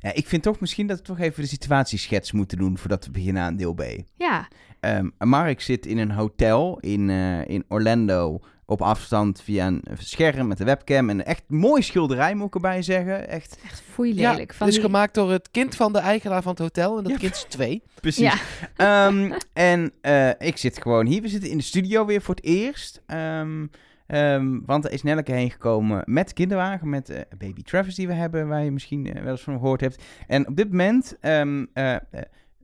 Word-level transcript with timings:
Ja, 0.00 0.12
ik 0.14 0.26
vind 0.26 0.42
toch 0.42 0.60
misschien 0.60 0.86
dat 0.86 0.96
we 0.98 1.04
toch 1.04 1.18
even 1.18 1.42
de 1.42 1.48
situatieschets 1.48 2.32
moeten 2.32 2.58
doen 2.58 2.78
voordat 2.78 3.04
we 3.04 3.10
beginnen 3.10 3.42
aan 3.42 3.56
deel 3.56 3.74
B. 3.74 3.82
Ja, 4.16 4.48
Ehm, 4.80 5.08
Mark 5.18 5.60
zit 5.60 5.86
in 5.86 5.98
een 5.98 6.10
hotel 6.10 6.78
in, 6.80 7.10
eh, 7.10 7.48
in 7.48 7.64
Orlando 7.68 8.40
op 8.66 8.82
afstand 8.82 9.42
via 9.42 9.66
een 9.66 9.82
scherm 9.98 10.46
met 10.48 10.60
een 10.60 10.66
webcam. 10.66 11.10
En 11.10 11.18
een 11.18 11.24
echt 11.24 11.42
mooi 11.46 11.82
schilderij, 11.82 12.34
moet 12.34 12.46
ik 12.46 12.54
erbij 12.54 12.82
zeggen. 12.82 13.28
Echt, 13.28 13.58
echt 13.64 13.82
foei 13.92 14.14
Ja, 14.14 14.30
lelijk. 14.30 14.54
van 14.54 14.66
het 14.66 14.76
is 14.76 14.80
die- 14.82 14.90
gemaakt 14.90 15.14
door 15.14 15.30
het 15.30 15.50
kind 15.50 15.74
van 15.76 15.92
de 15.92 15.98
eigenaar 15.98 16.42
van 16.42 16.50
het 16.50 16.60
hotel. 16.60 16.96
En 16.96 17.02
dat 17.02 17.12
Ja. 17.12 17.18
kind 17.18 17.34
is 17.34 17.44
twee. 17.48 17.82
precies. 18.00 18.22
Ja, 18.22 18.34
Ehm, 19.08 19.32
en 19.52 19.92
eh, 20.00 20.28
ik 20.38 20.56
zit 20.56 20.82
gewoon 20.82 21.06
hier. 21.06 21.22
We 21.22 21.28
zitten 21.28 21.50
in 21.50 21.56
de 21.56 21.62
studio 21.62 22.04
weer 22.06 22.22
voor 22.22 22.34
het 22.34 22.44
eerst. 22.44 23.02
Ehm, 23.06 23.66
ehm, 24.08 24.58
want 24.66 24.84
er 24.84 24.92
is 24.92 25.02
Nelleke 25.02 25.32
heen 25.32 25.50
gekomen 25.50 26.02
met 26.06 26.28
de 26.28 26.34
kinderwagen, 26.34 26.88
met 26.88 27.08
eh, 27.10 27.20
baby 27.38 27.62
Travis 27.62 27.94
die 27.94 28.06
we 28.06 28.12
hebben, 28.12 28.48
waar 28.48 28.64
je 28.64 28.70
misschien 28.70 29.06
eh, 29.14 29.22
wel 29.22 29.30
eens 29.30 29.42
van 29.42 29.58
gehoord 29.58 29.80
hebt. 29.80 30.02
En 30.26 30.48
op 30.48 30.56
dit 30.56 30.68
moment 30.70 31.16
ehm, 31.20 31.64
eh, 31.72 31.94
eh, 31.94 32.00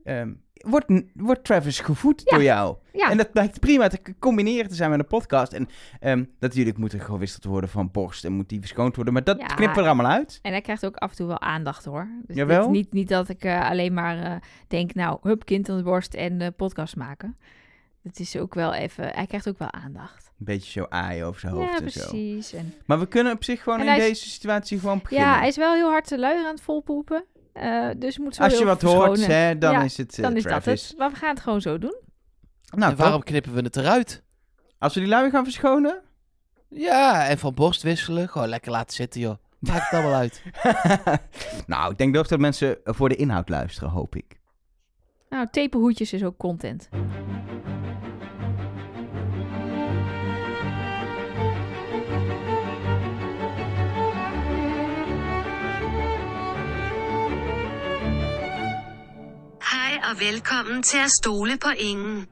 ehm, 0.03 0.33
wordt, 0.53 0.85
wordt 1.13 1.43
Travis 1.43 1.79
gevoed 1.79 2.21
Ja. 2.25 2.31
door 2.35 2.43
jou. 2.45 2.75
ja. 2.93 3.09
En 3.11 3.17
dat 3.17 3.31
blijkt 3.31 3.59
prima 3.59 3.87
te 3.87 3.99
combineren 4.19 4.69
te 4.69 4.75
zijn 4.75 4.89
met 4.89 4.99
een 4.99 5.07
podcast. 5.07 5.53
En 5.53 5.67
ehm, 5.99 6.23
natuurlijk 6.39 6.77
moet 6.77 6.93
er 6.93 7.01
gewisseld 7.01 7.43
worden 7.43 7.69
van 7.69 7.91
borst 7.91 8.25
en 8.25 8.31
moet 8.33 8.49
die 8.49 8.59
verschoond 8.59 8.95
worden. 8.95 9.13
Maar 9.13 9.23
dat 9.23 9.39
Ja. 9.39 9.45
knippen 9.45 9.75
we 9.75 9.81
er 9.81 9.87
allemaal 9.87 10.11
uit. 10.11 10.39
En 10.41 10.51
hij 10.51 10.61
krijgt 10.61 10.85
ook 10.85 10.95
af 10.95 11.09
en 11.09 11.15
toe 11.15 11.27
wel 11.27 11.41
aandacht 11.41 11.85
hoor. 11.85 12.07
Dus 12.25 12.35
Jawel? 12.35 12.69
niet, 12.69 12.93
niet 12.93 13.09
dat 13.09 13.29
ik 13.29 13.45
alleen 13.45 13.93
maar 13.93 14.43
denk, 14.67 14.93
nou, 14.93 15.17
hup, 15.21 15.45
kind 15.45 15.69
aan 15.69 15.77
de 15.77 15.83
borst 15.83 16.13
en 16.13 16.53
podcast 16.55 16.95
maken. 16.95 17.37
Het 18.03 18.19
is 18.19 18.37
ook 18.37 18.53
wel 18.53 18.73
even, 18.73 19.07
hij 19.07 19.25
krijgt 19.25 19.49
ook 19.49 19.57
wel 19.59 19.71
aandacht. 19.71 20.24
Een 20.39 20.45
beetje 20.45 20.71
zo 20.71 20.85
aaien 20.89 21.25
over 21.25 21.39
zijn 21.39 21.53
hoofd 21.53 21.69
Ja, 21.71 21.79
en 21.81 21.91
zo. 21.91 21.99
precies. 21.99 22.53
En, 22.53 22.73
Maar 22.85 22.99
we 22.99 23.05
kunnen 23.07 23.33
op 23.33 23.43
zich 23.43 23.63
gewoon 23.63 23.79
En 23.79 23.87
in 23.87 23.93
is- 23.93 23.99
deze 23.99 24.29
situatie 24.29 24.79
gewoon 24.79 24.99
beginnen. 25.01 25.27
ja, 25.27 25.37
hij 25.37 25.47
is 25.47 25.57
wel 25.57 25.73
heel 25.73 25.89
hard 25.89 26.07
te 26.07 26.19
luier 26.19 26.45
aan 26.45 26.51
het 26.53 26.61
volpoepen. 26.61 27.25
Eh, 27.53 27.87
dus 27.97 28.17
moet 28.17 28.35
zo 28.35 28.43
Als 28.43 28.57
je 28.57 28.65
wat 28.65 28.81
hoort, 28.81 29.25
hè, 29.25 29.57
dan 29.57 29.71
Ja, 29.71 29.83
is 29.83 29.97
het 29.97 30.17
eh, 30.17 30.23
Dan 30.23 30.35
is 30.35 30.43
dat 30.43 30.65
het. 30.65 30.93
Maar 30.97 31.09
we 31.09 31.15
gaan 31.15 31.29
het 31.29 31.39
gewoon 31.39 31.61
zo 31.61 31.77
doen. 31.77 31.95
Nou, 32.75 32.91
en 32.91 32.97
waarom 32.97 33.23
knippen 33.23 33.53
we 33.53 33.61
het 33.61 33.75
eruit? 33.75 34.23
Als 34.79 34.93
we 34.93 34.99
die 34.99 35.09
lui 35.09 35.29
gaan 35.29 35.43
verschonen? 35.43 36.01
Ja, 36.69 37.27
en 37.27 37.37
van 37.37 37.53
borst 37.53 37.81
wisselen. 37.81 38.29
Gewoon 38.29 38.47
lekker 38.47 38.71
laten 38.71 38.95
zitten, 38.95 39.21
joh. 39.21 39.35
Maakt 39.59 39.89
het 39.89 39.99
allemaal 39.99 40.13
uit. 40.19 40.43
nou, 41.67 41.91
ik 41.91 41.97
denk 41.97 42.15
toch 42.15 42.27
dat 42.27 42.39
mensen 42.39 42.77
voor 42.83 43.09
de 43.09 43.15
inhoud 43.15 43.49
luisteren, 43.49 43.89
hoop 43.89 44.15
ik. 44.15 44.39
Nou, 45.29 45.47
tapenhoedjes 45.51 46.13
is 46.13 46.23
ook 46.23 46.37
content. 46.37 46.89
Og 60.11 60.19
velkommen 60.19 60.83
til 60.83 60.97
at 60.97 61.09
stole 61.11 61.57
på 61.57 61.69
ingen. 61.77 62.27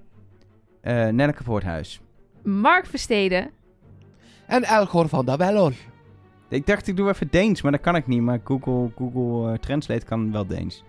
Eh 0.84 1.08
Nelleke 1.14 1.44
Voorthuis. 1.44 2.02
Mark 2.46 2.86
Versteden. 2.86 3.50
En 4.48 4.64
Elgor 4.64 5.08
van 5.08 5.26
der 5.26 5.38
Bellon. 5.38 5.76
Ik 6.50 6.66
dacht, 6.68 6.88
ik 6.88 6.98
doe 6.98 7.10
even 7.10 7.28
Deens, 7.32 7.62
maar 7.62 7.72
dat 7.72 7.82
kan 7.82 7.96
ik 7.96 8.08
niet. 8.08 8.22
Maar 8.22 8.40
Google, 8.44 8.92
Google 8.98 9.52
eh, 9.52 9.58
Translate 9.60 10.06
kan 10.06 10.32
wel 10.32 10.46
Deens. 10.48 10.84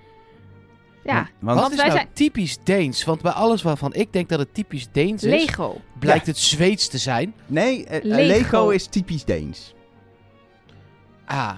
Ja, 1.05 1.29
Want, 1.41 1.61
Wat 1.61 1.71
is 1.71 1.77
wij 1.77 1.87
nou 1.87 1.99
zijn- 1.99 2.12
typisch 2.12 2.59
Deens? 2.59 3.05
Want 3.05 3.23
bij 3.23 3.33
alles 3.33 3.62
waarvan 3.62 3.95
ik 3.95 4.12
denk 4.12 4.29
dat 4.29 4.39
het 4.39 4.55
typisch 4.55 4.89
Deens 4.93 5.23
is, 5.25 5.31
Lego. 5.47 5.81
blijkt 5.99 6.27
Ja. 6.27 6.33
het 6.33 6.41
Zweeds 6.41 6.89
te 6.89 6.99
zijn. 6.99 7.35
nee, 7.47 7.87
eh, 7.87 8.03
Lego. 8.05 8.27
Lego. 8.27 8.69
is 8.69 8.87
typisch 8.87 9.25
Deens. 9.25 9.75
Ah, 11.25 11.53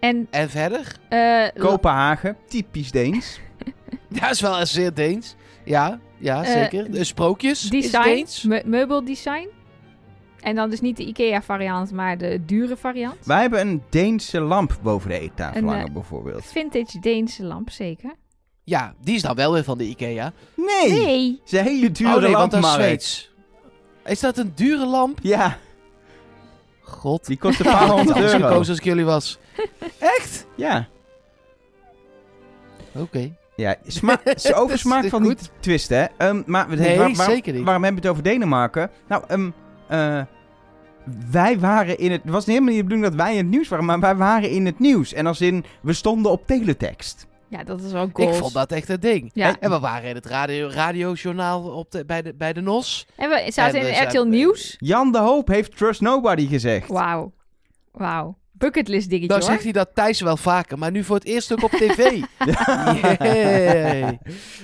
En 0.00 0.26
en 0.30 0.50
verder? 0.50 0.96
eh, 1.08 1.46
Kopenhagen, 1.62 2.36
typisch 2.48 2.90
Deens. 2.90 3.40
Ja, 4.20 4.30
is 4.30 4.40
wel 4.40 4.66
zeer 4.66 4.94
Deens. 4.94 5.34
Ja, 5.64 6.00
ja 6.18 6.44
Eh, 6.44 6.50
zeker. 6.52 6.90
De 6.90 7.04
sprookjes 7.04 7.70
is 7.70 7.90
Deens. 7.90 8.42
me- 8.42 8.62
meubeldesign. 8.64 9.48
En 10.40 10.54
dan 10.54 10.70
dus 10.70 10.80
niet 10.80 10.96
de 10.96 11.04
IKEA-variant, 11.06 11.92
maar 11.92 12.18
de 12.18 12.44
dure 12.44 12.76
variant. 12.76 13.26
Wij 13.26 13.40
hebben 13.40 13.60
een 13.60 13.82
Deense 13.90 14.40
lamp 14.40 14.78
boven 14.82 15.08
de 15.08 15.18
eettafel 15.18 15.64
hangen, 15.68 15.92
bijvoorbeeld. 15.92 16.44
Vintage 16.44 16.98
Deense 17.00 17.44
lamp, 17.44 17.70
zeker. 17.70 18.14
Ja, 18.64 18.94
die 19.00 19.14
is 19.14 19.22
dan 19.22 19.34
wel 19.34 19.52
weer 19.52 19.64
van 19.64 19.78
de 19.78 19.84
Ikea. 19.84 20.32
Nee! 20.54 20.90
Nee. 21.04 21.30
Het 21.44 21.52
is 21.52 21.58
een 21.58 21.64
hele 21.64 21.90
dure 21.92 22.14
oh 22.14 22.20
nee, 22.20 22.30
lamp, 22.30 22.50
want 22.50 22.62
Mark. 22.64 22.74
Zweeds. 22.80 23.30
Is 24.04 24.20
dat 24.20 24.38
een 24.38 24.52
dure 24.54 24.86
lamp? 24.86 25.18
Ja, 25.22 25.58
God. 26.80 27.26
die 27.26 27.36
kost 27.38 27.60
een 27.60 27.66
paar 27.72 27.88
honderd 27.88 28.18
euro. 28.18 28.32
gekozen 28.46 28.68
als 28.68 28.78
ik 28.78 28.84
jullie 28.84 29.04
was. 29.04 29.38
Echt? 29.98 30.46
Ja. 30.56 30.88
Oké. 32.94 33.36
Ja, 33.56 33.74
sma 33.86 34.20
ze 34.36 34.54
over 34.54 34.78
smaak 34.78 35.04
van 35.08 35.20
goed. 35.22 35.28
niet 35.28 35.50
twisten, 35.60 35.98
hè. 35.98 36.04
Ehm, 36.16 36.42
maar 36.46 36.68
we 36.68 36.76
Nee, 36.76 36.98
waar- 36.98 37.12
waar- 37.14 37.30
zeker 37.30 37.52
niet. 37.52 37.64
Waarom 37.64 37.82
hebben 37.84 38.02
we 38.02 38.08
het 38.08 38.16
over 38.18 38.30
Denemarken? 38.30 38.90
Nou, 39.08 39.22
ehm, 39.28 39.50
eh, 39.88 40.22
wij 41.30 41.58
waren 41.58 41.98
in 41.98 42.10
het... 42.12 42.22
Het 42.22 42.32
was 42.32 42.46
helemaal 42.46 42.68
niet 42.68 42.76
de 42.76 42.82
bedoeling 42.82 43.08
dat 43.12 43.20
wij 43.26 43.32
in 43.32 43.38
het 43.38 43.46
nieuws 43.46 43.68
waren, 43.68 43.84
maar 43.84 44.00
wij 44.00 44.16
waren 44.16 44.50
in 44.50 44.66
het 44.66 44.78
nieuws. 44.78 45.12
En 45.12 45.26
als 45.26 45.40
in, 45.40 45.64
we 45.82 45.92
stonden 45.92 46.32
op 46.32 46.46
teletext. 46.46 47.26
Ja, 47.48 47.64
dat 47.64 47.80
is 47.82 47.92
wel 47.92 48.04
Ik 48.04 48.10
goals. 48.16 48.38
vond 48.38 48.52
dat 48.52 48.72
echt 48.72 48.88
een 48.88 49.00
ding. 49.00 49.30
Ja. 49.34 49.56
En 49.60 49.70
we 49.70 49.78
waren 49.78 50.08
in 50.08 50.14
het 50.14 50.26
radio, 50.26 50.68
radiojournaal 50.72 51.62
op 51.62 51.90
de, 51.90 52.04
bij, 52.04 52.22
de, 52.22 52.34
bij 52.34 52.52
de 52.52 52.60
NOS. 52.60 53.06
En 53.16 53.28
we 53.28 53.44
zaten 53.52 53.80
En 53.80 53.86
we 53.86 53.92
in 53.92 54.02
RTL 54.08 54.22
Nieuws. 54.24 54.76
Jan 54.78 55.12
de 55.12 55.18
Hoop 55.18 55.48
heeft 55.48 55.76
Trust 55.76 56.00
Nobody 56.00 56.48
gezegd. 56.48 56.88
Wauw. 56.88 57.32
Wauw. 57.92 58.36
Bucketlist 58.58 59.08
dingetje 59.08 59.28
Nou 59.28 59.40
hoor. 59.40 59.50
zegt 59.50 59.62
hij 59.62 59.72
dat 59.72 59.90
Thijs 59.94 60.20
wel 60.20 60.36
vaker, 60.36 60.78
maar 60.78 60.90
nu 60.90 61.04
voor 61.04 61.16
het 61.16 61.24
eerst 61.24 61.52
ook 61.52 61.62
op 61.62 61.70
tv. 61.70 62.22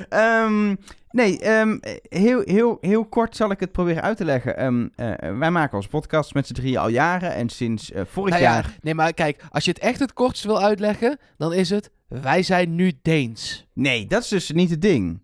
Ehm, 0.08 0.74
nee, 1.10 1.38
ehm, 1.40 1.78
heel, 2.08 2.42
heel, 2.44 2.78
heel 2.80 3.04
kort 3.04 3.36
zal 3.36 3.50
ik 3.50 3.60
het 3.60 3.72
proberen 3.72 4.02
uit 4.02 4.16
te 4.16 4.24
leggen. 4.24 4.56
Ehm, 4.56 4.88
eh, 4.96 5.38
wij 5.38 5.50
maken 5.50 5.76
ons 5.76 5.86
podcast 5.86 6.34
met 6.34 6.46
z'n 6.46 6.52
drieën 6.52 6.78
al 6.78 6.88
jaren. 6.88 7.34
En 7.34 7.48
sinds 7.48 7.92
eh, 7.92 8.02
vorig 8.06 8.30
Nou 8.30 8.42
ja, 8.42 8.52
jaar... 8.52 8.76
nee, 8.80 8.94
maar 8.94 9.12
kijk, 9.12 9.44
als 9.50 9.64
je 9.64 9.70
het 9.70 9.80
echt 9.80 9.98
het 10.00 10.12
kortst 10.12 10.44
wil 10.44 10.62
uitleggen, 10.62 11.18
dan 11.36 11.52
is 11.52 11.70
het, 11.70 11.90
wij 12.08 12.42
zijn 12.42 12.74
nu 12.74 12.92
Deens. 13.02 13.66
Nee, 13.72 14.06
dat 14.06 14.22
is 14.22 14.28
dus 14.28 14.50
niet 14.50 14.70
het 14.70 14.82
ding. 14.82 15.20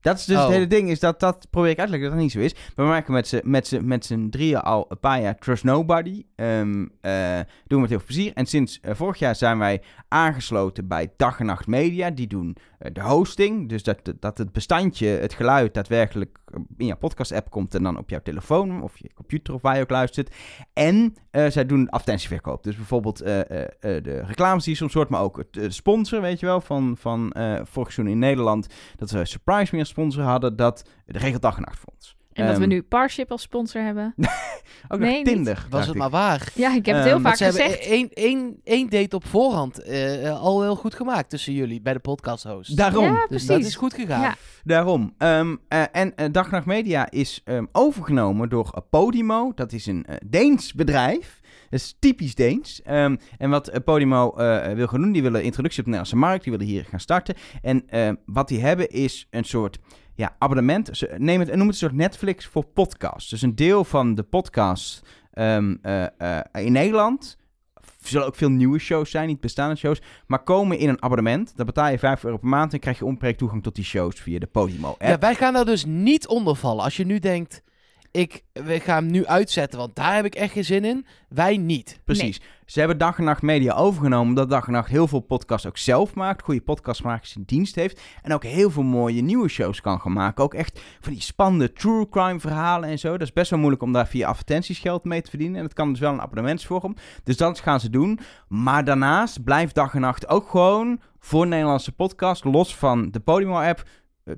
Dat 0.00 0.18
is 0.18 0.24
dus 0.24 0.36
Oh. 0.36 0.42
het 0.42 0.52
hele 0.52 0.66
ding, 0.66 0.90
is 0.90 1.00
dat, 1.00 1.20
dat 1.20 1.46
probeer 1.50 1.70
ik 1.70 1.78
uit 1.78 1.86
te 1.86 1.92
leggen 1.92 2.10
dat 2.10 2.18
dat 2.18 2.26
niet 2.28 2.32
zo 2.32 2.56
is. 2.58 2.72
We 2.74 2.82
maken 2.82 3.12
met 3.12 3.28
z'n, 3.28 3.40
met 3.44 3.66
z'n, 3.66 3.84
met 3.84 4.04
z'n 4.04 4.28
drieën 4.28 4.60
al 4.60 4.86
een 4.88 4.98
paar 5.00 5.20
jaar 5.20 5.38
Trust 5.38 5.64
Nobody. 5.64 6.24
Ehm, 6.36 6.86
eh, 7.00 7.34
doen 7.36 7.44
we 7.66 7.78
met 7.78 7.88
heel 7.88 7.98
veel 7.98 8.06
plezier. 8.06 8.32
En 8.34 8.46
sinds 8.46 8.80
eh, 8.80 8.94
vorig 8.94 9.18
jaar 9.18 9.36
zijn 9.36 9.58
wij 9.58 9.82
aangesloten 10.08 10.88
bij 10.88 11.12
Dag 11.16 11.40
en 11.40 11.46
Nacht 11.46 11.66
Media. 11.66 12.10
Die 12.10 12.26
doen 12.26 12.56
eh, 12.78 12.90
de 12.92 13.02
hosting. 13.02 13.68
Dus 13.68 13.82
dat, 13.82 13.98
dat 14.20 14.38
het 14.38 14.52
bestandje, 14.52 15.06
het 15.06 15.32
geluid 15.32 15.74
daadwerkelijk 15.74 16.38
in 16.76 16.86
jouw 16.86 16.96
podcast-app 16.96 17.50
komt 17.50 17.74
en 17.74 17.82
dan 17.82 17.98
op 17.98 18.10
jouw 18.10 18.22
telefoon 18.22 18.82
of 18.82 18.98
je 18.98 19.10
computer 19.14 19.54
of 19.54 19.62
waar 19.62 19.76
je 19.76 19.82
ook 19.82 19.90
luistert. 19.90 20.34
En 20.72 21.14
zij 21.30 21.66
doen 21.66 21.88
advertentieverkoop. 21.88 22.62
Dus 22.62 22.76
bijvoorbeeld 22.76 23.18
de 23.18 24.22
reclames 24.26 24.64
die 24.64 24.74
soms 24.74 24.94
hoort, 24.94 25.08
maar 25.08 25.20
ook 25.20 25.36
het 25.50 25.74
sponsor, 25.74 26.20
weet 26.20 26.40
je 26.40 26.46
wel, 26.46 26.60
van, 26.60 26.96
van 26.98 27.32
vorig 27.62 27.92
seizoen 27.92 28.08
in 28.08 28.18
Nederland. 28.18 28.66
Dat 28.96 29.10
we 29.10 29.24
Surprise 29.24 29.74
Me 29.74 29.80
als 29.80 29.87
sponsor 29.88 30.22
hadden, 30.22 30.56
dat 30.56 30.82
de 31.06 31.18
regelt 31.18 31.42
dag 31.42 31.56
en 31.56 31.62
nacht 31.62 31.78
voor 31.78 31.92
ons. 31.94 32.16
En 32.32 32.46
dat 32.46 32.54
we 32.56 32.60
Ehm, 32.60 32.68
nu 32.70 32.82
Parship 32.82 33.30
als 33.30 33.42
sponsor 33.42 33.82
hebben. 33.82 34.14
Ook 34.88 34.98
Nee, 34.98 35.16
niet. 35.16 35.24
Tinder. 35.24 35.66
Was 35.70 35.80
het 35.86 35.94
ik. 35.94 36.00
maar 36.00 36.10
waar. 36.10 36.52
Ja, 36.54 36.74
ik 36.74 36.86
heb 36.86 36.94
het 36.94 36.94
Ehm, 36.94 37.02
heel 37.04 37.12
want 37.12 37.22
vaak 37.26 37.36
Ze 37.36 37.44
hebben 37.44 37.62
gezegd. 37.62 37.84
één, 37.84 38.10
één, 38.12 38.60
één 38.64 38.88
date 38.90 39.16
op 39.16 39.26
voorhand 39.26 39.82
eh, 39.82 40.40
al 40.40 40.62
heel 40.62 40.76
goed 40.76 40.94
gemaakt 40.94 41.30
tussen 41.30 41.52
jullie 41.52 41.80
bij 41.80 41.92
de 41.92 41.98
podcast 41.98 42.44
host. 42.44 42.76
Daarom. 42.76 43.04
Ja, 43.04 43.10
dus 43.14 43.26
precies. 43.28 43.46
dat 43.46 43.60
is 43.60 43.76
goed 43.76 43.94
gegaan. 43.94 44.20
Ja. 44.20 44.34
Daarom. 44.64 45.14
Ehm, 45.18 45.56
eh, 45.68 45.82
en 45.92 46.14
eh, 46.16 46.26
Dag 46.32 46.44
en 46.46 46.50
Nacht 46.52 46.66
Media 46.66 47.10
is 47.10 47.40
ehm, 47.44 47.64
overgenomen 47.72 48.48
door 48.48 48.82
Podimo. 48.90 49.52
Dat 49.54 49.72
is 49.72 49.86
een 49.86 50.06
Deens 50.26 50.72
bedrijf. 50.72 51.37
Dat 51.70 51.80
is 51.80 51.96
typisch 51.98 52.34
Deens. 52.34 52.82
Ehm, 52.82 53.16
en 53.38 53.50
wat 53.50 53.68
eh, 53.68 53.80
Podimo 53.84 54.34
eh, 54.34 54.72
wil 54.72 54.86
gaan 54.86 55.00
doen, 55.00 55.12
die 55.12 55.22
willen 55.22 55.42
introductie 55.42 55.78
op 55.78 55.84
de 55.84 55.90
Nederlandse 55.90 56.26
markt. 56.26 56.42
Die 56.44 56.52
willen 56.52 56.66
hier 56.66 56.84
gaan 56.84 57.00
starten. 57.00 57.34
En 57.62 57.82
ehm, 57.88 58.14
wat 58.26 58.48
die 58.48 58.60
hebben 58.60 58.88
is 58.88 59.26
een 59.30 59.44
soort 59.44 59.78
ja, 60.18 60.36
abonnement. 60.38 60.88
Ze 60.92 61.14
nemen 61.16 61.40
het 61.40 61.48
en 61.48 61.58
noemen 61.58 61.74
het 61.74 61.82
een 61.82 61.88
soort 61.88 62.00
Netflix 62.00 62.46
voor 62.46 62.64
podcasts. 62.64 63.30
Dus 63.30 63.42
een 63.42 63.54
deel 63.54 63.84
van 63.84 64.14
de 64.14 64.22
podcast 64.22 65.02
ehm, 65.32 65.76
eh, 65.82 66.04
eh, 66.18 66.64
in 66.64 66.72
Nederland... 66.72 67.36
Er 67.76 68.14
zullen 68.14 68.26
ook 68.26 68.34
veel 68.34 68.50
nieuwe 68.50 68.78
shows 68.78 69.10
zijn, 69.10 69.26
niet 69.26 69.40
bestaande 69.40 69.76
shows. 69.76 70.02
Maar 70.26 70.42
komen 70.42 70.78
in 70.78 70.88
een 70.88 71.02
abonnement. 71.02 71.56
Dan 71.56 71.66
betaal 71.66 71.90
je 71.90 71.98
5 71.98 72.24
euro 72.24 72.36
per 72.36 72.48
maand 72.48 72.72
en 72.72 72.78
krijg 72.78 72.98
je 72.98 73.04
onbeperkt 73.04 73.38
toegang 73.38 73.62
tot 73.62 73.74
die 73.74 73.84
shows 73.84 74.20
via 74.20 74.38
de 74.38 74.46
Podimo 74.46 74.88
app. 74.88 75.02
Ja, 75.02 75.18
wij 75.18 75.34
gaan 75.34 75.52
daar 75.52 75.64
dus 75.64 75.84
niet 75.84 76.28
onder 76.28 76.56
vallen. 76.56 76.84
Als 76.84 76.96
je 76.96 77.04
nu 77.04 77.18
denkt, 77.18 77.62
ik 78.10 78.44
we 78.52 78.80
gaan 78.80 79.02
hem 79.02 79.12
nu 79.12 79.26
uitzetten, 79.26 79.78
want 79.78 79.96
daar 79.96 80.14
heb 80.14 80.24
ik 80.24 80.34
echt 80.34 80.52
geen 80.52 80.64
zin 80.64 80.84
in. 80.84 81.06
Wij 81.28 81.56
niet. 81.56 82.00
Precies. 82.04 82.40
Ze 82.66 82.78
hebben 82.78 82.98
Dag 82.98 83.18
en 83.18 83.24
Nacht 83.24 83.42
Media 83.42 83.74
overgenomen, 83.74 84.28
omdat 84.28 84.50
Dag 84.50 84.66
en 84.66 84.72
Nacht 84.72 84.88
heel 84.88 85.08
veel 85.08 85.20
podcasts 85.20 85.66
ook 85.66 85.76
zelf 85.76 86.14
maakt, 86.14 86.42
goede 86.42 86.60
podcastmakers 86.60 87.36
in 87.36 87.42
dienst 87.46 87.74
heeft 87.74 88.00
en 88.22 88.32
ook 88.32 88.44
heel 88.44 88.70
veel 88.70 88.82
mooie 88.82 89.22
nieuwe 89.22 89.48
shows 89.48 89.80
kan 89.80 90.00
gaan 90.00 90.12
maken. 90.12 90.44
Ook 90.44 90.54
echt 90.54 90.80
van 91.00 91.12
die 91.12 91.22
spannende 91.22 91.72
true 91.72 92.08
crime 92.08 92.40
verhalen 92.40 92.88
en 92.88 92.98
zo. 92.98 93.12
Dat 93.12 93.20
is 93.20 93.32
best 93.32 93.50
wel 93.50 93.58
moeilijk 93.58 93.82
om 93.82 93.92
daar 93.92 94.06
via 94.06 94.28
advertenties 94.28 94.78
geld 94.78 95.04
mee 95.04 95.22
te 95.22 95.30
verdienen 95.30 95.58
en 95.58 95.64
het 95.64 95.74
kan 95.74 95.90
dus 95.90 96.00
wel 96.00 96.12
een 96.12 96.20
abonnementsvorm. 96.20 96.96
Dus 97.24 97.36
dat 97.36 97.60
gaan 97.60 97.80
ze 97.80 97.90
doen. 97.90 98.18
Maar 98.48 98.84
daarnaast 98.84 99.44
blijft 99.44 99.74
Dag 99.74 99.94
en 99.94 100.00
Nacht 100.00 100.28
ook 100.28 100.48
gewoon 100.48 101.00
voor 101.18 101.46
Nederlandse 101.46 101.92
podcast, 101.92 102.44
los 102.44 102.76
van 102.76 103.10
de 103.10 103.20
Podimo-app, 103.20 103.82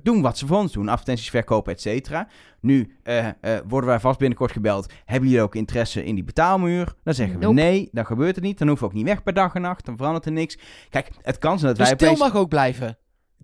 doen 0.03 0.21
wat 0.21 0.37
ze 0.37 0.47
voor 0.47 0.57
ons 0.57 0.71
doen. 0.71 0.87
Advertenties 0.87 1.29
verkopen, 1.29 1.73
et 1.73 1.81
cetera. 1.81 2.27
Nu 2.61 2.95
eh, 3.03 3.27
eh, 3.27 3.33
worden 3.67 3.89
wij 3.89 3.99
vast 3.99 4.19
binnenkort 4.19 4.51
gebeld. 4.51 4.91
Hebben 5.05 5.29
jullie 5.29 5.43
ook 5.43 5.55
interesse 5.55 6.03
in 6.03 6.15
die 6.15 6.23
betaalmuur? 6.23 6.93
Dan 7.03 7.13
zeggen 7.13 7.39
we 7.39 7.45
Nope. 7.45 7.55
nee, 7.55 7.89
dan 7.91 8.05
gebeurt 8.05 8.35
het 8.35 8.43
niet. 8.43 8.57
Dan 8.57 8.67
hoeven 8.67 8.87
we 8.87 8.93
ook 8.93 8.99
niet 8.99 9.09
weg 9.09 9.23
per 9.23 9.33
dag 9.33 9.53
en 9.53 9.61
nacht. 9.61 9.85
Dan 9.85 9.97
verandert 9.97 10.25
er 10.25 10.31
niks. 10.31 10.57
Kijk, 10.89 11.09
het 11.21 11.37
kan 11.37 11.59
zijn 11.59 11.75
dat 11.75 11.79
Dus 11.79 11.87
wij 11.87 11.97
Til 11.97 12.07
opeens... 12.07 12.21
mag 12.21 12.35
ook 12.41 12.49
blijven. 12.49 12.97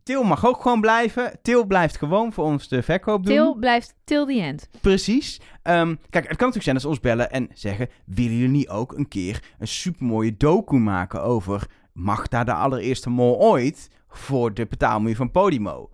Til 0.03 0.23
mag 0.23 0.45
ook 0.45 0.61
gewoon 0.61 0.81
blijven. 0.81 1.39
Til 1.41 1.65
blijft 1.65 1.97
gewoon 1.97 2.33
voor 2.33 2.45
ons 2.45 2.67
de 2.67 2.83
verkoop 2.83 3.25
doen. 3.25 3.35
Til 3.35 3.55
blijft 3.55 3.95
till 4.03 4.25
the 4.25 4.41
end. 4.41 4.69
Precies. 4.81 5.41
Ehm, 5.61 5.95
kijk, 6.09 6.27
het 6.27 6.37
kan 6.37 6.47
natuurlijk 6.47 6.63
zijn 6.63 6.75
dat 6.75 6.83
ze 6.83 6.89
ons 6.89 6.99
bellen 6.99 7.31
en 7.31 7.49
zeggen... 7.53 7.89
willen 8.05 8.35
jullie 8.35 8.49
niet 8.49 8.69
ook 8.69 8.97
een 8.97 9.07
keer 9.07 9.43
een 9.59 9.67
supermooie 9.67 10.37
docu 10.37 10.77
maken 10.77 11.23
over... 11.23 11.67
Magda 11.93 12.43
de 12.43 12.53
allereerste 12.53 13.09
mol 13.09 13.39
ooit 13.39 13.89
voor 14.07 14.53
de 14.53 14.65
betaalmuur 14.65 15.15
van 15.15 15.31
Podimo? 15.31 15.89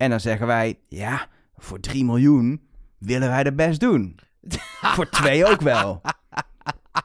En 0.00 0.10
dan 0.10 0.20
zeggen 0.20 0.46
wij, 0.46 0.78
ja, 0.88 1.26
voor 1.56 1.80
3 1.80 2.04
miljoen 2.04 2.60
willen 2.98 3.28
wij 3.28 3.42
dat 3.42 3.56
best 3.56 3.80
doen. 3.80 4.18
voor 4.94 5.08
twee 5.08 5.46
ook 5.46 5.60
wel. 5.60 6.00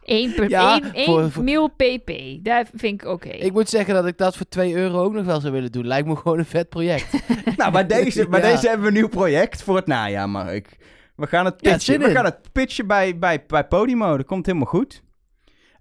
Eén 0.04 0.34
per 0.34 0.50
Ja, 0.50 0.82
één, 0.82 0.94
één 0.94 1.06
voor- 1.06 1.32
voor- 1.32 1.44
mil 1.44 1.68
pp. 1.70 2.12
Daar 2.44 2.66
vind 2.74 3.02
ik 3.02 3.08
oké. 3.08 3.30
Ik 3.30 3.52
moet 3.52 3.70
zeggen 3.70 3.94
dat 3.94 4.06
ik 4.06 4.18
dat 4.18 4.38
voor 4.38 4.48
2 4.50 4.76
euro 4.76 5.04
ook 5.04 5.14
nog 5.14 5.26
wel 5.26 5.40
zou 5.40 5.54
willen 5.54 5.72
doen. 5.72 5.88
Lijkt 5.88 6.08
me 6.08 6.16
gewoon 6.16 6.38
een 6.40 6.46
vet 6.46 6.70
project. 6.70 7.08
nou, 7.58 7.72
bij 7.72 7.86
deze, 7.86 8.28
Ja. 8.32 8.40
deze 8.40 8.68
hebben 8.68 8.82
we 8.82 8.88
een 8.88 8.94
nieuw 8.94 9.08
project 9.10 9.64
voor 9.64 9.76
het 9.76 9.88
najaar, 9.88 10.30
Mark. 10.30 10.78
We 11.16 11.28
gaan 11.28 11.46
het 11.46 11.56
Ja, 11.58 11.72
pitchen, 11.72 12.00
we 12.00 12.10
gaan 12.12 12.26
het 12.26 12.52
pitchen 12.52 12.88
bij, 12.88 13.18
bij, 13.18 13.46
bij 13.48 13.68
Podimo. 13.68 14.18
Dat 14.18 14.26
komt 14.26 14.46
helemaal 14.46 14.68
goed. 14.68 15.04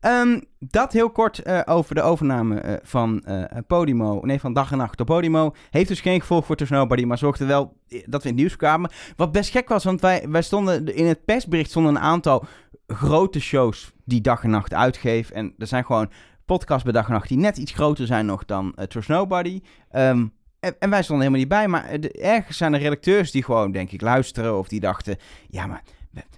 Ehm, 0.05 0.41
dat 0.59 0.93
heel 0.93 1.11
kort 1.11 1.43
eh, 1.43 1.61
over 1.65 1.95
de 1.95 2.03
overname 2.03 2.61
eh, 2.61 2.75
van 2.83 3.25
eh, 3.25 3.59
Podimo. 3.67 4.21
Nee, 4.23 4.41
van 4.41 4.53
Dag 4.53 4.73
en 4.73 4.79
Nacht 4.79 5.01
op 5.01 5.07
Podimo. 5.07 5.55
Heeft 5.71 5.89
dus 5.89 6.01
geen 6.01 6.21
gevolg 6.21 6.47
voor 6.47 6.57
Nobody, 6.69 7.05
maar 7.05 7.19
zorgde 7.19 7.45
wel 7.45 7.77
dat 7.89 8.23
we 8.23 8.29
in 8.29 8.35
het 8.35 8.35
nieuws 8.35 8.57
kwamen. 8.57 8.91
Wat 9.17 9.33
best 9.33 9.51
gek 9.51 9.69
was, 9.69 9.85
want 9.85 10.01
wij, 10.01 10.25
wij 10.29 10.43
stonden 10.43 10.95
in 10.95 11.07
het 11.07 11.25
persbericht 11.25 11.71
stonden 11.71 11.95
een 11.95 12.01
aantal 12.01 12.45
grote 12.87 13.41
shows 13.41 13.93
die 14.05 14.21
Dag 14.21 14.43
en 14.43 14.51
Nacht 14.51 14.75
uitgeven. 14.75 15.37
En 15.37 15.55
er 15.59 15.67
zijn 15.67 15.85
gewoon 15.85 16.11
podcasts 16.45 16.85
bij 16.85 16.93
Dag 16.93 17.07
en 17.07 17.13
Nacht 17.13 17.29
die 17.29 17.39
net 17.39 17.57
iets 17.57 17.73
groter 17.73 18.07
zijn 18.07 18.27
nog 18.27 18.45
dan 18.45 18.75
Trust. 18.89 19.11
Ehm, 19.11 20.27
en, 20.61 20.91
wij 20.91 21.03
stonden 21.03 21.27
helemaal 21.27 21.39
niet 21.39 21.49
bij. 21.49 21.69
Maar 21.69 21.91
ergens 22.21 22.57
zijn 22.57 22.75
er 22.75 22.81
redacteurs 22.81 23.31
die 23.31 23.45
gewoon, 23.45 23.73
denk 23.73 23.91
ik, 23.91 24.01
luisteren. 24.01 24.59
Of 24.59 24.69
die 24.69 24.81
dachten, 24.81 25.17
ja, 25.49 25.67
maar 25.67 25.83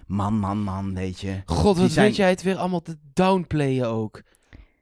man, 0.07 0.33
man, 0.39 0.57
man, 0.57 0.93
weet 0.95 1.19
je. 1.19 1.41
God, 1.45 1.73
Die 1.73 1.83
wat 1.83 1.91
zijn- 1.91 2.05
weet 2.07 2.15
jij 2.15 2.29
het 2.29 2.41
weer 2.41 2.55
allemaal 2.57 2.81
te 2.81 2.97
downplayen 3.13 3.87
ook. 3.87 4.21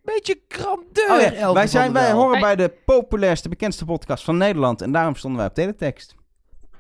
Beetje 0.04 0.40
grandeur, 0.48 1.12
Oh 1.32 1.38
ja, 1.38 1.54
wij, 1.54 1.68
zijn, 1.68 1.94
wij 1.94 2.12
horen 2.12 2.40
bij 2.40 2.56
de 2.56 2.70
populairste, 2.86 3.50
bekendste 3.50 3.86
podcast 3.86 4.24
van 4.24 4.38
Nederland. 4.38 4.82
En 4.82 4.92
daarom 4.92 5.16
stonden 5.16 5.40
wij 5.40 5.50
op 5.50 5.54
teletext. 5.56 6.16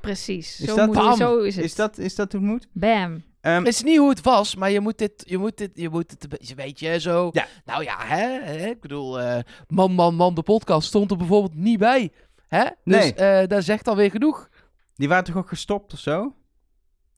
Precies. 0.01 0.59
Is 0.61 0.67
Zo, 0.69 0.75
dat- 0.75 0.85
moet, 0.87 0.95
Bam. 0.95 1.15
zo 1.15 1.37
is 1.39 1.55
het. 1.55 1.65
Is 1.65 1.75
dat, 1.75 1.97
is 1.97 2.15
dat 2.15 2.31
hoe 2.31 2.41
het 2.41 2.49
moet? 2.49 2.67
Bam. 2.71 3.23
Ehm, 3.41 3.57
Het 3.57 3.67
is 3.67 3.83
niet 3.83 3.97
hoe 3.97 4.09
het 4.09 4.21
was, 4.21 4.55
maar 4.55 4.71
je 4.71 4.79
moet 4.79 4.97
dit, 4.97 5.23
je 5.27 5.37
moet 5.37 5.57
dit, 5.57 5.69
je 5.73 5.89
moet 5.89 6.11
het, 6.11 6.23
een 6.23 6.29
beetje- 6.29 6.55
weet 6.55 6.79
je, 6.79 6.99
zo. 6.99 7.29
Ja. 7.31 7.45
Nou 7.65 7.83
ja, 7.83 7.95
hè, 7.99 8.39
hè, 8.43 8.67
ik 8.67 8.81
bedoel, 8.81 9.19
eh, 9.21 9.39
man, 9.67 9.91
man, 9.91 10.15
man, 10.15 10.33
de 10.35 10.43
podcast 10.43 10.87
stond 10.87 11.11
er 11.11 11.17
bijvoorbeeld 11.17 11.55
niet 11.55 11.79
bij. 11.79 12.11
Hè? 12.47 12.63
Dus 12.83 12.95
Nee. 13.03 13.13
eh 13.13 13.47
dat 13.47 13.63
zegt 13.63 13.87
alweer 13.87 14.11
genoeg. 14.11 14.49
die 14.95 15.07
waren 15.07 15.23
toch 15.23 15.35
ook 15.37 15.47
gestopt 15.47 15.93
of 15.93 15.99
zo? 15.99 16.33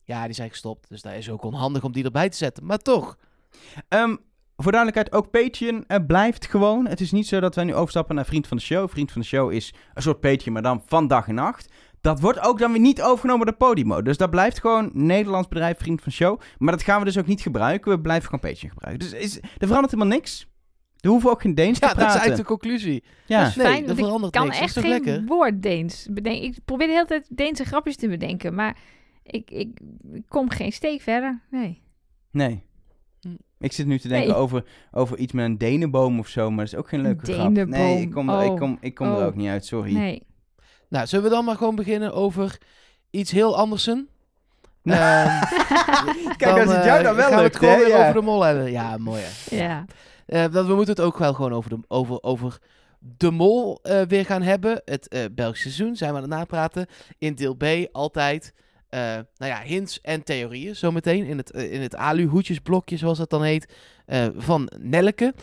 Ja, 0.07 0.25
die 0.25 0.33
zijn 0.33 0.49
gestopt, 0.49 0.89
dus 0.89 1.01
dat 1.01 1.13
is 1.13 1.29
ook 1.29 1.43
onhandig 1.43 1.83
om 1.83 1.91
die 1.91 2.03
erbij 2.03 2.29
te 2.29 2.37
zetten. 2.37 2.65
Maar 2.65 2.77
toch, 2.77 3.17
Ehm, 3.87 4.15
voor 4.55 4.71
duidelijkheid, 4.71 5.11
ook 5.21 5.31
Patreon 5.31 5.83
eh, 5.87 5.97
blijft 6.07 6.45
gewoon. 6.47 6.87
Het 6.87 6.99
is 7.01 7.11
niet 7.11 7.27
zo 7.27 7.39
dat 7.39 7.55
wij 7.55 7.63
nu 7.63 7.75
overstappen 7.75 8.15
naar 8.15 8.25
Vriend 8.25 8.47
van 8.47 8.57
de 8.57 8.63
Show. 8.63 8.89
Vriend 8.89 9.11
van 9.11 9.21
de 9.21 9.27
Show 9.27 9.51
is 9.51 9.73
een 9.93 10.01
soort 10.01 10.19
Patreon, 10.19 10.53
maar 10.53 10.61
dan 10.61 10.81
van 10.85 11.07
dag 11.07 11.27
en 11.27 11.35
nacht. 11.35 11.69
Dat 12.01 12.19
wordt 12.19 12.39
ook 12.39 12.59
dan 12.59 12.71
weer 12.71 12.81
niet 12.81 13.01
overgenomen 13.01 13.45
door 13.45 13.55
Podimo. 13.55 14.01
Dus 14.01 14.17
dat 14.17 14.29
blijft 14.29 14.59
gewoon 14.59 14.89
Nederlands 14.93 15.47
bedrijf 15.47 15.77
Vriend 15.77 16.01
van 16.01 16.09
de 16.09 16.15
Show. 16.15 16.39
Maar 16.57 16.71
dat 16.71 16.83
gaan 16.83 16.99
we 16.99 17.05
dus 17.05 17.17
ook 17.17 17.27
niet 17.27 17.41
gebruiken. 17.41 17.91
We 17.91 17.99
blijven 17.99 18.29
gewoon 18.29 18.51
Patreon 18.51 18.71
gebruiken. 18.71 19.09
Dus 19.09 19.19
is, 19.19 19.35
er 19.39 19.67
verandert 19.67 19.91
helemaal 19.91 20.15
niks. 20.17 20.47
We 20.99 21.09
hoeven 21.09 21.29
ook 21.29 21.41
geen 21.41 21.55
Deens 21.55 21.79
ja, 21.79 21.87
te 21.87 21.95
dat 21.95 22.05
is 22.05 22.11
praten. 22.13 22.19
eigenlijk 22.19 22.49
de 22.49 22.55
conclusie. 22.55 23.03
ja. 23.25 23.39
Dat 23.39 23.49
is 23.49 23.55
Nee, 23.55 23.65
fijn, 23.65 23.79
er 23.81 23.85
want 23.87 23.97
ik 23.99 24.03
verandert 24.05 24.33
kan 24.33 24.43
niks. 24.45 24.57
Dat 24.59 24.67
is 24.69 24.75
echt 24.75 24.85
geen 24.85 24.93
lekker? 25.03 25.25
woord 25.25 25.61
Deens 25.61 26.07
bedenken. 26.11 26.43
Ik 26.43 26.57
probeer 26.65 26.87
de 26.87 26.93
hele 26.93 27.05
tijd 27.05 27.27
Deense 27.29 27.63
grapjes 27.63 27.95
te 27.95 28.07
bedenken, 28.07 28.53
maar 28.55 28.77
ik, 29.27 29.51
ik, 29.51 29.79
ik 30.13 30.23
kom 30.27 30.49
geen 30.49 30.71
steek 30.71 31.01
verder. 31.01 31.41
Nee. 31.51 31.81
Nee. 32.31 32.63
Hm. 33.21 33.29
Ik 33.59 33.71
zit 33.71 33.85
nu 33.87 33.99
te 33.99 34.07
denken 34.07 34.29
Nee. 34.29 34.37
over, 34.37 34.63
over 34.91 35.17
iets 35.17 35.33
met 35.33 35.45
een 35.45 35.57
denenboom 35.57 36.19
of 36.19 36.27
zo, 36.27 36.49
maar 36.49 36.65
dat 36.65 36.73
is 36.73 36.79
ook 36.79 36.89
geen 36.89 37.01
leuke 37.01 37.33
grap. 37.33 37.51
Nee, 37.51 38.01
ik 38.01 38.11
kom, 38.11 38.29
er, 38.29 38.43
ik 38.43 38.51
Oh. 38.51 38.57
kom, 38.57 38.77
ik 38.81 38.95
kom 38.95 39.07
er 39.07 39.15
Oh. 39.17 39.25
ook 39.25 39.35
niet 39.35 39.49
uit, 39.49 39.65
sorry. 39.65 39.93
Nee. 39.93 40.23
Nou, 40.89 41.07
zullen 41.07 41.25
we 41.25 41.31
dan 41.31 41.45
maar 41.45 41.55
gewoon 41.55 41.75
beginnen 41.75 42.13
over 42.13 42.57
iets 43.09 43.31
heel 43.31 43.57
andersen? 43.57 44.07
Nou, 44.83 44.99
Ehm, 45.29 46.35
Kijk, 46.37 46.59
als 46.59 46.75
het 46.75 46.85
jou 46.85 47.03
dan 47.03 47.15
wel 47.15 47.27
gaan 47.27 47.35
we 47.35 47.41
lukt, 47.41 47.53
het 47.53 47.57
gewoon 47.63 47.73
hè, 47.73 47.79
weer 47.85 47.89
ja. 47.97 48.01
over 48.01 48.13
de 48.13 48.21
mol 48.21 48.41
hebben. 48.43 48.71
Ja, 48.71 48.97
mooi 48.97 49.21
hè. 49.25 49.55
Ja. 49.55 49.85
Eh, 50.25 50.51
dat, 50.51 50.65
we 50.67 50.75
moeten 50.75 50.95
het 50.95 51.03
ook 51.03 51.17
wel 51.17 51.33
gewoon 51.33 51.53
over 51.53 51.69
de, 51.69 51.79
over, 51.87 52.23
over 52.23 52.57
de 52.99 53.31
mol 53.31 53.79
eh, 53.81 54.01
weer 54.01 54.25
gaan 54.25 54.41
hebben. 54.41 54.81
Het 54.85 55.07
eh 55.07 55.25
Belgische 55.31 55.69
seizoen 55.71 55.95
zijn 55.95 56.09
we 56.11 56.15
aan 56.15 56.21
het 56.21 56.31
napraten. 56.31 56.85
In 57.17 57.35
deel 57.35 57.55
B 57.55 57.63
altijd, 57.91 58.53
eh, 58.89 58.99
nou 59.37 59.51
ja, 59.51 59.61
hints 59.61 60.01
en 60.01 60.23
theorieën 60.23 60.75
zometeen. 60.75 61.25
In 61.25 61.37
het, 61.37 61.51
eh, 61.51 61.73
in 61.73 61.81
het 61.81 61.95
alu-hoedjesblokje, 61.95 62.97
zoals 62.97 63.17
dat 63.17 63.29
dan 63.29 63.43
heet, 63.43 63.73
eh, 64.05 64.25
van 64.37 64.69
Nelleke. 64.79 65.33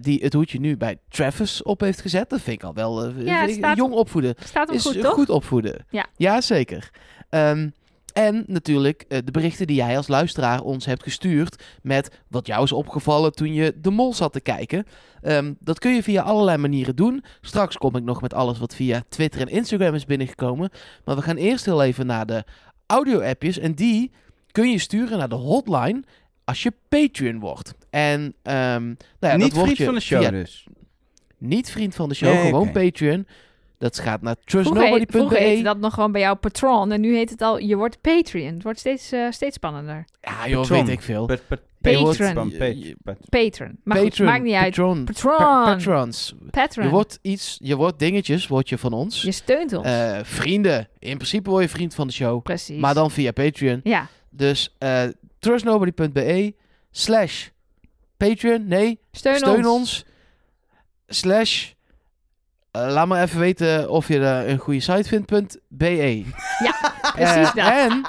die 0.00 0.20
het 0.22 0.32
hoedje 0.32 0.60
nu 0.60 0.76
bij 0.76 0.98
Travis 1.08 1.62
op 1.62 1.80
heeft 1.80 2.00
gezet. 2.00 2.30
Dat 2.30 2.40
vind 2.40 2.56
ik 2.56 2.62
al 2.68 2.74
wel 2.74 3.08
Ja, 3.18 3.42
ik 3.42 3.54
staat- 3.54 3.76
jong 3.76 3.92
opvoeden. 3.92 4.34
Staat 4.44 4.70
Is 4.72 4.82
goed, 4.82 5.00
toch? 5.00 5.12
goed 5.12 5.28
opvoeden. 5.30 5.86
Ja. 5.90 6.06
Ja, 6.16 6.40
zeker. 6.40 6.90
Ehm, 7.30 7.68
en 8.12 8.44
natuurlijk 8.46 9.04
de 9.08 9.30
berichten 9.32 9.66
die 9.66 9.76
jij 9.76 9.96
als 9.96 10.08
luisteraar 10.08 10.60
ons 10.62 10.86
hebt 10.86 11.02
gestuurd 11.02 11.62
met 11.82 12.20
wat 12.28 12.46
jou 12.46 12.62
is 12.64 12.72
opgevallen 12.72 13.32
toen 13.32 13.52
je 13.54 13.74
de 13.80 13.90
mol 13.90 14.14
zat 14.14 14.32
te 14.32 14.40
kijken. 14.40 14.84
Ehm, 15.22 15.52
dat 15.60 15.78
kun 15.78 15.94
je 15.94 16.02
via 16.02 16.22
allerlei 16.22 16.56
manieren 16.56 16.96
doen. 16.96 17.24
Straks 17.40 17.76
kom 17.76 17.96
ik 17.96 18.02
nog 18.02 18.20
met 18.20 18.34
alles 18.34 18.58
wat 18.58 18.74
via 18.74 19.02
Twitter 19.08 19.40
en 19.40 19.48
Instagram 19.48 19.94
is 19.94 20.04
binnengekomen. 20.04 20.70
Maar 21.04 21.16
we 21.16 21.22
gaan 21.22 21.36
eerst 21.36 21.64
heel 21.64 21.82
even 21.82 22.06
naar 22.06 22.26
de 22.26 22.44
audio-appjes. 22.92 23.58
En 23.58 23.72
die 23.74 24.10
kun 24.52 24.70
je 24.70 24.78
sturen 24.78 25.18
naar 25.18 25.28
de 25.28 25.34
hotline 25.34 26.02
als 26.44 26.62
je 26.62 26.72
Patreon 26.88 27.38
wordt. 27.38 27.74
En 27.90 28.34
ehm, 28.42 28.84
nou 28.86 28.96
ja, 29.20 29.36
niet 29.36 29.40
dat 29.40 29.52
word 29.52 29.62
vriend 29.64 29.76
je 29.78 29.84
van 29.84 29.94
de 29.94 30.00
show 30.00 30.20
via- 30.20 30.30
dus. 30.30 30.66
niet 31.38 31.70
vriend 31.70 31.94
van 31.94 32.08
de 32.08 32.14
show, 32.14 32.32
Nee, 32.32 32.44
gewoon. 32.44 32.72
Patreon. 32.72 33.26
Dat 33.78 33.98
gaat 33.98 34.22
naar 34.22 34.36
Vroeger, 34.44 34.70
heet- 34.72 34.78
vroeger 34.80 35.06
trustnobody.be. 35.06 35.48
heette 35.48 35.62
dat 35.62 35.78
nog 35.78 35.94
gewoon 35.94 36.12
bij 36.12 36.20
jou 36.20 36.36
Patron. 36.36 36.92
En 36.92 37.00
nu 37.00 37.14
heet 37.16 37.30
het 37.30 37.42
al, 37.42 37.58
je 37.58 37.76
wordt 37.76 38.00
Patreon. 38.00 38.54
Het 38.54 38.62
wordt 38.62 38.78
steeds, 38.78 39.12
eh, 39.12 39.30
steeds 39.30 39.54
spannender. 39.54 40.04
Ja, 40.20 40.48
joh, 40.48 40.60
Patron. 40.60 40.78
weet 40.84 40.88
ik 40.96 41.02
veel. 41.02 41.26
Pat- 41.26 41.46
pat- 41.48 41.60
Patron. 41.80 42.52
Patron. 43.28 43.78
Maar 43.84 43.98
goed, 43.98 44.18
maakt 44.18 44.42
niet 44.42 44.54
uit. 44.54 44.74
Patron. 44.74 45.04
Patron. 45.04 45.36
Pa- 45.36 45.64
patrons. 45.74 46.34
Patron. 46.50 46.84
Je 46.84 46.90
wordt 46.90 47.18
iets, 47.22 47.58
je 47.62 47.76
wordt 47.76 47.98
dingetjes, 47.98 48.46
word 48.46 48.68
je 48.68 48.78
van 48.78 48.92
ons. 48.92 49.22
Je 49.22 49.32
steunt 49.32 49.72
ons. 49.72 49.86
Eh, 49.86 50.18
vrienden. 50.22 50.88
In 50.98 51.16
principe 51.16 51.50
word 51.50 51.62
je 51.62 51.68
vriend 51.68 51.94
van 51.94 52.06
de 52.06 52.12
show. 52.12 52.42
Precies. 52.42 52.80
Maar 52.80 52.94
dan 52.94 53.10
via 53.10 53.32
Patreon. 53.32 53.80
Ja. 53.84 54.06
Dus 54.30 54.74
eh 54.78 55.02
trustnobody.be 55.38 56.54
slash 56.90 57.46
Patreon. 58.16 58.66
Nee, 58.68 58.98
Steun, 59.12 59.36
steun, 59.36 59.56
ons. 59.56 59.66
ons. 59.66 60.04
Slash. 61.06 61.70
eh, 62.70 62.86
laat 62.90 63.08
me 63.08 63.20
even 63.20 63.38
weten 63.40 63.90
of 63.90 64.08
je 64.08 64.18
er 64.18 64.48
een 64.48 64.58
goede 64.58 64.80
site 64.80 65.08
vindt. 65.08 65.26
punt 65.26 65.58
.be. 65.68 66.24
Precies 67.14 67.52
dat. 67.52 67.68
En 67.72 68.02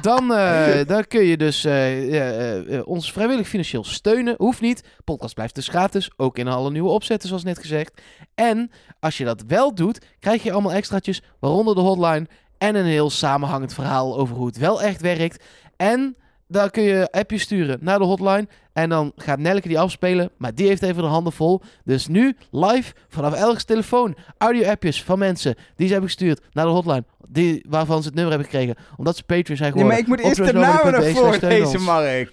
dan, 0.00 0.32
eh, 0.32 0.86
dan 0.86 1.06
kun 1.06 1.24
je 1.24 1.36
dus 1.36 1.64
eh, 1.64 2.76
eh, 2.76 2.88
ons 2.88 3.12
vrijwillig 3.12 3.48
financieel 3.48 3.84
steunen. 3.84 4.34
Hoeft 4.38 4.60
niet. 4.60 4.84
Podcast 5.04 5.34
blijft 5.34 5.54
dus 5.54 5.68
gratis. 5.68 6.10
Ook 6.16 6.38
in 6.38 6.48
alle 6.48 6.70
nieuwe 6.70 6.88
opzetten, 6.88 7.28
zoals 7.28 7.44
net 7.44 7.58
gezegd. 7.58 8.00
En 8.34 8.70
als 9.00 9.18
je 9.18 9.24
dat 9.24 9.44
wel 9.46 9.74
doet, 9.74 10.06
krijg 10.18 10.42
je 10.42 10.52
allemaal 10.52 10.72
extraatjes. 10.72 11.22
Waaronder 11.38 11.74
de 11.74 11.80
hotline. 11.80 12.26
En 12.58 12.74
een 12.74 12.84
heel 12.84 13.10
samenhangend 13.10 13.74
verhaal 13.74 14.18
over 14.18 14.36
hoe 14.36 14.46
het 14.46 14.58
wel 14.58 14.82
echt 14.82 15.00
werkt. 15.00 15.44
En 15.76 16.16
Dan 16.50 16.70
kun 16.70 16.82
je 16.82 17.08
appjes 17.10 17.42
sturen 17.42 17.78
naar 17.80 17.98
de 17.98 18.04
hotline. 18.04 18.48
En 18.72 18.88
dan 18.88 19.12
gaat 19.16 19.38
Nelke 19.38 19.68
die 19.68 19.78
afspelen. 19.78 20.30
Maar 20.36 20.54
die 20.54 20.66
heeft 20.66 20.82
even 20.82 21.02
de 21.02 21.08
handen 21.08 21.32
vol. 21.32 21.62
Dus 21.84 22.06
nu 22.06 22.36
live 22.50 22.92
vanaf 23.08 23.34
elke 23.34 23.64
telefoon. 23.64 24.16
Audio-appjes 24.38 25.02
van 25.02 25.18
mensen 25.18 25.54
die 25.76 25.86
ze 25.86 25.92
hebben 25.92 26.10
gestuurd 26.10 26.40
naar 26.52 26.64
de 26.64 26.70
hotline. 26.70 27.04
Die, 27.28 27.64
waarvan 27.68 28.00
ze 28.02 28.06
het 28.06 28.14
nummer 28.16 28.32
hebben 28.34 28.50
gekregen. 28.52 28.76
Omdat 28.96 29.16
ze 29.16 29.22
Patreon 29.22 29.56
zijn 29.56 29.72
Nee, 29.74 29.82
geworden. 29.82 29.86
maar 29.88 29.98
ik 29.98 30.06
moet 30.06 30.20
eerst 30.38 30.52
de 30.52 30.58
namen 30.58 31.14
voorlezen, 31.14 31.64
ons. 31.66 31.84
Mark. 31.84 32.32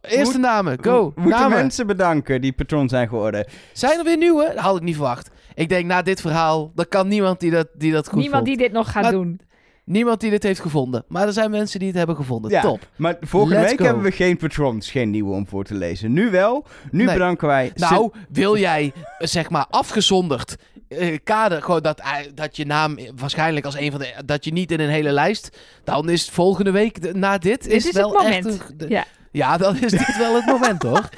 Eerste 0.00 0.32
Moet- 0.38 0.46
namen, 0.46 0.78
go. 0.84 1.12
We 1.14 1.20
moeten 1.20 1.40
namen. 1.40 1.56
mensen 1.58 1.86
bedanken 1.86 2.40
die 2.40 2.52
patron 2.52 2.88
zijn 2.88 3.08
geworden. 3.08 3.46
Zijn 3.72 3.98
er 3.98 4.04
weer 4.04 4.16
nieuwe? 4.16 4.44
Dat 4.54 4.58
had 4.64 4.76
ik 4.76 4.82
niet 4.82 4.94
verwacht. 4.94 5.30
Ik 5.54 5.68
denk, 5.68 5.84
na 5.86 6.02
dit 6.02 6.20
verhaal, 6.20 6.72
er 6.76 6.86
kan 6.86 7.08
niemand 7.08 7.40
die 7.40 7.50
dat, 7.50 7.68
die 7.74 7.92
dat 7.92 8.08
goed 8.08 8.18
Niemand 8.18 8.46
vond. 8.46 8.56
die 8.58 8.66
dit 8.66 8.72
nog 8.76 8.90
gaat 8.92 9.02
Maar- 9.02 9.12
doen. 9.12 9.40
Niemand 9.86 10.20
die 10.20 10.30
dit 10.30 10.42
heeft 10.42 10.60
gevonden. 10.60 11.04
Maar 11.08 11.26
er 11.26 11.32
zijn 11.32 11.50
mensen 11.50 11.78
die 11.78 11.88
het 11.88 11.96
hebben 11.96 12.16
gevonden. 12.16 12.50
Ja. 12.50 12.60
Top. 12.60 12.88
Maar 12.96 13.16
Let's 13.20 13.30
week 13.70 13.78
go. 13.78 13.84
hebben 13.84 14.02
we 14.02 14.10
geen 14.10 14.36
patrons, 14.36 14.90
geen 14.90 15.10
nieuwe 15.10 15.32
om 15.34 15.46
voor 15.46 15.64
te 15.64 15.74
lezen. 15.74 16.12
Nu 16.12 16.30
wel. 16.30 16.66
Nu 16.90 17.04
Nee. 17.04 17.12
bedanken 17.12 17.46
wij... 17.48 17.72
Nou, 17.74 18.10
wil 18.28 18.56
jij, 18.58 18.92
eh, 19.18 19.26
zeg 19.26 19.50
maar, 19.50 19.66
afgezonderd 19.70 20.56
eh, 20.88 21.18
kader, 21.24 21.62
gewoon 21.62 21.82
dat, 21.82 22.00
eh, 22.00 22.12
dat 22.34 22.56
je 22.56 22.66
naam 22.66 22.98
waarschijnlijk 23.16 23.64
als 23.66 23.76
een 23.76 23.90
van 23.90 24.00
de, 24.00 24.14
dat 24.24 24.44
je 24.44 24.52
niet 24.52 24.70
in 24.72 24.80
een 24.80 24.88
hele 24.88 25.10
lijst, 25.12 25.58
dan 25.84 26.08
is 26.08 26.30
volgende 26.30 26.70
week 26.70 27.02
de- 27.02 27.14
na 27.14 27.38
dit, 27.38 27.62
Dit 27.62 27.72
is, 27.72 27.86
is 27.86 27.92
wel 27.92 28.08
het 28.12 28.22
moment. 28.22 28.46
echt 28.46 28.70
een- 28.70 28.76
de- 28.76 28.88
Ja. 28.88 29.04
ja, 29.32 29.56
dan 29.56 29.76
is 29.76 29.90
dit 29.90 30.16
wel 30.18 30.34
het 30.34 30.46
moment, 30.46 30.82
hoor. 30.82 31.08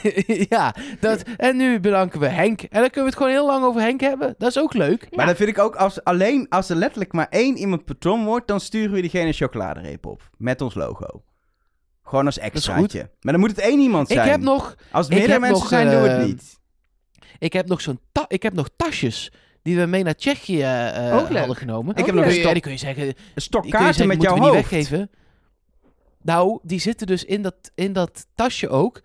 ja, 0.48 0.74
dat, 1.00 1.22
en 1.36 1.56
nu 1.56 1.80
bedanken 1.80 2.20
we 2.20 2.26
Henk. 2.26 2.60
En 2.62 2.80
dan 2.80 2.90
kunnen 2.90 3.00
we 3.00 3.04
het 3.06 3.16
gewoon 3.16 3.30
heel 3.32 3.46
lang 3.46 3.64
over 3.64 3.80
Henk 3.80 4.00
hebben. 4.00 4.34
Dat 4.38 4.48
is 4.48 4.58
ook 4.58 4.74
leuk. 4.74 5.06
Maar 5.10 5.26
dat 5.26 5.36
vind 5.36 5.48
ik 5.48 5.58
ook, 5.58 5.76
als, 5.76 6.04
alleen 6.04 6.46
als 6.48 6.68
er 6.68 6.76
letterlijk 6.76 7.12
maar 7.12 7.26
één 7.30 7.56
iemand 7.56 7.84
patron 7.84 8.24
wordt, 8.24 8.46
dan 8.48 8.60
sturen 8.60 8.92
we 8.92 9.00
diegene 9.00 9.26
een 9.26 9.32
chocoladereep 9.32 10.06
op. 10.06 10.30
Met 10.36 10.60
ons 10.60 10.74
logo. 10.74 11.22
Gewoon 12.04 12.26
als 12.26 12.38
extraatje. 12.38 13.10
Maar 13.20 13.32
dan 13.32 13.40
moet 13.40 13.50
het 13.50 13.58
één 13.60 13.80
iemand 13.80 14.08
zijn. 14.08 14.24
Ik 14.24 14.30
heb 14.30 14.40
nog, 14.40 14.74
als 14.90 15.06
het 15.06 15.14
meerdere 15.18 15.38
mensen 15.40 15.58
nog, 15.58 15.68
zijn, 15.68 15.90
doen 15.90 16.02
we 16.02 16.08
het 16.08 16.20
eh, 16.20 16.26
niet. 16.26 16.58
Ik 17.38 17.52
heb 17.52 17.68
nog 17.68 17.80
zo'n 17.80 18.00
ta- 18.12 18.24
ik 18.28 18.42
heb 18.42 18.52
nog 18.52 18.68
tasjes 18.76 19.32
die 19.62 19.76
we 19.76 19.86
mee 19.86 20.02
naar 20.02 20.14
Tsjechië 20.14 20.64
Ook 21.12 21.28
leuk. 21.28 21.38
hadden 21.38 21.56
genomen. 21.56 21.90
Ik 21.90 21.96
heb 21.96 22.14
Die 22.14 22.24
nog 22.24 22.34
een 22.34 22.52
die 22.52 22.60
kun 22.60 22.70
je 22.72 22.76
zeggen, 22.78 23.06
Een 23.06 23.14
stokkaarten 23.34 23.86
zeggen, 23.94 24.06
met 24.06 24.16
moeten 24.16 24.36
jouw 24.36 24.44
we 24.44 24.56
hoofd. 24.56 24.70
niet 24.70 24.70
weggeven. 24.88 25.10
Nou, 26.22 26.58
die 26.62 26.80
zitten 26.80 27.06
dus 27.06 27.24
in 27.24 27.42
dat, 27.42 27.54
in 27.74 27.92
dat 27.92 28.26
tasje 28.34 28.68
ook. 28.68 29.00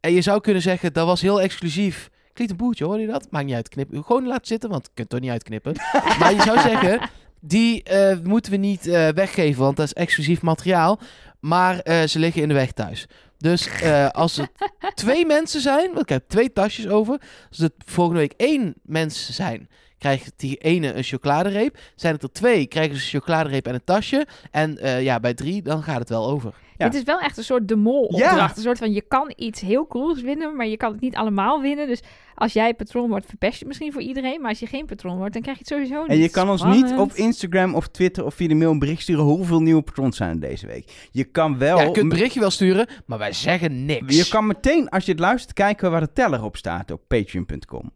En 0.00 0.12
je 0.12 0.20
zou 0.22 0.40
kunnen 0.40 0.62
zeggen, 0.62 0.92
dat 0.92 1.06
was 1.06 1.20
heel 1.20 1.40
exclusief. 1.40 2.08
Klinkt 2.32 2.52
een 2.52 2.58
boertje, 2.58 2.84
hoor 2.84 3.00
je 3.00 3.06
dat? 3.06 3.26
Maakt 3.30 3.44
niet 3.46 3.54
uit, 3.54 3.68
knip. 3.68 3.88
Gewoon 3.92 4.26
laten 4.26 4.46
zitten, 4.46 4.70
want 4.70 4.82
je 4.84 4.90
kunt 4.94 4.98
het 4.98 5.08
toch 5.08 5.20
niet 5.20 5.30
uitknippen. 5.30 5.72
maar 6.20 6.34
je 6.34 6.42
zou 6.42 6.60
zeggen, 6.60 7.00
die 7.40 7.82
eh, 7.82 8.18
moeten 8.22 8.52
we 8.52 8.58
niet 8.58 8.84
weggeven, 9.14 9.62
want 9.62 9.76
dat 9.76 9.86
is 9.86 9.92
exclusief 9.92 10.42
materiaal. 10.42 10.98
Maar 11.40 11.74
ze 12.08 12.18
liggen 12.18 12.42
in 12.42 12.48
de 12.48 12.54
weg 12.54 12.72
thuis. 12.72 13.06
Dus 13.38 13.66
eh, 13.66 14.08
als 14.08 14.36
het 14.36 14.50
twee 14.94 15.26
mensen 15.26 15.60
zijn, 15.60 15.88
want 15.88 16.00
ik 16.00 16.08
heb 16.08 16.28
twee 16.28 16.52
tasjes 16.52 16.88
over. 16.88 17.20
Als 17.48 17.58
het 17.58 17.72
volgende 17.84 18.20
week 18.20 18.34
één 18.36 18.74
mensen 18.82 19.34
zijn, 19.34 19.68
krijgt 19.98 20.32
die 20.36 20.56
ene 20.56 20.94
een 20.94 21.02
chocoladereep. 21.02 21.78
Zijn 21.94 22.14
het 22.14 22.22
er 22.22 22.32
twee, 22.32 22.66
krijgen 22.66 22.96
ze 22.96 23.02
een 23.02 23.20
chocoladereep 23.20 23.66
en 23.66 23.74
een 23.74 23.84
tasje. 23.84 24.26
En 24.50 24.78
eh, 24.78 25.02
ja, 25.02 25.20
bij 25.20 25.34
drie, 25.34 25.62
dan 25.62 25.82
gaat 25.82 25.98
het 25.98 26.08
wel 26.08 26.28
over. 26.30 26.54
Ja. 26.76 26.88
Dit 26.88 26.94
is 26.94 27.02
wel 27.02 27.20
echt 27.20 27.36
een 27.36 27.44
soort 27.44 27.68
de 27.68 27.76
mol 27.76 28.04
opdracht. 28.04 28.56
Een 28.56 28.62
soort 28.62 28.78
van, 28.78 28.92
je 28.92 29.02
kan 29.08 29.32
iets 29.36 29.60
heel 29.60 29.86
cools 29.86 30.20
winnen, 30.20 30.56
maar 30.56 30.66
je 30.66 30.76
kan 30.76 30.92
het 30.92 31.00
niet 31.00 31.16
allemaal 31.16 31.60
winnen. 31.60 31.86
Dus 31.86 32.00
als 32.34 32.52
jij 32.52 32.74
patroon 32.74 33.08
wordt, 33.08 33.26
verpest 33.26 33.52
je 33.52 33.58
het 33.58 33.68
misschien 33.68 33.92
voor 33.92 34.02
iedereen. 34.02 34.40
Maar 34.40 34.50
als 34.50 34.58
je 34.58 34.66
geen 34.66 34.86
patroon 34.86 35.16
wordt, 35.16 35.32
dan 35.32 35.42
krijg 35.42 35.58
je 35.58 35.64
het 35.64 35.72
sowieso 35.72 36.02
niet. 36.02 36.10
En 36.10 36.18
je 36.18 36.30
kan 36.30 36.50
ons 36.50 36.64
niet 36.64 36.94
op 36.96 37.12
Instagram 37.12 37.74
of 37.74 37.88
Twitter 37.88 38.24
of 38.24 38.34
via 38.34 38.48
de 38.48 38.54
mail 38.54 38.70
een 38.70 38.78
bericht 38.78 39.02
sturen 39.02 39.24
hoeveel 39.24 39.60
nieuwe 39.60 39.82
patrons 39.82 40.16
zijn 40.16 40.30
er 40.30 40.40
deze 40.40 40.66
week. 40.66 41.08
Je 41.10 41.24
kan 41.24 41.58
wel... 41.58 41.76
ja, 41.76 41.82
je 41.82 41.90
kunt 41.90 42.02
een 42.04 42.08
berichtje 42.08 42.40
wel 42.40 42.50
sturen, 42.50 42.88
maar 43.06 43.18
wij 43.18 43.32
zeggen 43.32 43.84
niks. 43.84 44.16
Je 44.16 44.28
kan 44.28 44.46
meteen, 44.46 44.88
als 44.88 45.04
je 45.04 45.10
het 45.10 45.20
luistert, 45.20 45.52
kijken 45.52 45.90
waar 45.90 46.00
de 46.00 46.12
teller 46.12 46.42
op 46.42 46.56
staat 46.56 46.90
op 46.90 47.00
patreon.com. 47.08 47.92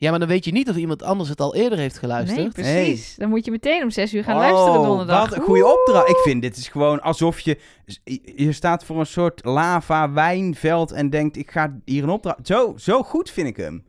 Ja, 0.00 0.10
maar 0.10 0.18
dan 0.18 0.28
weet 0.28 0.44
je 0.44 0.52
niet 0.52 0.68
of 0.70 0.76
iemand 0.76 1.02
anders 1.02 1.28
het 1.28 1.40
al 1.40 1.54
eerder 1.54 1.78
heeft 1.78 1.98
geluisterd. 1.98 2.38
Nee, 2.40 2.48
precies. 2.48 3.14
Dan 3.16 3.28
moet 3.28 3.44
je 3.44 3.50
meteen 3.50 3.82
om 3.82 3.90
zes 3.90 4.14
uur 4.14 4.24
gaan 4.24 4.34
Oh, 4.34 4.40
luisteren 4.40 4.82
donderdag. 4.82 5.28
Wat 5.28 5.38
een 5.38 5.44
goede 5.44 5.66
opdracht. 5.78 6.08
Ik 6.08 6.16
vind 6.16 6.42
dit 6.42 6.56
is 6.56 6.68
gewoon 6.68 7.00
alsof 7.02 7.40
je... 7.40 7.58
Je 8.36 8.52
staat 8.52 8.84
voor 8.84 9.00
een 9.00 9.06
soort 9.06 9.44
lava 9.44 10.12
wijnveld 10.12 10.92
en 10.92 11.10
denkt, 11.10 11.36
ik 11.36 11.50
ga 11.50 11.76
hier 11.84 12.02
een 12.02 12.08
opdracht... 12.08 12.46
Zo, 12.46 12.74
zo 12.76 13.02
goed 13.02 13.30
vind 13.30 13.48
ik 13.48 13.56
hem. 13.56 13.84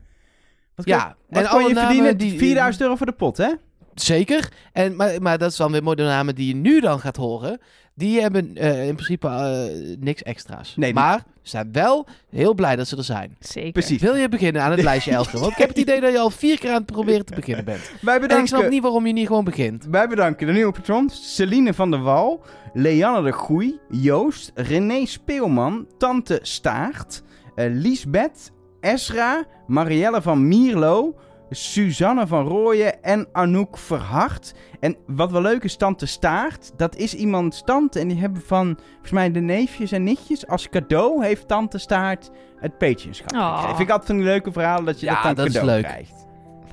Wat 0.76 0.86
Ja, 0.86 1.04
kon- 1.04 1.16
wat 1.30 1.44
en 1.44 1.50
kon 1.50 1.60
alle 1.60 1.70
je 1.70 1.76
verdienen? 1.76 2.18
die- 2.18 2.38
4000 2.38 2.84
euro 2.84 2.96
voor 2.96 3.06
de 3.06 3.12
pot, 3.12 3.38
hè? 3.38 3.50
Zeker. 3.94 4.52
En, 4.72 4.96
maar, 4.96 5.22
maar 5.22 5.38
dat 5.38 5.52
is 5.52 5.58
dan 5.58 5.72
weer 5.72 5.84
mooi 5.84 5.96
de 5.96 6.04
namen 6.04 6.36
die 6.36 6.48
je 6.48 6.56
nu 6.56 6.80
dan 6.80 7.00
gaat 7.00 7.16
horen. 7.18 7.60
Die 8.02 8.22
hebben 8.22 8.58
eh, 8.58 8.88
in 8.88 8.94
principe 8.96 9.28
eh, 9.28 9.98
niks 10.00 10.24
extra's. 10.24 10.74
Nee, 10.76 10.94
maar 10.94 11.24
ze 11.42 11.50
zijn 11.50 11.72
wel 11.72 12.08
heel 12.30 12.54
blij 12.54 12.76
dat 12.76 12.88
ze 12.88 12.98
er 12.98 13.04
zijn. 13.04 13.36
Zeker. 13.40 13.72
Precies. 13.72 14.02
Wil 14.02 14.16
je 14.16 14.30
beginnen 14.30 14.62
aan 14.62 14.72
het 14.72 14.84
lijstje, 14.84 15.12
Elger? 15.22 15.40
Want 15.40 15.52
ik 15.52 15.58
heb 15.58 15.68
het 15.70 15.78
idee 15.78 16.02
dat 16.02 16.12
je 16.12 16.20
al 16.20 16.30
vier 16.30 16.60
keer 16.60 16.70
aan 16.70 16.76
het 16.76 16.86
proberen 16.86 17.26
te 17.26 17.36
beginnen 17.36 17.66
bent. 17.66 17.92
Wij 18.02 18.16
En 18.16 18.22
ik 18.22 18.30
snap 18.30 18.40
bedanken, 18.40 18.70
niet 18.70 18.82
waarom 18.82 19.08
je 19.08 19.14
niet 19.14 19.28
gewoon 19.28 19.44
begint. 19.44 19.86
wij 19.92 20.08
bedanken 20.08 20.48
de 20.48 20.54
nieuwe 20.54 20.72
patrons. 20.72 21.36
Celine 21.36 21.74
van 21.74 21.92
der 21.92 22.02
Wal, 22.02 22.42
Leanne 22.74 23.24
de 23.24 23.32
Goei, 23.32 23.80
Joost, 23.90 24.52
René 24.56 25.06
Speelman, 25.06 25.88
Tante 25.98 26.40
Staart, 26.42 27.22
eh, 27.56 27.66
Liesbeth, 27.70 28.52
Esra, 28.80 29.44
Marielle 29.68 30.22
van 30.22 30.48
Mierlo, 30.48 31.16
Suzanne 31.56 32.28
van 32.28 32.48
Rooyen 32.48 33.04
en 33.04 33.28
Anouk 33.32 33.78
Verhart. 33.78 34.54
En 34.80 34.96
wat 35.08 35.32
wel 35.32 35.42
leuk 35.42 35.64
is, 35.64 35.76
Tante 35.78 36.06
Staart, 36.06 36.72
dat 36.78 36.96
is 36.96 37.16
iemands 37.16 37.62
tante. 37.64 38.00
En 38.00 38.08
die 38.08 38.18
hebben 38.20 38.42
van, 38.42 38.78
volgens 38.92 39.12
mij, 39.12 39.32
de 39.32 39.40
neefjes 39.42 39.92
en 39.92 40.04
nichtjes 40.04 40.48
als 40.48 40.70
cadeau 40.70 41.26
heeft 41.26 41.48
Tante 41.48 41.78
Staart 41.78 42.30
het 42.56 42.78
Patreonschap 42.78 43.32
Oh. 43.34 43.48
gekregen. 43.50 43.68
Vind 43.76 43.80
ik 43.80 43.90
altijd 43.90 44.08
van 44.08 44.16
die 44.18 44.26
leuke 44.26 44.52
verhalen 44.52 44.86
dat 44.86 45.00
je 45.00 45.06
Ja, 45.06 45.14
dat 45.14 45.24
dan 45.24 45.36
dat 45.36 45.46
is 45.46 45.54
cadeau 45.54 45.72
leuk. 45.82 45.84
krijgt. 45.92 46.20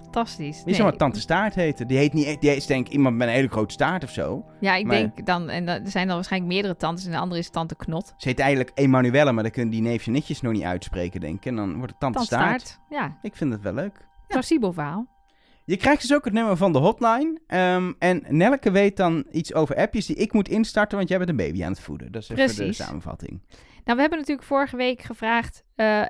Fantastisch. 0.02 0.56
Die 0.56 0.64
Nee. 0.64 0.75
zou 0.75 0.88
maar 0.88 0.97
Tante 0.99 1.20
Staart 1.20 1.54
heten. 1.54 1.87
Die 1.87 1.99
heet 1.99 2.12
niet 2.12 2.40
die 2.40 2.56
is 2.56 2.66
denk 2.66 2.87
ik 2.87 2.92
iemand 2.92 3.16
met 3.16 3.28
een 3.28 3.35
hele 3.35 3.49
grote 3.49 3.73
staart 3.73 4.04
of 4.04 4.11
zo. 4.11 4.44
Ja, 4.61 4.75
ik 4.75 4.87
Maar- 4.87 4.97
denk 4.97 5.26
dan, 5.26 5.49
en 5.49 5.66
dan- 5.66 5.75
er 5.85 5.90
zijn 5.90 6.06
dan 6.06 6.14
waarschijnlijk 6.16 6.52
meerdere 6.52 6.76
tantes 6.76 7.04
en 7.04 7.11
de 7.11 7.18
andere 7.18 7.40
is 7.40 7.50
tante 7.50 7.76
Knot. 7.76 8.14
Ze 8.16 8.28
heet 8.28 8.38
eigenlijk 8.38 8.70
Emanuelle, 8.75 9.32
maar 9.32 9.42
dan 9.42 9.52
kunnen 9.52 9.70
die 9.70 9.82
neefjes 9.82 10.06
en 10.06 10.12
nichtjes 10.12 10.40
nog 10.40 10.52
niet 10.52 10.62
uitspreken, 10.62 11.20
denk 11.20 11.37
ik. 11.37 11.47
En 11.47 11.56
dan 11.56 11.76
wordt 11.76 11.90
het 11.90 12.00
Tante, 12.00 12.18
Tante 12.18 12.35
Staart. 12.35 12.61
Staart. 12.61 12.80
Ja, 12.88 13.16
Ik 13.23 13.37
vind 13.37 13.52
het 13.52 13.62
wel 13.62 13.73
leuk. 13.75 14.06
Plausibel 14.28 14.73
verhaal. 14.73 15.16
Je 15.64 15.76
krijgt 15.76 16.00
dus 16.00 16.14
ook 16.14 16.25
het 16.25 16.32
nummer 16.35 16.56
van 16.56 16.73
de 16.73 16.78
hotline. 16.78 17.38
Ehm, 17.47 17.92
en 17.99 18.25
Nelke 18.28 18.70
weet 18.70 18.97
dan 18.97 19.26
iets 19.30 19.54
over 19.54 19.76
appjes 19.76 20.06
die 20.06 20.16
ik 20.16 20.32
moet 20.32 20.49
instarten, 20.49 20.97
want 20.97 21.08
jij 21.08 21.18
bent 21.18 21.30
een 21.30 21.37
baby 21.37 21.64
aan 21.64 21.73
het 21.73 21.80
voeden. 21.80 22.12
Dat 22.12 22.23
is 22.23 22.28
even 22.28 22.47
de 22.47 22.54
Precies. 22.54 22.76
samenvatting. 22.76 23.40
Nou, 23.85 24.00
we 24.00 24.00
hebben 24.00 24.18
natuurlijk 24.18 24.49
vorige 24.49 24.76
week 24.76 25.02
gevraagd 25.02 25.62
eh, 25.75 26.00
eh, 26.00 26.08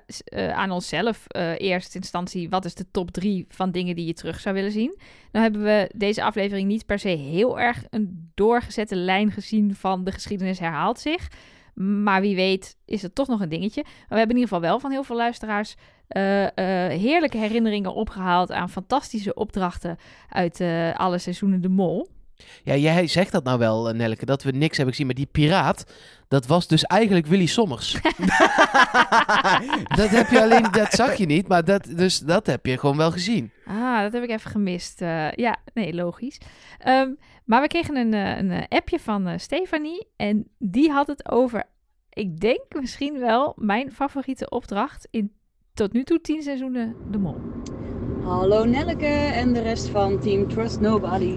aan 0.50 0.70
onszelf, 0.70 1.24
eh 1.26 1.52
eerste 1.58 1.98
instantie, 1.98 2.50
wat 2.50 2.64
is 2.64 2.74
de 2.74 2.90
top 2.90 3.10
drie 3.10 3.44
van 3.48 3.70
dingen 3.70 3.96
die 3.96 4.06
je 4.06 4.12
terug 4.12 4.40
zou 4.40 4.54
willen 4.54 4.72
zien? 4.72 4.98
Nou 5.32 5.44
hebben 5.44 5.62
we 5.62 5.90
deze 5.94 6.22
aflevering 6.22 6.68
niet 6.68 6.86
per 6.86 6.98
se 6.98 7.08
heel 7.08 7.60
erg 7.60 7.84
een 7.90 8.30
doorgezette 8.34 8.96
lijn 8.96 9.32
gezien 9.32 9.74
van 9.74 10.04
de 10.04 10.12
geschiedenis 10.12 10.58
herhaalt 10.58 11.00
zich. 11.00 11.28
Maar 11.78 12.20
wie 12.20 12.36
weet 12.36 12.76
is 12.84 13.02
het 13.02 13.14
toch 13.14 13.28
nog 13.28 13.40
een 13.40 13.48
dingetje. 13.48 13.82
Maar 13.82 14.06
we 14.08 14.16
hebben 14.16 14.36
in 14.36 14.42
ieder 14.42 14.54
geval 14.54 14.70
wel 14.70 14.80
van 14.80 14.90
heel 14.90 15.02
veel 15.02 15.16
luisteraars 15.16 15.76
eh, 16.08 16.44
eh, 16.44 17.00
heerlijke 17.00 17.38
herinneringen 17.38 17.94
opgehaald 17.94 18.52
aan 18.52 18.70
fantastische 18.70 19.34
opdrachten 19.34 19.96
uit 20.28 20.60
eh, 20.60 20.94
alle 20.94 21.18
seizoenen 21.18 21.60
De 21.60 21.68
Mol. 21.68 22.08
Ja, 22.64 22.74
jij 22.74 23.06
zegt 23.06 23.32
dat 23.32 23.44
nou 23.44 23.58
wel, 23.58 23.92
Nelke, 23.92 24.24
dat 24.24 24.42
we 24.42 24.50
niks 24.50 24.76
hebben 24.76 24.94
gezien. 24.94 25.06
Maar 25.06 25.16
die 25.16 25.28
piraat, 25.32 25.84
dat 26.28 26.46
was 26.46 26.66
dus 26.66 26.82
eigenlijk 26.82 27.26
Willy 27.26 27.46
Sommers. 27.46 27.92
dat 30.00 30.08
heb 30.08 30.28
je 30.30 30.42
alleen, 30.42 30.68
dat 30.70 30.92
zag 30.92 31.14
je 31.14 31.26
niet, 31.26 31.48
maar 31.48 31.64
dat, 31.64 31.84
dus 31.96 32.18
dat 32.18 32.46
heb 32.46 32.66
je 32.66 32.78
gewoon 32.78 32.96
wel 32.96 33.10
gezien. 33.10 33.52
Ah, 33.66 34.00
dat 34.00 34.12
heb 34.12 34.22
ik 34.22 34.30
even 34.30 34.50
gemist. 34.50 35.00
Ja, 35.34 35.56
nee, 35.74 35.94
logisch. 35.94 36.38
Ehm, 36.78 37.08
maar 37.48 37.60
we 37.60 37.66
kregen 37.66 37.96
een, 37.96 38.14
eh, 38.14 38.38
een 38.38 38.50
eh, 38.50 38.62
appje 38.68 38.98
van 38.98 39.26
eh, 39.26 39.38
Stefanie. 39.38 40.08
En 40.16 40.48
die 40.58 40.90
had 40.90 41.06
het 41.06 41.30
over, 41.30 41.64
ik 42.10 42.40
denk 42.40 42.64
misschien 42.80 43.18
wel, 43.18 43.52
mijn 43.56 43.92
favoriete 43.92 44.48
opdracht 44.48 45.08
in 45.10 45.32
tot 45.74 45.92
nu 45.92 46.04
toe 46.04 46.20
tien 46.20 46.42
seizoenen 46.42 46.94
De 47.10 47.18
Mol. 47.18 47.36
Hallo 48.22 48.64
Nelleke 48.64 49.06
en 49.06 49.52
de 49.52 49.60
rest 49.60 49.88
van 49.88 50.18
Team 50.18 50.48
Trust 50.48 50.80
Nobody. 50.80 51.36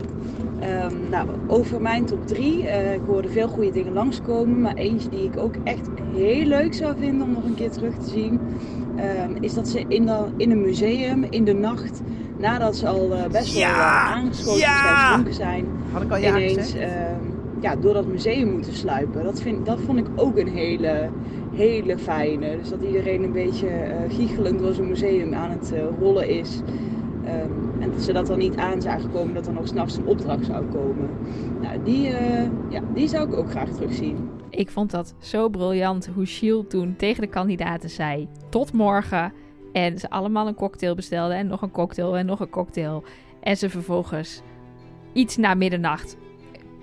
Ehm, 0.60 1.10
nou, 1.10 1.30
over 1.48 1.82
mijn 1.82 2.06
top 2.06 2.28
3. 2.28 2.62
ik 2.94 3.02
hoorde 3.06 3.30
veel 3.30 3.48
goede 3.48 3.72
dingen 3.72 3.94
langskomen. 3.94 4.62
Maar 4.62 4.76
eentje 4.76 5.10
die 5.10 5.24
ik 5.24 5.38
ook 5.38 5.56
echt 5.64 5.90
heel 6.14 6.46
leuk 6.46 6.74
zou 6.74 6.98
vinden 6.98 7.28
om 7.28 7.34
nog 7.34 7.44
een 7.44 7.56
keer 7.56 7.72
terug 7.72 7.98
te 7.98 8.10
zien. 8.10 8.40
ehm, 8.96 9.36
is 9.44 9.54
dat 9.54 9.68
ze 9.68 9.86
in, 9.88 10.10
in 10.38 10.52
een 10.52 10.62
museum 10.62 11.24
in 11.24 11.46
de 11.46 11.54
nacht, 11.54 12.02
nadat 12.42 12.76
ze 12.76 12.88
al 12.88 13.14
eh, 13.14 13.28
best 13.28 13.54
wel 13.54 13.62
Ja! 13.62 14.08
eh, 14.08 14.12
aangeschoten 14.16 14.60
Ja! 14.60 15.24
zijn, 15.30 15.66
Had 15.92 16.02
ik 16.02 16.12
al 16.12 16.18
ineens 16.18 16.74
ehm, 16.74 17.16
ja, 17.60 17.76
door 17.76 17.94
dat 17.94 18.08
museum 18.08 18.52
moeten 18.52 18.74
sluipen. 18.74 19.24
Dat, 19.24 19.42
vind, 19.42 19.66
dat 19.66 19.80
vond 19.86 19.98
ik 20.00 20.06
ook 20.16 20.38
een 20.38 20.48
hele, 20.48 21.10
hele 21.54 21.98
fijne. 21.98 22.58
Dus 22.58 22.70
dat 22.70 22.82
iedereen 22.82 23.24
een 23.24 23.32
beetje 23.32 23.68
eh 23.68 24.16
giechelend 24.16 24.60
door 24.60 24.74
zo'n 24.74 24.88
museum 24.88 25.34
aan 25.34 25.50
het 25.52 25.74
rollen 26.00 26.30
is. 26.30 26.60
Ehm, 27.26 27.82
en 27.82 28.02
ze 28.02 28.14
dat 28.14 28.30
er 28.30 28.38
niet 28.38 28.56
aan 28.56 28.82
zagen 28.82 29.12
komen 29.12 29.34
dat 29.34 29.48
er 29.48 29.54
nog 29.54 29.68
s'nachts 29.68 29.98
een 29.98 30.06
opdracht 30.06 30.46
zou 30.46 30.66
komen. 30.66 31.10
Nou, 31.62 31.84
die, 31.84 32.08
eh, 32.08 32.44
ja, 32.70 32.82
die 32.94 33.08
zou 33.08 33.28
ik 33.28 33.36
ook 33.38 33.50
graag 33.50 33.70
terugzien. 33.70 34.30
Ik 34.50 34.70
vond 34.70 34.92
dat 34.92 35.14
zo 35.20 35.50
briljant 35.50 36.10
hoe 36.16 36.26
Shield 36.26 36.70
toen 36.70 36.96
tegen 36.98 37.22
de 37.22 37.28
kandidaten 37.30 37.90
zei: 37.90 38.28
tot 38.50 38.74
morgen. 38.74 39.34
En 39.74 40.00
ze 40.00 40.10
allemaal 40.10 40.48
een 40.48 40.56
cocktail 40.56 40.96
bestelden 40.96 41.38
en 41.38 41.48
nog 41.48 41.62
een 41.62 41.72
cocktail 41.72 42.18
en 42.18 42.26
nog 42.26 42.40
een 42.40 42.50
cocktail. 42.50 43.04
En 43.42 43.58
ze 43.58 43.70
vervolgens 43.70 44.42
iets 45.14 45.38
na 45.38 45.54
middernacht, 45.54 46.18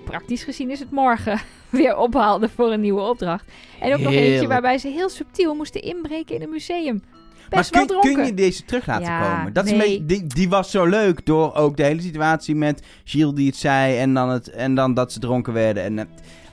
praktisch 0.04 0.44
gezien 0.44 0.70
is 0.70 0.78
het 0.80 0.90
morgen, 0.90 1.40
weer 1.70 1.96
ophaalden 1.96 2.50
voor 2.50 2.72
een 2.72 2.80
nieuwe 2.80 3.00
opdracht. 3.00 3.44
En 3.80 3.92
ook 3.94 4.00
nog 4.00 4.12
eentje 4.12 4.46
waarbij 4.48 4.78
ze 4.78 4.88
heel 4.88 5.08
subtiel 5.08 5.54
moesten 5.54 5.82
inbreken 5.82 6.34
in 6.34 6.42
een 6.42 6.50
museum. 6.50 7.02
Maar 7.50 7.58
Best 7.58 7.74
wel 7.74 7.86
kun, 7.86 8.14
kun 8.14 8.26
je 8.26 8.34
deze 8.34 8.64
terug 8.64 8.86
laten 8.86 9.04
Ja, 9.04 9.36
komen? 9.36 9.52
Dat 9.52 9.64
is 9.64 9.70
nee. 9.70 9.80
een 9.80 9.86
beetje, 10.06 10.06
die, 10.06 10.26
die 10.34 10.48
was 10.48 10.70
zo 10.70 10.84
leuk 10.84 11.26
door 11.26 11.54
ook 11.54 11.76
de 11.76 11.82
hele 11.82 12.00
situatie 12.00 12.54
met 12.54 12.82
Gilles 13.04 13.34
die 13.34 13.46
het 13.46 13.56
zei 13.56 13.98
en 13.98 14.14
dan, 14.14 14.28
het, 14.28 14.50
en 14.50 14.74
dan 14.74 14.94
dat 14.94 15.12
ze 15.12 15.18
dronken 15.18 15.52
werden. 15.52 15.82
En, 15.82 15.98
eh, 15.98 16.04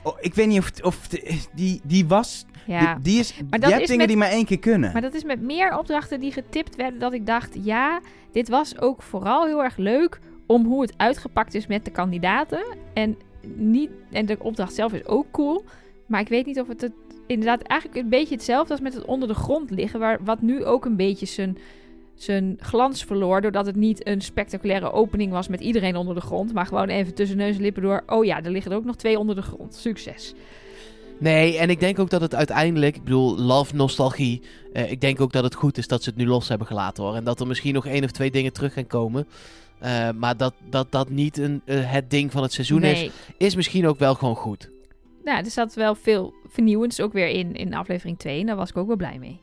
oh, 0.02 0.16
ik 0.20 0.34
weet 0.34 0.46
niet 0.46 0.58
of, 0.58 0.66
het- 0.66 0.82
of 0.82 1.10
het- 1.10 1.48
die, 1.54 1.80
die 1.84 2.06
was. 2.06 2.44
Ja. 2.66 2.94
Die, 2.94 3.02
die 3.02 3.18
is, 3.20 3.34
Maar 3.34 3.44
je 3.50 3.58
dat 3.58 3.70
hebt 3.70 3.82
is 3.82 3.88
dingen 3.88 3.98
met- 3.98 4.08
die 4.08 4.16
maar 4.16 4.30
één 4.30 4.44
keer 4.44 4.58
kunnen. 4.58 4.92
Maar 4.92 5.02
dat 5.02 5.14
is 5.14 5.24
met 5.24 5.40
meer 5.40 5.78
opdrachten 5.78 6.20
die 6.20 6.32
getipt 6.32 6.76
werden 6.76 7.00
dat 7.00 7.12
ik 7.12 7.26
dacht, 7.26 7.56
ja, 7.64 8.00
dit 8.32 8.48
was 8.48 8.78
ook 8.80 9.02
vooral 9.02 9.46
heel 9.46 9.62
erg 9.64 9.76
leuk 9.76 10.18
om 10.46 10.64
hoe 10.64 10.82
het 10.82 10.94
uitgepakt 10.96 11.54
is 11.54 11.66
met 11.66 11.84
de 11.84 11.90
kandidaten. 11.90 12.76
En, 12.94 13.16
niet, 13.54 13.90
en 14.10 14.26
de 14.26 14.36
opdracht 14.40 14.74
zelf 14.74 14.92
is 14.92 15.06
ook 15.06 15.26
cool. 15.30 15.64
Maar 16.06 16.20
ik 16.20 16.28
weet 16.28 16.46
niet 16.46 16.60
of 16.60 16.68
het, 16.68 16.80
het 16.80 16.92
inderdaad 17.26 17.62
eigenlijk 17.62 18.00
een 18.00 18.08
beetje 18.08 18.34
hetzelfde 18.34 18.72
als 18.72 18.80
met 18.82 18.94
het 18.94 19.04
onder 19.04 19.28
de 19.28 19.34
grond 19.34 19.70
liggen. 19.70 20.00
Waar, 20.00 20.18
wat 20.24 20.40
nu 20.42 20.64
ook 20.64 20.84
een 20.84 20.96
beetje 20.96 21.26
zijn, 21.26 21.58
zijn 22.14 22.56
glans 22.60 23.04
verloor. 23.04 23.40
Doordat 23.40 23.66
het 23.66 23.76
niet 23.76 24.06
een 24.06 24.20
spectaculaire 24.20 24.92
opening 24.92 25.32
was 25.32 25.48
met 25.48 25.60
iedereen 25.60 25.96
onder 25.96 26.14
de 26.14 26.20
grond. 26.20 26.52
Maar 26.52 26.66
gewoon 26.66 26.88
even 26.88 27.14
tussen 27.14 27.36
neus 27.36 27.56
en 27.56 27.62
lippen 27.62 27.82
door. 27.82 28.02
Oh 28.06 28.24
ja, 28.24 28.42
er 28.42 28.50
liggen 28.50 28.70
er 28.72 28.76
ook 28.78 28.84
nog 28.84 28.96
twee 28.96 29.18
onder 29.18 29.34
de 29.34 29.42
grond. 29.42 29.74
Succes. 29.74 30.34
Nee, 31.18 31.58
en 31.58 31.70
ik 31.70 31.80
denk 31.80 31.98
ook 31.98 32.10
dat 32.10 32.20
het 32.20 32.34
uiteindelijk, 32.34 32.96
ik 32.96 33.04
bedoel, 33.04 33.38
love, 33.38 33.74
nostalgie. 33.74 34.42
eh, 34.72 34.90
ik 34.90 35.00
denk 35.00 35.20
ook 35.20 35.32
dat 35.32 35.44
het 35.44 35.54
goed 35.54 35.78
is 35.78 35.88
dat 35.88 36.02
ze 36.02 36.08
het 36.08 36.18
nu 36.18 36.26
los 36.26 36.48
hebben 36.48 36.66
gelaten 36.66 37.04
hoor. 37.04 37.14
En 37.14 37.24
dat 37.24 37.40
er 37.40 37.46
misschien 37.46 37.74
nog 37.74 37.86
één 37.86 38.04
of 38.04 38.10
twee 38.10 38.30
dingen 38.30 38.52
terug 38.52 38.72
gaan 38.72 38.86
komen. 38.86 39.26
Eh, 39.78 40.08
maar 40.10 40.36
dat 40.36 40.54
dat, 40.70 40.92
dat 40.92 41.08
niet 41.10 41.38
een, 41.38 41.62
eh, 41.64 41.92
het 41.92 42.10
ding 42.10 42.32
van 42.32 42.42
het 42.42 42.52
seizoen 42.52 42.82
is, 42.82 42.98
nee. 42.98 43.10
is 43.38 43.54
misschien 43.54 43.86
ook 43.86 43.98
wel 43.98 44.14
gewoon 44.14 44.36
goed. 44.36 44.70
Nou, 45.24 45.44
er 45.44 45.50
zat 45.50 45.74
wel 45.74 45.94
veel 45.94 46.34
vernieuwends 46.48 47.00
ook 47.00 47.12
weer 47.12 47.28
in, 47.28 47.54
in 47.54 47.74
aflevering 47.74 48.18
2. 48.18 48.40
En 48.40 48.46
daar 48.46 48.56
was 48.56 48.70
ik 48.70 48.76
ook 48.76 48.86
wel 48.86 48.96
blij 48.96 49.18
mee. 49.18 49.40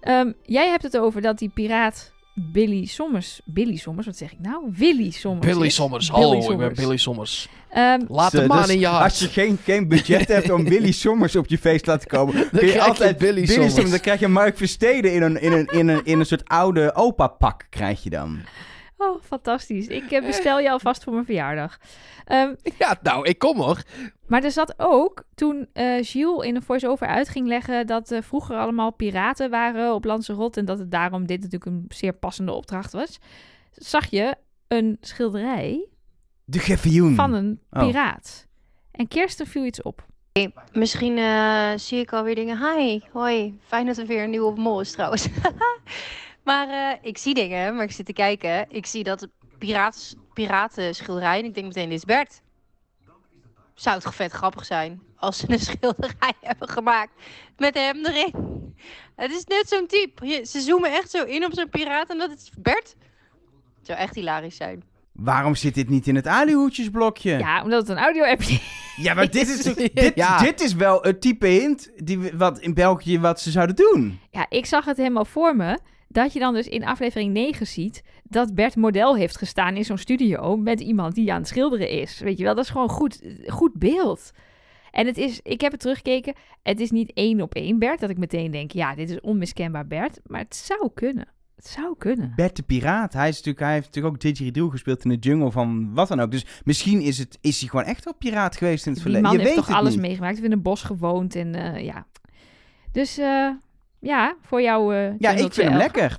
Ehm, 0.00 0.32
jij 0.42 0.68
hebt 0.68 0.82
het 0.82 0.98
over 0.98 1.20
dat 1.20 1.38
die 1.38 1.50
piraat 1.54 2.12
Billy 2.34 2.86
Sommers... 2.86 3.40
Billy 3.44 3.76
Sommers, 3.76 4.06
wat 4.06 4.16
zeg 4.16 4.32
ik 4.32 4.38
nou? 4.40 4.64
Willy 4.76 5.10
Sommers. 5.10 5.46
Billy. 5.46 5.68
Sommers, 5.68 6.10
Billy 6.10 6.22
hallo, 6.22 6.50
ik 6.50 6.58
ben. 6.58 6.74
Billy 6.74 6.96
Sommers. 6.96 7.48
Ehm, 7.70 8.00
Laat 8.08 8.30
de 8.32 8.46
maan 8.46 8.62
dus 8.62 8.70
in 8.70 8.78
je 8.78 8.86
hart. 8.86 9.04
Als 9.04 9.18
je 9.18 9.28
geen, 9.28 9.58
geen 9.64 9.88
budget 9.88 10.28
hebt 10.28 10.50
om 10.50 10.64
Billy 10.64 10.92
Sommers 10.92 11.36
op 11.36 11.46
je 11.46 11.58
feest 11.58 11.84
te 11.84 11.90
laten 11.90 12.08
komen, 12.08 12.34
kun 12.34 12.48
krijg 12.48 12.72
je 12.72 12.72
je 12.72 12.82
altijd 12.82 13.18
Billy 13.18 13.46
Sommers. 13.46 13.90
Dan 13.90 14.00
krijg 14.00 14.20
je 14.20 14.28
Mark 14.28 14.56
Versteden 14.56 15.12
in 15.12 15.22
een, 15.22 15.40
in 15.40 15.52
een, 15.52 15.66
in 15.66 15.88
een, 15.88 16.04
in 16.04 16.20
een 16.20 16.26
soort 16.26 16.48
oude 16.48 16.94
opa-pak, 16.94 17.66
krijg 17.70 18.02
je 18.02 18.10
dan. 18.10 18.40
Oh, 18.96 19.22
fantastisch. 19.22 19.86
Ik 19.86 20.10
eh, 20.10 20.24
bestel 20.26 20.58
je 20.58 20.70
alvast 20.70 21.04
voor 21.04 21.12
mijn 21.12 21.24
verjaardag. 21.24 21.78
Ehm, 22.24 22.54
Ja, 22.78 22.98
nou, 23.02 23.26
ik 23.28 23.38
kom 23.38 23.56
hoor. 23.60 23.82
maar 24.26 24.44
er 24.44 24.50
zat 24.50 24.74
ook, 24.76 25.24
toen 25.34 25.68
eh 25.72 26.04
Gilles 26.04 26.46
in 26.46 26.56
een 26.56 26.62
voice-over 26.62 27.06
uit 27.06 27.28
ging 27.28 27.46
leggen... 27.46 27.86
dat 27.86 28.10
eh, 28.10 28.22
vroeger 28.22 28.56
allemaal 28.56 28.92
piraten 28.92 29.50
waren 29.50 29.94
op 29.94 30.04
Lanzarote... 30.04 30.60
en 30.60 30.66
dat 30.66 30.78
het 30.78 30.90
daarom 30.90 31.26
dit 31.26 31.36
natuurlijk 31.42 31.70
een 31.70 31.84
zeer 31.88 32.12
passende 32.12 32.52
opdracht 32.52 32.92
was... 32.92 33.18
zag 33.72 34.06
je 34.06 34.34
een 34.68 34.96
schilderij 35.00 35.86
De 36.44 36.58
Geffioen. 36.58 37.14
van 37.14 37.32
een 37.32 37.60
Oh. 37.70 37.86
piraat. 37.86 38.46
En 38.90 39.08
Kirsten 39.08 39.46
viel 39.46 39.64
iets 39.64 39.82
op. 39.82 40.06
Misschien 40.72 41.18
zie 41.78 41.98
ik 41.98 42.12
alweer 42.12 42.34
dingen. 42.34 42.58
Hi, 42.76 43.00
hoi. 43.12 43.58
Fijn 43.66 43.86
dat 43.86 43.96
er 43.98 44.06
weer 44.06 44.22
een 44.22 44.30
nieuwe 44.30 44.60
mol 44.60 44.80
is 44.80 44.92
trouwens. 44.92 45.28
maar 46.44 46.68
eh, 46.68 46.98
ik 47.02 47.18
zie 47.18 47.34
dingen, 47.34 47.74
maar 47.74 47.84
ik 47.84 47.92
zit 47.92 48.06
te 48.06 48.12
kijken. 48.12 48.66
Ik 48.68 48.86
zie 48.86 49.04
dat 49.04 49.28
piraats, 49.58 50.14
piratenschilderij 50.32 51.38
en 51.38 51.44
ik 51.44 51.54
denk 51.54 51.66
meteen, 51.66 51.88
dit 51.88 51.98
is 51.98 52.04
Bert. 52.04 52.42
Zou 53.74 53.96
het 53.96 54.14
vet 54.14 54.32
grappig 54.32 54.64
zijn 54.64 55.00
als 55.16 55.38
ze 55.38 55.44
een 55.52 55.58
schilderij 55.70 56.32
hebben 56.40 56.68
gemaakt 56.68 57.12
met 57.56 57.74
hem 57.74 58.06
erin. 58.06 58.32
Het 59.16 59.30
is 59.30 59.44
net 59.44 59.68
zo'n 59.68 59.86
type. 59.86 60.40
Ze 60.46 60.60
zoomen 60.60 60.92
echt 60.92 61.10
zo 61.10 61.24
in 61.24 61.44
op 61.44 61.52
zo'n 61.54 61.68
piraat 61.68 62.10
en 62.10 62.18
dat 62.18 62.30
is 62.30 62.50
Bert. 62.58 62.96
Het 63.76 63.86
zou 63.86 63.98
echt 63.98 64.14
hilarisch 64.14 64.56
zijn. 64.56 64.82
Waarom 65.12 65.54
zit 65.54 65.74
dit 65.74 65.88
niet 65.88 66.06
in 66.06 66.14
het 66.14 66.26
alihoedjesblokje? 66.26 67.38
Ja, 67.38 67.62
omdat 67.62 67.80
het 67.80 67.96
een 67.96 68.02
audio-appje 68.02 68.58
Ja, 68.96 69.14
maar 69.14 69.30
dit 69.30 69.48
is, 69.48 69.62
dit, 69.74 70.12
Ja. 70.14 70.38
dit 70.38 70.60
is 70.60 70.74
wel 70.74 71.02
het 71.02 71.20
type 71.20 71.46
hint 71.46 71.90
die, 71.96 72.18
wat 72.36 72.58
in 72.58 72.74
België 72.74 73.20
wat 73.20 73.40
ze 73.40 73.50
zouden 73.50 73.76
doen. 73.76 74.20
Ja, 74.30 74.46
ik 74.48 74.66
zag 74.66 74.84
het 74.84 74.96
helemaal 74.96 75.24
voor 75.24 75.56
me. 75.56 75.78
Dat 76.14 76.32
je 76.32 76.38
dan 76.38 76.54
dus 76.54 76.68
in 76.68 76.84
aflevering 76.84 77.32
9 77.32 77.66
ziet 77.66 78.02
dat 78.22 78.54
Bert 78.54 78.76
model 78.76 79.16
heeft 79.16 79.38
gestaan 79.38 79.76
in 79.76 79.84
zo'n 79.84 79.98
studio 79.98 80.56
met 80.56 80.80
iemand 80.80 81.14
die 81.14 81.32
aan 81.32 81.38
het 81.38 81.48
schilderen 81.48 81.88
is. 81.88 82.18
Weet 82.18 82.38
je 82.38 82.44
wel, 82.44 82.54
dat 82.54 82.64
is 82.64 82.70
gewoon 82.70 82.88
goed, 82.88 83.20
goed 83.46 83.72
beeld. 83.72 84.30
En 84.90 85.06
het 85.06 85.18
is, 85.18 85.40
ik 85.42 85.60
heb 85.60 85.72
het 85.72 85.80
teruggekeken, 85.80 86.34
het 86.62 86.80
is 86.80 86.90
niet 86.90 87.12
één 87.12 87.40
op 87.40 87.54
één 87.54 87.78
Bert, 87.78 88.00
dat 88.00 88.10
ik 88.10 88.18
meteen 88.18 88.50
denk, 88.50 88.70
ja, 88.70 88.94
dit 88.94 89.10
is 89.10 89.20
onmiskenbaar 89.20 89.86
Bert. 89.86 90.20
Maar 90.26 90.40
het 90.40 90.56
zou 90.56 90.90
kunnen. 90.94 91.28
Het 91.56 91.66
zou 91.66 91.94
kunnen. 91.98 92.32
Bert 92.36 92.56
de 92.56 92.62
Piraat. 92.62 93.12
Hij, 93.12 93.28
is 93.28 93.34
natuurlijk, 93.36 93.64
hij 93.64 93.74
heeft 93.74 93.86
natuurlijk 93.86 94.14
ook 94.14 94.20
Didgeridoo 94.20 94.68
gespeeld 94.68 95.04
in 95.04 95.10
de 95.10 95.16
jungle 95.16 95.50
van 95.50 95.94
wat 95.94 96.08
dan 96.08 96.20
ook. 96.20 96.30
Dus 96.30 96.46
misschien 96.64 97.00
is, 97.00 97.18
het, 97.18 97.38
is 97.40 97.60
hij 97.60 97.68
gewoon 97.68 97.84
echt 97.84 98.04
wel 98.04 98.14
piraat 98.14 98.56
geweest 98.56 98.86
in 98.86 98.92
het 98.92 99.02
Die 99.02 99.12
verleden. 99.12 99.22
man 99.22 99.32
Je 99.32 99.38
heeft 99.38 99.54
weet 99.54 99.66
toch 99.66 99.76
alles 99.76 99.92
niet. 99.92 100.00
meegemaakt, 100.00 100.34
heeft 100.34 100.46
in 100.46 100.52
een 100.52 100.62
bos 100.62 100.82
gewoond 100.82 101.34
en 101.34 101.54
eh, 101.54 101.84
ja. 101.84 102.06
Dus 102.92 103.18
eh, 103.18 103.50
ja, 104.04 104.36
voor 104.40 104.62
jou... 104.62 104.94
eh, 104.94 105.18
Ja, 105.18 105.30
ik 105.30 105.38
vind 105.38 105.56
hem 105.56 105.66
12. 105.66 105.76
lekker. 105.82 106.18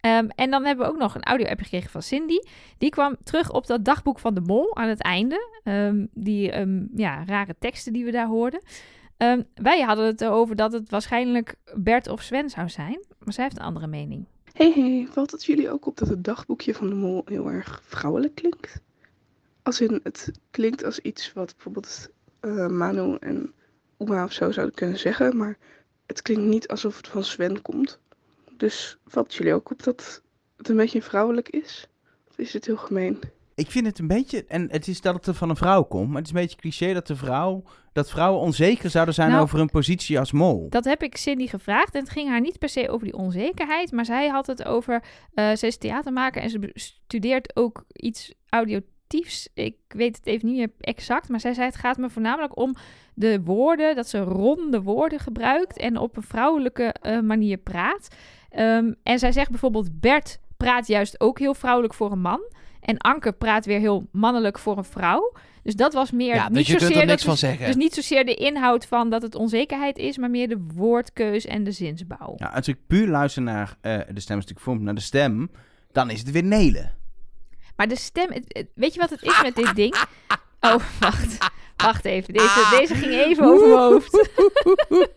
Ehm, 0.00 0.28
en 0.34 0.50
dan 0.50 0.64
hebben 0.64 0.86
we 0.86 0.92
ook 0.92 0.98
nog 0.98 1.14
een 1.14 1.22
audio-app 1.22 1.60
gekregen 1.60 1.90
van 1.90 2.02
Cindy. 2.02 2.38
Die 2.78 2.90
kwam 2.90 3.16
terug 3.24 3.50
op 3.52 3.66
dat 3.66 3.84
dagboek 3.84 4.18
van 4.18 4.34
de 4.34 4.40
mol 4.40 4.76
aan 4.76 4.88
het 4.88 5.02
einde. 5.02 5.60
Ehm, 5.64 6.06
die 6.12 6.50
ehm, 6.50 6.84
ja, 6.94 7.24
rare 7.26 7.54
teksten 7.58 7.92
die 7.92 8.04
we 8.04 8.10
daar 8.10 8.26
hoorden. 8.26 8.62
Ehm, 9.16 9.42
wij 9.54 9.80
hadden 9.80 10.06
het 10.06 10.20
erover 10.20 10.56
dat 10.56 10.72
het 10.72 10.90
waarschijnlijk 10.90 11.54
Bert 11.74 12.08
of 12.08 12.22
Sven 12.22 12.50
zou 12.50 12.68
zijn. 12.68 13.04
Maar 13.18 13.32
zij 13.34 13.44
heeft 13.44 13.56
een 13.58 13.64
andere 13.64 13.86
mening. 13.86 14.24
Hey, 14.52 14.72
hey, 14.74 15.06
valt 15.10 15.30
het 15.30 15.44
jullie 15.44 15.70
ook 15.70 15.86
op 15.86 15.96
dat 15.96 16.08
het 16.08 16.24
dagboekje 16.24 16.74
van 16.74 16.88
de 16.88 16.94
mol 16.94 17.22
heel 17.24 17.50
erg 17.50 17.80
vrouwelijk 17.84 18.34
klinkt? 18.34 18.80
Als 19.62 19.80
in, 19.80 20.00
het 20.02 20.30
klinkt 20.50 20.84
als 20.84 20.98
iets 20.98 21.32
wat 21.32 21.52
bijvoorbeeld 21.54 22.08
eh, 22.40 22.66
Manu 22.66 23.16
en 23.20 23.52
Uma 23.98 24.24
of 24.24 24.32
zo 24.32 24.50
zouden 24.50 24.74
kunnen 24.74 24.98
zeggen, 24.98 25.36
maar 25.36 25.56
het 26.10 26.22
klinkt 26.22 26.44
niet 26.44 26.68
alsof 26.68 26.96
het 26.96 27.08
van 27.08 27.24
Sven 27.24 27.62
komt. 27.62 27.98
Dus 28.56 28.98
valt 29.06 29.34
jullie 29.34 29.54
ook 29.54 29.70
op 29.70 29.82
dat 29.82 30.22
het 30.56 30.68
een 30.68 30.76
beetje 30.76 31.02
vrouwelijk 31.02 31.48
is? 31.48 31.86
Of 32.28 32.38
is 32.38 32.52
het 32.52 32.66
heel 32.66 32.76
gemeen? 32.76 33.20
Ik 33.54 33.70
vind 33.70 33.86
het 33.86 33.98
een 33.98 34.06
beetje, 34.06 34.44
en 34.48 34.70
het 34.70 34.88
is 34.88 35.00
dat 35.00 35.14
het 35.14 35.26
er 35.26 35.34
van 35.34 35.50
een 35.50 35.56
vrouw 35.56 35.82
komt, 35.82 36.08
maar 36.08 36.16
het 36.16 36.26
is 36.26 36.32
een 36.32 36.40
beetje 36.40 36.56
cliché 36.56 36.92
dat 36.92 37.06
de 37.06 37.16
vrouw, 37.16 37.62
dat 37.92 38.10
vrouwen 38.10 38.40
onzeker 38.40 38.90
zouden 38.90 39.14
zijn 39.14 39.30
Nou, 39.30 39.42
over 39.42 39.58
hun 39.58 39.70
positie 39.70 40.18
als 40.18 40.32
mol. 40.32 40.66
Dat 40.68 40.84
heb 40.84 41.02
ik 41.02 41.16
Cindy 41.16 41.46
gevraagd. 41.46 41.94
En 41.94 42.00
het 42.00 42.10
ging 42.10 42.28
haar 42.28 42.40
niet 42.40 42.58
per 42.58 42.68
se 42.68 42.88
over 42.88 43.06
die 43.06 43.16
onzekerheid. 43.16 43.92
Maar 43.92 44.04
zij 44.04 44.28
had 44.28 44.46
het 44.46 44.64
over. 44.64 45.02
eh 45.34 45.54
ze 45.56 45.66
is 45.66 45.76
theatermaker 45.76 46.42
en 46.42 46.50
ze 46.50 46.70
studeert 46.74 47.56
ook 47.56 47.84
iets 47.92 48.32
Ik 49.54 49.76
weet 49.88 50.16
het 50.16 50.26
even 50.26 50.48
niet 50.48 50.56
meer 50.56 50.70
exact. 50.80 51.28
Maar 51.28 51.40
zij 51.40 51.54
zei: 51.54 51.66
Het 51.66 51.76
gaat 51.76 51.96
me 51.96 52.10
voornamelijk 52.10 52.56
om 52.56 52.74
de 53.14 53.40
woorden. 53.42 53.96
Dat 53.96 54.08
ze 54.08 54.18
ronde 54.18 54.82
woorden 54.82 55.18
gebruikt. 55.18 55.78
En 55.78 55.96
op 55.96 56.16
een 56.16 56.22
vrouwelijke 56.22 56.92
eh, 56.92 57.20
manier 57.20 57.56
praat. 57.56 58.08
Ehm, 58.50 58.92
en 59.02 59.18
zij 59.18 59.32
zegt 59.32 59.50
bijvoorbeeld: 59.50 60.00
Bert 60.00 60.38
praat 60.56 60.86
juist 60.86 61.20
ook 61.20 61.38
heel 61.38 61.54
vrouwelijk 61.54 61.94
voor 61.94 62.12
een 62.12 62.20
man. 62.20 62.40
En 62.80 62.98
Anke 62.98 63.32
praat 63.32 63.66
weer 63.66 63.78
heel 63.78 64.08
mannelijk 64.12 64.58
voor 64.58 64.76
een 64.76 64.84
vrouw. 64.84 65.32
Dus 65.62 65.74
dat 65.74 65.92
was 65.92 66.10
meer. 66.10 66.34
Ja, 66.34 66.48
niet 66.48 66.56
dus 66.56 66.66
je 66.66 66.76
kunt 66.76 66.90
er 66.90 66.96
niks 66.96 67.08
dat 67.08 67.22
van 67.22 67.36
zeggen. 67.36 67.66
dus 67.66 67.76
niet 67.76 67.94
zozeer 67.94 68.24
de 68.24 68.34
inhoud 68.34 68.86
van 68.86 69.10
dat 69.10 69.22
het 69.22 69.34
onzekerheid 69.34 69.98
is, 69.98 70.18
maar 70.18 70.30
meer 70.30 70.48
de 70.48 70.58
woordkeus 70.74 71.46
en 71.46 71.64
de 71.64 71.72
zinsbouw. 71.72 72.34
Ja, 72.36 72.46
als 72.46 72.68
ik 72.68 72.76
puur 72.86 73.08
luister 73.08 73.42
naar 73.42 73.76
eh, 73.80 73.92
de 73.92 74.20
stem, 74.20 74.38
is 74.38 74.44
natuurlijk 74.44 74.60
vorm, 74.60 74.82
naar 74.82 74.94
de 74.94 75.00
stem, 75.00 75.50
dan 75.92 76.10
is 76.10 76.18
het 76.18 76.30
weer 76.30 76.44
Nelen. 76.44 76.98
Maar 77.80 77.88
de 77.88 77.96
stem, 77.96 78.28
weet 78.74 78.94
je 78.94 79.00
wat 79.00 79.10
het 79.10 79.22
is 79.22 79.42
met 79.42 79.56
dit 79.56 79.74
ding? 79.74 79.94
Oh, 80.60 80.74
wacht. 81.00 81.36
Wacht 81.76 82.04
even. 82.04 82.34
Deze, 82.34 82.66
deze 82.78 82.94
ging 82.94 83.12
even 83.12 83.44
over 83.44 83.66
mijn 83.68 83.78
hoofd. 83.80 84.28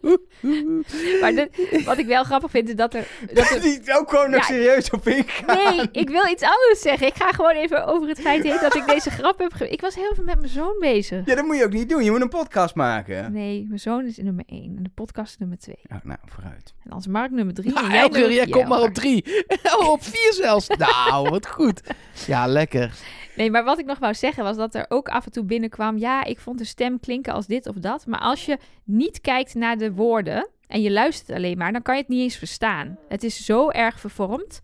maar 1.21 1.33
dit- 1.33 1.83
wat 1.85 1.97
ik 1.97 2.05
wel 2.05 2.23
grappig 2.23 2.51
vind, 2.51 2.69
is 2.69 2.75
dat 2.75 2.93
er... 2.93 3.07
Dat 3.33 3.49
er 3.49 3.61
Die 3.61 3.97
ook 3.99 4.09
gewoon 4.09 4.29
nog 4.29 4.39
Ja. 4.39 4.45
serieus 4.45 4.89
op 4.89 5.07
ingaan. 5.07 5.57
nee, 5.75 5.87
ik 5.91 6.09
wil 6.09 6.27
iets 6.27 6.43
anders 6.43 6.81
zeggen. 6.81 7.07
Ik 7.07 7.15
ga 7.15 7.31
gewoon 7.31 7.51
even 7.55 7.85
over 7.85 8.07
het 8.07 8.19
feit 8.21 8.43
heen 8.43 8.57
dat 8.61 8.75
ik 8.75 8.85
deze 8.85 9.09
grap 9.09 9.39
heb... 9.39 9.53
Ge 9.53 9.69
ik 9.69 9.81
was 9.81 9.95
heel 9.95 10.11
veel 10.15 10.23
met 10.23 10.37
mijn 10.39 10.49
zoon 10.51 10.75
bezig. 10.79 11.25
Ja, 11.25 11.35
dat 11.35 11.45
moet 11.45 11.57
je 11.57 11.63
ook 11.63 11.71
niet 11.73 11.89
doen. 11.89 12.03
Je 12.03 12.11
moet 12.11 12.21
een 12.21 12.29
podcast 12.29 12.75
maken. 12.75 13.31
Nee, 13.31 13.65
mijn 13.67 13.79
zoon 13.79 14.05
is 14.05 14.17
nummer 14.17 14.43
1 14.47 14.73
en 14.77 14.83
de 14.83 14.91
podcast 14.93 15.31
is 15.31 15.37
nummer 15.37 15.57
2. 15.57 15.75
Oh, 15.91 15.97
nou, 16.03 16.19
vooruit. 16.25 16.73
En 16.83 16.91
als 16.91 17.07
Mark 17.07 17.31
nummer 17.31 17.53
3 17.53 17.73
Nou, 17.73 17.85
en 17.85 17.91
jij 17.91 18.07
nummer 18.07 18.49
komt 18.49 18.67
maar 18.67 18.77
op 18.81 18.83
Elger. 18.87 18.93
drie. 18.93 19.45
Oh, 19.79 19.89
op 19.89 20.03
vier 20.03 20.33
zelfs. 20.33 20.67
Nou, 20.67 21.29
wat 21.29 21.47
goed. 21.47 21.81
Ja, 22.27 22.47
lekker. 22.47 22.91
Nee, 23.35 23.51
maar 23.51 23.63
wat 23.63 23.79
ik 23.79 23.85
nog 23.85 23.99
wou 23.99 24.13
zeggen 24.13 24.43
was 24.43 24.57
dat 24.57 24.75
er 24.75 24.85
ook 24.89 25.07
af 25.09 25.25
en 25.25 25.31
toe 25.31 25.43
binnenkwam... 25.43 25.97
ja, 25.97 26.23
ik 26.23 26.39
vond 26.39 26.57
de 26.57 26.65
stem 26.65 26.99
klinken 26.99 27.33
als 27.33 27.47
dit 27.47 27.67
of 27.67 27.75
dat. 27.75 28.05
Maar 28.05 28.19
als 28.19 28.45
je 28.45 28.57
niet 28.83 29.21
kijkt 29.21 29.53
naar 29.53 29.77
de 29.77 29.91
woorden 29.93 30.49
en 30.67 30.81
je 30.81 30.91
luistert 30.91 31.37
alleen 31.37 31.57
maar... 31.57 31.71
dan 31.71 31.81
kan 31.81 31.95
je 31.95 32.01
het 32.01 32.09
niet 32.09 32.21
eens 32.21 32.35
verstaan. 32.35 32.97
Het 33.09 33.23
is 33.23 33.45
zo 33.45 33.69
erg 33.69 33.99
vervormd, 33.99 34.61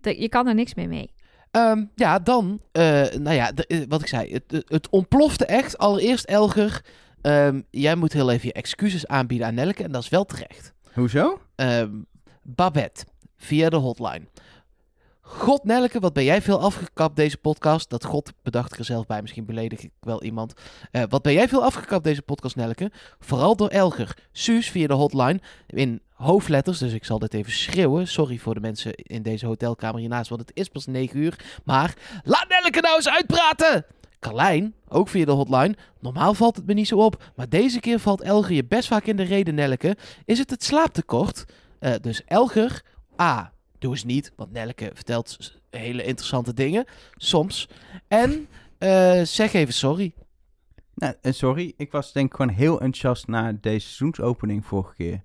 dat 0.00 0.18
je 0.18 0.28
kan 0.28 0.46
er 0.46 0.54
niks 0.54 0.74
mee 0.74 0.88
mee. 0.88 1.10
Ehm, 1.50 1.84
ja, 1.94 2.18
dan, 2.18 2.60
eh, 2.72 2.82
nou 3.18 3.32
ja, 3.36 3.52
de- 3.52 3.66
eh, 3.66 3.80
wat 3.88 4.00
ik 4.00 4.06
zei, 4.06 4.32
het, 4.32 4.42
het- 4.50 4.68
het 4.68 4.88
ontplofte 4.88 5.44
echt. 5.46 5.78
Allereerst, 5.78 6.24
Elger, 6.24 6.84
ehm, 7.22 7.60
jij 7.70 7.94
moet 7.94 8.12
heel 8.12 8.30
even 8.30 8.46
je 8.46 8.52
excuses 8.52 9.06
aanbieden 9.06 9.46
aan 9.46 9.54
Nelke 9.54 9.82
en 9.82 9.92
dat 9.92 10.02
is 10.02 10.08
wel 10.08 10.24
terecht. 10.24 10.72
Hoezo? 10.94 11.40
Ehm, 11.56 11.90
Babette, 12.42 13.04
via 13.36 13.68
de 13.68 13.76
hotline. 13.76 14.22
God 15.32 15.64
Nelke, 15.64 16.00
wat 16.00 16.12
ben 16.12 16.24
jij 16.24 16.42
veel 16.42 16.60
afgekapt 16.60 17.16
deze 17.16 17.36
podcast? 17.36 17.90
Dat 17.90 18.04
God 18.04 18.32
bedacht 18.42 18.78
er 18.78 18.84
zelf 18.84 19.06
bij, 19.06 19.20
misschien 19.20 19.44
beledig 19.44 19.80
ik 19.80 19.90
wel 20.00 20.22
iemand. 20.22 20.54
Eh, 20.90 21.02
wat 21.08 21.22
ben 21.22 21.32
jij 21.32 21.48
veel 21.48 21.64
afgekapt 21.64 22.04
deze 22.04 22.22
podcast, 22.22 22.56
Nelke? 22.56 22.90
Vooral 23.18 23.56
door 23.56 23.68
Elger. 23.68 24.16
Suus 24.32 24.70
via 24.70 24.86
de 24.86 24.94
hotline 24.94 25.40
in 25.66 26.00
hoofdletters, 26.12 26.78
dus 26.78 26.92
ik 26.92 27.04
zal 27.04 27.18
dit 27.18 27.34
even 27.34 27.52
schreeuwen. 27.52 28.08
Sorry 28.08 28.38
voor 28.38 28.54
de 28.54 28.60
mensen 28.60 28.94
in 28.94 29.22
deze 29.22 29.46
hotelkamer 29.46 30.00
hiernaast, 30.00 30.28
want 30.28 30.40
het 30.40 30.50
is 30.54 30.68
pas 30.68 30.86
9 30.86 31.18
uur. 31.18 31.60
Maar 31.64 31.94
laat 32.24 32.48
Nelke 32.48 32.80
nou 32.80 32.96
eens 32.96 33.08
uitpraten! 33.08 33.84
Carlijn, 34.18 34.74
ook 34.88 35.08
via 35.08 35.24
de 35.24 35.30
hotline. 35.30 35.76
Normaal 36.00 36.34
valt 36.34 36.56
het 36.56 36.66
me 36.66 36.72
niet 36.72 36.88
zo 36.88 36.96
op, 36.96 37.22
maar 37.36 37.48
deze 37.48 37.80
keer 37.80 37.98
valt 37.98 38.20
Elger 38.20 38.54
je 38.54 38.64
best 38.64 38.88
vaak 38.88 39.04
in 39.04 39.16
de 39.16 39.22
reden, 39.22 39.54
Nelke. 39.54 39.96
Is 40.24 40.38
het 40.38 40.50
het 40.50 40.64
slaaptekort? 40.64 41.44
Eh, 41.78 41.92
dus 42.00 42.24
Elger, 42.24 42.82
A, 43.20 43.52
doe 43.80 43.90
eens 43.90 44.04
niet, 44.04 44.32
want 44.36 44.52
Nelke 44.52 44.90
vertelt 44.94 45.58
hele 45.70 46.04
interessante 46.04 46.54
dingen, 46.54 46.84
soms. 47.16 47.68
En 48.08 48.48
eh, 48.78 49.22
zeg 49.22 49.52
even 49.52 49.74
sorry. 49.74 50.12
Nou, 50.94 51.14
eh, 51.20 51.32
sorry. 51.32 51.72
Ik 51.76 51.92
was 51.92 52.12
denk 52.12 52.26
ik 52.30 52.36
gewoon 52.36 52.54
heel 52.54 52.80
enthousiast 52.80 53.26
na 53.26 53.52
deze 53.52 53.86
seizoensopening 53.86 54.66
vorige 54.66 54.94
keer. 54.94 55.22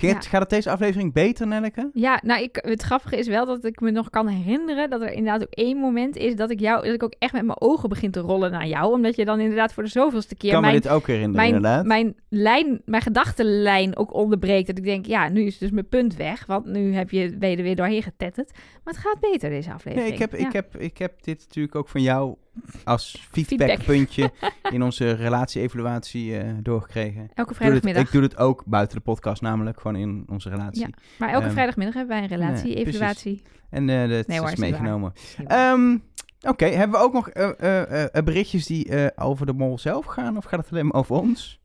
Ja. 0.00 0.20
gaat 0.20 0.40
het 0.40 0.50
deze 0.50 0.70
aflevering 0.70 1.12
beter, 1.12 1.46
Nelleke? 1.46 1.90
Ja, 1.92 2.20
nou, 2.24 2.42
ik, 2.42 2.58
het 2.60 2.82
grappige 2.82 3.16
is 3.16 3.26
wel 3.28 3.46
dat 3.46 3.64
ik 3.64 3.80
me 3.80 3.90
nog 3.90 4.10
kan 4.10 4.28
herinneren 4.28 4.90
dat 4.90 5.00
er 5.00 5.12
inderdaad 5.12 5.42
ook 5.42 5.54
één 5.54 5.76
moment 5.76 6.16
is 6.16 6.36
dat 6.36 6.50
ik 6.50 6.60
jou, 6.60 6.84
dat 6.84 6.94
ik 6.94 7.02
ook 7.02 7.14
echt 7.18 7.32
met 7.32 7.44
mijn 7.44 7.60
ogen 7.60 7.88
begin 7.88 8.10
te 8.10 8.20
rollen 8.20 8.50
naar 8.50 8.66
jou, 8.66 8.92
omdat 8.92 9.16
je 9.16 9.24
dan 9.24 9.40
inderdaad 9.40 9.72
voor 9.72 9.82
de 9.82 9.88
zoveelste 9.88 10.34
keer 10.34 10.50
kan 10.50 10.60
me 10.60 10.66
mijn, 10.66 10.80
dit 10.80 10.90
ook 10.90 11.06
herinneren, 11.06 11.36
mijn, 11.36 11.54
inderdaad. 11.54 11.84
mijn 11.84 12.16
lijn, 12.28 12.82
mijn 12.84 13.02
gedachtenlijn 13.02 13.96
ook 13.96 14.14
onderbreekt. 14.14 14.66
Dat 14.66 14.78
ik 14.78 14.84
denk, 14.84 15.06
ja, 15.06 15.28
nu 15.28 15.42
is 15.42 15.58
dus 15.58 15.70
mijn 15.70 15.88
punt 15.88 16.16
weg, 16.16 16.46
want 16.46 16.66
nu 16.66 16.94
heb 16.94 17.10
je, 17.10 17.36
ben 17.36 17.50
je 17.50 17.56
er 17.56 17.62
weer 17.62 17.76
doorheen 17.76 18.02
getetterd. 18.02 18.50
Maar 18.84 18.94
het 18.94 19.02
gaat 19.02 19.20
beter 19.20 19.50
deze 19.50 19.72
aflevering. 19.72 20.08
Nee, 20.08 20.12
ik 20.12 20.30
heb, 20.30 20.40
Ja. 20.40 20.46
ik, 20.46 20.52
heb, 20.52 20.76
ik 20.76 20.98
heb 20.98 21.22
dit 21.22 21.38
natuurlijk 21.38 21.74
ook 21.74 21.88
van 21.88 22.02
jou 22.02 22.36
als 22.84 23.26
Feedback. 23.30 23.58
feedbackpuntje 23.58 24.32
in 24.74 24.82
onze 24.82 25.12
relatie-evaluatie 25.12 26.38
eh, 26.38 26.54
doorgekregen. 26.62 27.30
Elke 27.34 27.54
vrijdagmiddag. 27.54 28.02
ik 28.04 28.12
doe 28.12 28.20
dit 28.20 28.36
ook 28.36 28.62
buiten 28.66 28.96
de 28.96 29.02
podcast, 29.02 29.42
namelijk 29.42 29.80
gewoon 29.80 29.96
in 29.96 30.24
onze 30.28 30.48
relatie. 30.48 30.80
Ja. 30.80 30.88
Maar 31.18 31.28
elke 31.28 31.44
Ehm, 31.44 31.52
vrijdagmiddag 31.52 31.94
hebben 31.94 32.14
wij 32.14 32.22
een 32.24 32.30
relatie-evaluatie. 32.38 33.42
En 33.70 33.88
eh 33.90 34.08
dat 34.08 34.26
Nee 34.26 34.38
hoor, 34.38 34.50
is 34.50 34.56
meegenomen. 34.56 35.12
Ehm, 35.46 35.96
Oké, 36.40 36.66
hebben 36.66 36.98
we 36.98 37.04
ook 37.06 37.12
nog 37.12 37.28
eh, 37.28 38.22
berichtjes 38.24 38.66
die 38.66 39.16
over 39.18 39.46
de 39.46 39.52
mol 39.52 39.78
zelf 39.78 40.04
gaan? 40.04 40.36
Of 40.36 40.44
gaat 40.44 40.60
het 40.60 40.70
alleen 40.72 40.86
maar 40.86 40.96
over 41.00 41.16
ons? 41.16 41.60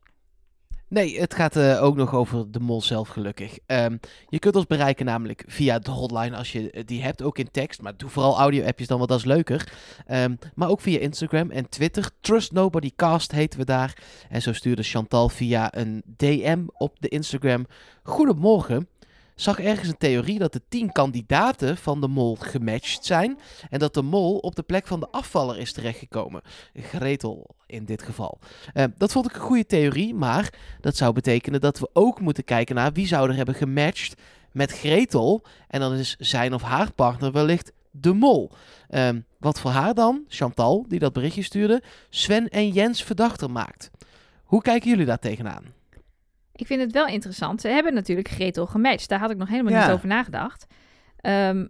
Nee, 0.92 1.20
het 1.20 1.34
gaat 1.34 1.56
eh, 1.56 1.82
ook 1.82 1.96
nog 1.96 2.14
over 2.14 2.50
de 2.50 2.60
mol 2.60 2.82
zelf 2.82 3.08
gelukkig. 3.08 3.58
Ehm, 3.66 3.96
je 4.28 4.38
kunt 4.38 4.56
ons 4.56 4.66
bereiken 4.66 5.06
namelijk 5.06 5.44
via 5.46 5.78
de 5.78 5.90
hotline 5.90 6.36
als 6.36 6.52
je 6.52 6.70
eh, 6.70 6.82
die 6.86 7.02
hebt, 7.02 7.22
ook 7.22 7.38
in 7.38 7.50
tekst. 7.50 7.82
Maar 7.82 7.96
doe 7.96 8.10
vooral 8.10 8.38
audio-appjes 8.38 8.88
dan, 8.88 8.98
want 8.98 9.10
dat 9.10 9.18
is 9.18 9.24
leuker. 9.24 9.72
Ehm, 10.06 10.34
maar 10.54 10.68
ook 10.68 10.80
via 10.80 10.98
Instagram 10.98 11.50
en 11.50 11.68
Twitter. 11.68 12.10
Trust 12.20 12.52
Nobody 12.52 12.92
Cast 12.96 13.32
heten 13.32 13.58
we 13.58 13.64
daar. 13.64 14.02
En 14.28 14.42
zo 14.42 14.52
stuurde 14.52 14.82
Chantal 14.82 15.28
via 15.28 15.76
een 15.76 16.02
DM 16.16 16.64
op 16.72 16.96
de 17.00 17.08
Instagram. 17.08 17.66
Goedemorgen. 18.02 18.88
Zag 19.42 19.58
ergens 19.58 19.88
een 19.88 19.98
theorie 19.98 20.38
dat 20.38 20.52
de 20.52 20.60
tien 20.68 20.92
kandidaten 20.92 21.76
van 21.76 22.00
de 22.00 22.08
mol 22.08 22.36
gematcht 22.40 23.04
zijn. 23.04 23.38
En 23.70 23.78
dat 23.78 23.94
de 23.94 24.02
mol 24.02 24.38
op 24.38 24.54
de 24.54 24.62
plek 24.62 24.86
van 24.86 25.00
de 25.00 25.08
afvaller 25.10 25.58
is 25.58 25.72
terechtgekomen. 25.72 26.42
Gretel 26.74 27.54
in 27.66 27.84
dit 27.84 28.02
geval. 28.02 28.38
Eh, 28.72 28.84
dat 28.96 29.12
vond 29.12 29.26
ik 29.26 29.34
een 29.34 29.40
goede 29.40 29.66
theorie, 29.66 30.14
maar 30.14 30.54
dat 30.80 30.96
zou 30.96 31.12
betekenen 31.12 31.60
dat 31.60 31.78
we 31.78 31.90
ook 31.92 32.20
moeten 32.20 32.44
kijken 32.44 32.74
naar 32.74 32.92
wie 32.92 33.06
zou 33.06 33.28
er 33.28 33.36
hebben 33.36 33.54
gematcht 33.54 34.20
met 34.52 34.72
Gretel. 34.72 35.42
En 35.68 35.80
dan 35.80 35.92
is 35.92 36.16
zijn 36.18 36.54
of 36.54 36.62
haar 36.62 36.92
partner 36.92 37.32
wellicht 37.32 37.72
de 37.90 38.12
mol. 38.12 38.50
Ehm, 38.88 39.20
wat 39.38 39.60
voor 39.60 39.70
haar 39.70 39.94
dan, 39.94 40.24
Chantal, 40.28 40.84
die 40.88 40.98
dat 40.98 41.12
berichtje 41.12 41.42
stuurde, 41.42 41.82
Sven 42.10 42.48
en 42.48 42.68
Jens 42.68 43.02
verdachter 43.02 43.50
maakt. 43.50 43.90
Hoe 44.44 44.62
kijken 44.62 44.90
jullie 44.90 45.06
daar 45.06 45.18
tegenaan? 45.18 45.81
Ik 46.62 46.68
vind 46.68 46.80
het 46.80 46.92
wel 46.92 47.06
interessant. 47.06 47.60
Ze 47.60 47.68
hebben 47.68 47.94
natuurlijk 47.94 48.28
Gretel 48.28 48.66
gematcht. 48.66 49.08
Daar 49.08 49.18
had 49.18 49.30
ik 49.30 49.36
nog 49.36 49.48
helemaal 49.48 49.72
Ja. 49.72 49.84
niet 49.86 49.94
over 49.94 50.08
nagedacht. 50.08 50.66
Ehm, 51.16 51.66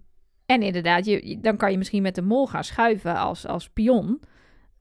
en 0.47 0.63
inderdaad, 0.63 1.05
je, 1.05 1.39
dan 1.41 1.57
kan 1.57 1.71
je 1.71 1.79
misschien 1.79 2.03
met 2.03 2.15
de 2.15 2.23
mol 2.23 2.47
gaan 2.47 2.65
schuiven 2.65 3.17
als, 3.17 3.47
als 3.47 3.69
pion. 3.71 4.23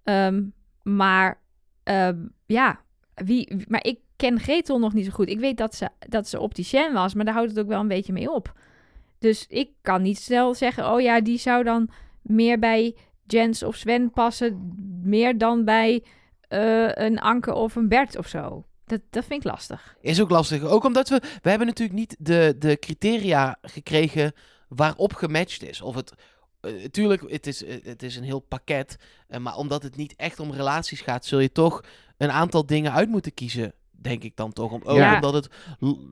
Ehm, 0.04 0.44
maar 0.84 1.42
ehm, 1.84 2.26
ja, 2.46 2.80
wie, 3.14 3.52
wie- 3.56 3.66
maar 3.68 3.84
ik 3.86 4.00
ken 4.16 4.40
Gretel 4.40 4.80
nog 4.80 4.94
niet 4.94 5.06
zo 5.06 5.12
goed. 5.12 5.30
Ik 5.30 5.40
weet 5.40 5.58
dat 5.58 5.76
ze, 5.76 5.90
dat 6.00 6.28
ze 6.28 6.40
opticien 6.40 6.94
was, 6.94 7.14
maar 7.14 7.26
daar 7.26 7.34
houdt 7.34 7.50
het 7.50 7.60
ook 7.60 7.68
wel 7.68 7.80
een 7.80 7.88
beetje 7.88 8.14
mee 8.14 8.32
op. 8.32 8.54
Dus 9.20 9.48
ik 9.48 9.70
kan 9.82 10.02
niet 10.02 10.18
snel 10.20 10.54
zeggen, 10.54 10.92
oh 10.94 11.02
ja, 11.02 11.22
die 11.22 11.38
zou 11.38 11.64
dan 11.64 11.90
meer 12.22 12.60
bij 12.60 12.96
Jens 13.28 13.64
of 13.64 13.76
Sven 13.76 14.12
passen. 14.12 14.74
Meer 15.04 15.38
dan 15.38 15.66
bij 15.66 16.04
eh, 16.48 16.88
een 16.94 17.20
Anke 17.20 17.54
of 17.54 17.76
een 17.76 17.88
Bert 17.88 18.18
of 18.18 18.28
zo. 18.28 18.66
Dat, 18.92 19.02
dat 19.10 19.26
vind 19.26 19.46
ik 19.46 19.52
lastig. 19.52 19.96
Is 20.02 20.22
ook 20.22 20.30
lastig. 20.30 20.64
Ook 20.64 20.84
omdat 20.84 21.10
we. 21.10 21.22
We 21.42 21.50
hebben 21.50 21.68
natuurlijk 21.68 22.00
niet 22.00 22.16
de, 22.20 22.56
de 22.60 22.78
criteria 22.80 23.58
gekregen 23.62 24.34
waarop 24.68 25.14
gematcht 25.14 25.64
is. 25.64 25.82
Of 25.82 25.96
het. 25.96 26.14
eh, 26.62 26.72
tuurlijk, 26.92 27.24
het 27.32 27.48
is, 27.48 27.64
eh, 27.64 27.76
het 27.84 28.04
is 28.04 28.16
een 28.16 28.24
heel 28.24 28.40
pakket. 28.40 28.96
eh, 29.28 29.40
maar 29.40 29.56
omdat 29.56 29.84
het 29.84 29.96
niet 29.96 30.14
echt 30.18 30.40
om 30.40 30.52
relaties 30.52 31.02
gaat, 31.02 31.26
zul 31.26 31.40
je 31.40 31.52
toch 31.52 31.82
een 32.18 32.32
aantal 32.32 32.66
dingen 32.66 32.92
uit 32.94 33.10
moeten 33.10 33.34
kiezen. 33.34 33.74
Denk 33.92 34.24
ik 34.24 34.36
dan 34.36 34.54
toch. 34.54 34.72
Om, 34.72 34.82
ook 34.84 34.98
Ja. 34.98 35.16
omdat 35.16 35.34
het 35.34 35.48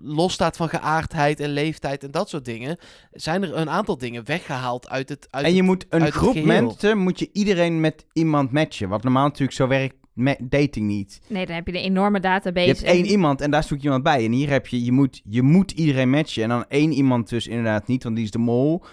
los 0.04 0.34
staat 0.34 0.58
van 0.58 0.70
geaardheid 0.70 1.40
en 1.40 1.50
leeftijd 1.50 2.04
en 2.04 2.12
dat 2.12 2.30
soort 2.30 2.46
dingen. 2.46 2.78
Zijn 3.12 3.44
er 3.44 3.56
een 3.56 3.70
aantal 3.70 3.98
dingen 3.98 4.26
weggehaald 4.26 4.90
uit 4.90 5.10
het. 5.10 5.28
Uit 5.30 5.46
en 5.46 5.52
je 5.52 5.58
het- 5.58 5.66
moet 5.66 5.86
een 5.90 6.12
groep 6.12 6.44
mensen, 6.44 6.98
moet 6.98 7.20
je 7.20 7.30
iedereen 7.34 7.80
met 7.80 8.06
iemand 8.14 8.52
matchen. 8.52 8.90
Wat 8.90 9.04
normaal 9.04 9.24
natuurlijk 9.26 9.58
zo 9.58 9.68
werkt 9.68 9.96
dating 10.42 10.88
niet. 10.88 11.22
Nee, 11.28 11.46
dan 11.46 11.56
heb 11.56 11.68
je 11.68 11.74
een 11.74 11.84
enorme 11.84 12.20
database. 12.20 12.68
Je 12.68 12.74
hebt 12.74 12.84
en- 12.84 12.94
één 12.94 13.06
iemand 13.06 13.42
en 13.42 13.52
daar 13.52 13.64
zoek 13.64 13.78
je 13.78 13.84
iemand 13.84 14.04
bij. 14.04 14.26
En 14.26 14.32
hier 14.32 14.50
heb 14.50 14.68
je, 14.68 14.84
je 14.84 14.92
moet, 14.92 15.22
je 15.24 15.42
moet 15.42 15.72
iedereen 15.72 16.10
matchen. 16.10 16.44
En 16.44 16.50
dan 16.50 16.66
één 16.68 16.92
iemand 16.92 17.30
dus 17.30 17.48
inderdaad 17.48 17.88
niet, 17.88 18.04
want 18.04 18.16
die 18.16 18.26
is 18.26 18.32
de 18.32 18.38
mol. 18.40 18.84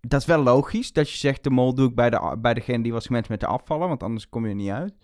Dat 0.00 0.20
is 0.20 0.26
wel 0.26 0.42
logisch, 0.42 0.92
dat 0.92 1.10
je 1.10 1.16
zegt 1.16 1.44
de 1.44 1.50
mol 1.50 1.74
doe 1.74 1.88
ik 1.88 1.94
bij, 1.94 2.10
de, 2.10 2.36
bij 2.40 2.54
degene 2.54 2.82
die 2.82 2.92
was 2.92 3.06
gematcht 3.06 3.28
met 3.28 3.40
de 3.40 3.46
afvallen, 3.46 3.88
want 3.88 4.02
anders 4.02 4.28
kom 4.28 4.42
je 4.44 4.48
er 4.48 4.54
niet 4.54 4.70
uit. 4.70 4.94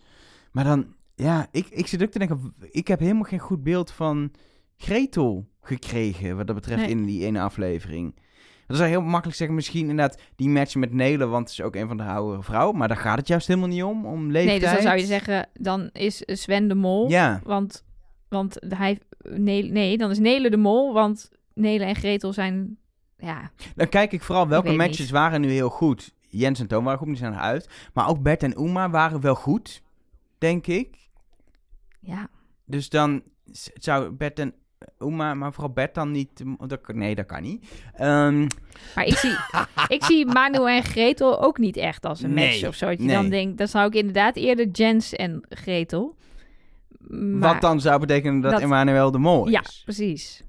Maar 0.53 0.65
dan, 0.65 0.87
ja, 1.15 1.47
ik, 1.51 1.67
ik 1.71 1.87
zit 1.87 2.03
ook 2.03 2.11
te 2.11 2.19
denken, 2.19 2.55
ik 2.71 2.89
heb 2.89 2.99
helemaal 3.01 3.23
geen 3.23 3.39
goed 3.39 3.63
beeld 3.63 3.91
van 3.91 4.31
Gretel 4.77 5.49
gekregen, 5.61 6.37
wat 6.37 6.47
dat 6.47 6.57
betreft 6.57 6.81
Nee. 6.81 6.91
in 6.91 7.05
die 7.05 7.25
ene 7.25 7.41
aflevering. 7.41 8.15
Dat 8.73 8.81
is 8.81 8.89
heel 8.89 9.01
makkelijk 9.03 9.37
zeggen, 9.39 9.57
misschien 9.57 9.89
inderdaad 9.89 10.21
die 10.37 10.49
matchen 10.49 10.81
met 10.81 10.93
Nelen, 10.93 11.31
want 11.31 11.49
het 11.51 11.59
is 11.59 11.65
ook 11.65 11.75
een 11.77 11.89
van 11.89 11.97
de 11.97 12.03
oudere 12.03 12.43
vrouwen. 12.43 12.77
Maar 12.77 12.89
daar 12.89 12.97
gaat 12.97 13.19
het 13.19 13.29
juist 13.29 13.47
helemaal 13.47 13.69
niet 13.69 13.83
om, 13.83 14.07
om 14.07 14.31
leeftijd. 14.31 14.61
Nee, 14.61 14.61
dus 14.61 14.73
dan 14.73 14.83
zou 14.83 14.99
je 15.01 15.07
zeggen, 15.07 15.49
dan 15.55 15.91
is 15.93 16.23
Sven 16.27 16.69
de 16.69 16.75
mol. 16.75 17.09
Ja, 17.11 17.41
Want, 17.45 17.85
want 18.29 18.57
hij... 18.69 19.01
Nee, 19.29 19.65
nee, 19.71 19.99
dan 19.99 20.11
is 20.11 20.19
Nele 20.19 20.51
de 20.51 20.57
mol, 20.57 20.93
want 20.93 21.31
Nele 21.55 21.85
en 21.85 21.95
Gretel 21.97 22.33
zijn... 22.33 22.77
Ja, 23.19 23.51
Dan 23.77 23.89
kijk 23.89 24.13
ik 24.13 24.23
vooral 24.23 24.49
welke 24.49 24.73
matches 24.73 24.99
niet. 24.99 25.11
waren 25.11 25.41
nu 25.41 25.51
heel 25.51 25.69
goed. 25.71 26.15
Jens 26.29 26.61
en 26.61 26.67
Toon 26.67 26.85
waren 26.85 26.99
goed, 26.99 27.09
die 27.09 27.17
zijn 27.17 27.33
eruit. 27.33 27.69
Maar 27.95 28.09
ook 28.09 28.23
Bert 28.23 28.43
en 28.43 28.61
Uma 28.61 28.91
waren 28.91 29.21
wel 29.21 29.35
goed, 29.35 29.83
denk 30.39 30.67
ik. 30.67 31.09
ja. 32.01 32.29
Dus 32.67 32.89
dan 32.89 33.23
zou 33.75 34.11
Bert 34.11 34.39
en 34.39 34.55
Oma, 34.99 35.35
maar 35.35 35.53
vooral 35.53 35.73
Bert 35.73 35.95
dan 35.95 36.11
niet. 36.11 36.43
Dat, 36.67 36.81
kan- 36.81 36.99
nee, 36.99 37.15
dat 37.15 37.27
kan 37.27 37.43
niet. 37.43 37.65
Ehm, 37.95 38.41
Maar 38.95 39.05
ik 39.05 39.17
zie, 39.17 39.35
ik 39.97 40.05
zie 40.05 40.27
Manu 40.27 40.67
en 40.69 40.83
Gretel 40.83 41.43
ook 41.43 41.59
niet 41.59 41.77
echt 41.77 42.07
als 42.07 42.23
een 42.23 42.35
Nee, 42.35 42.49
match 42.49 42.69
of 42.69 42.75
zo. 42.75 42.87
Dat 42.87 42.99
je 42.99 43.05
nee. 43.05 43.15
dan 43.17 43.29
denkt, 43.29 43.59
dan 43.59 43.69
zou 43.69 43.87
ik 43.87 43.95
inderdaad 43.95 44.37
eerder 44.37 44.69
Jens 44.69 45.13
en 45.13 45.45
Gretel. 45.49 46.17
Maar, 47.09 47.53
wat 47.53 47.61
dan 47.63 47.81
zou 47.81 48.01
betekenen 48.01 48.41
dat, 48.41 48.51
dat- 48.53 48.61
Emmanuel 48.61 49.11
de 49.11 49.19
Mol 49.19 49.47
is. 49.47 49.53
Ja, 49.53 49.63
precies. 49.85 50.43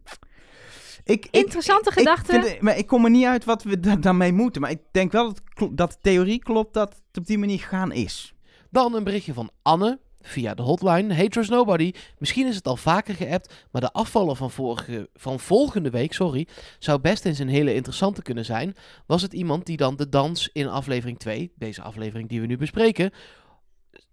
Ik, 1.04 1.28
Interessante 1.32 1.90
ik- 1.90 1.98
gedachte. 1.98 2.36
Ik, 2.36 2.44
vind, 2.44 2.62
maar 2.62 2.78
ik 2.78 2.88
kom 2.88 3.04
er 3.04 3.10
niet 3.12 3.26
uit 3.26 3.46
wat 3.46 3.64
we 3.64 3.80
da- 3.80 3.96
daarmee 3.96 4.34
moeten. 4.34 4.62
Maar 4.62 4.72
ik 4.72 4.82
denk 4.92 5.12
wel 5.12 5.34
dat, 5.54 5.70
dat 5.78 5.92
de 5.92 5.98
theorie 6.02 6.40
klopt 6.40 6.74
dat 6.74 6.90
het 7.08 7.18
op 7.18 7.26
die 7.26 7.38
manier 7.38 7.60
gegaan 7.60 7.92
is. 7.92 8.34
Dan 8.70 8.94
een 8.96 9.04
berichtje 9.04 9.34
van 9.34 9.50
Anne 9.62 10.00
via 10.24 10.54
de 10.54 10.62
hotline. 10.62 11.30
Trust 11.30 11.50
Nobody, 11.50 11.94
misschien 12.18 12.48
is 12.48 12.56
het 12.56 12.68
al 12.68 12.78
vaker 12.78 13.16
geappt, 13.16 13.54
maar 13.72 13.82
de 13.82 13.92
afvallen 13.92 14.36
van, 14.36 14.52
vorige, 14.52 15.10
van 15.14 15.40
volgende 15.40 15.90
week 15.90 16.14
sorry, 16.14 16.48
zou 16.80 17.00
best 17.00 17.26
eens 17.26 17.40
een 17.40 17.48
hele 17.48 17.74
interessante 17.74 18.22
kunnen 18.22 18.46
zijn. 18.46 18.76
Was 19.06 19.22
het 19.22 19.34
iemand 19.34 19.66
die 19.66 19.78
dan 19.78 19.96
de 19.96 20.10
dans 20.10 20.50
in 20.54 20.68
aflevering 20.68 21.20
2, 21.20 21.52
deze 21.56 21.82
aflevering 21.82 22.30
die 22.30 22.42
we 22.42 22.48
nu 22.48 22.58
bespreken, 22.58 23.12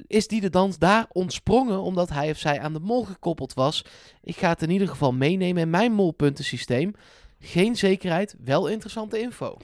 is 0.07 0.27
die 0.27 0.41
de 0.41 0.51
dans 0.51 0.79
daar 0.79 1.07
ontsprongen 1.13 1.81
omdat 1.81 2.09
hij 2.09 2.31
of 2.31 2.39
zij 2.39 2.61
aan 2.61 2.73
de 2.73 2.81
mol 2.81 3.05
gekoppeld 3.05 3.55
was? 3.55 3.85
Ik 4.23 4.37
ga 4.37 4.49
het 4.49 4.63
in 4.63 4.71
ieder 4.71 4.89
geval 4.89 5.13
meenemen 5.13 5.63
in 5.63 5.71
mijn 5.71 5.93
molpuntensysteem. 5.93 6.95
Geen 7.39 7.77
zekerheid, 7.77 8.35
wel 8.45 8.67
interessante 8.67 9.21
info. 9.21 9.57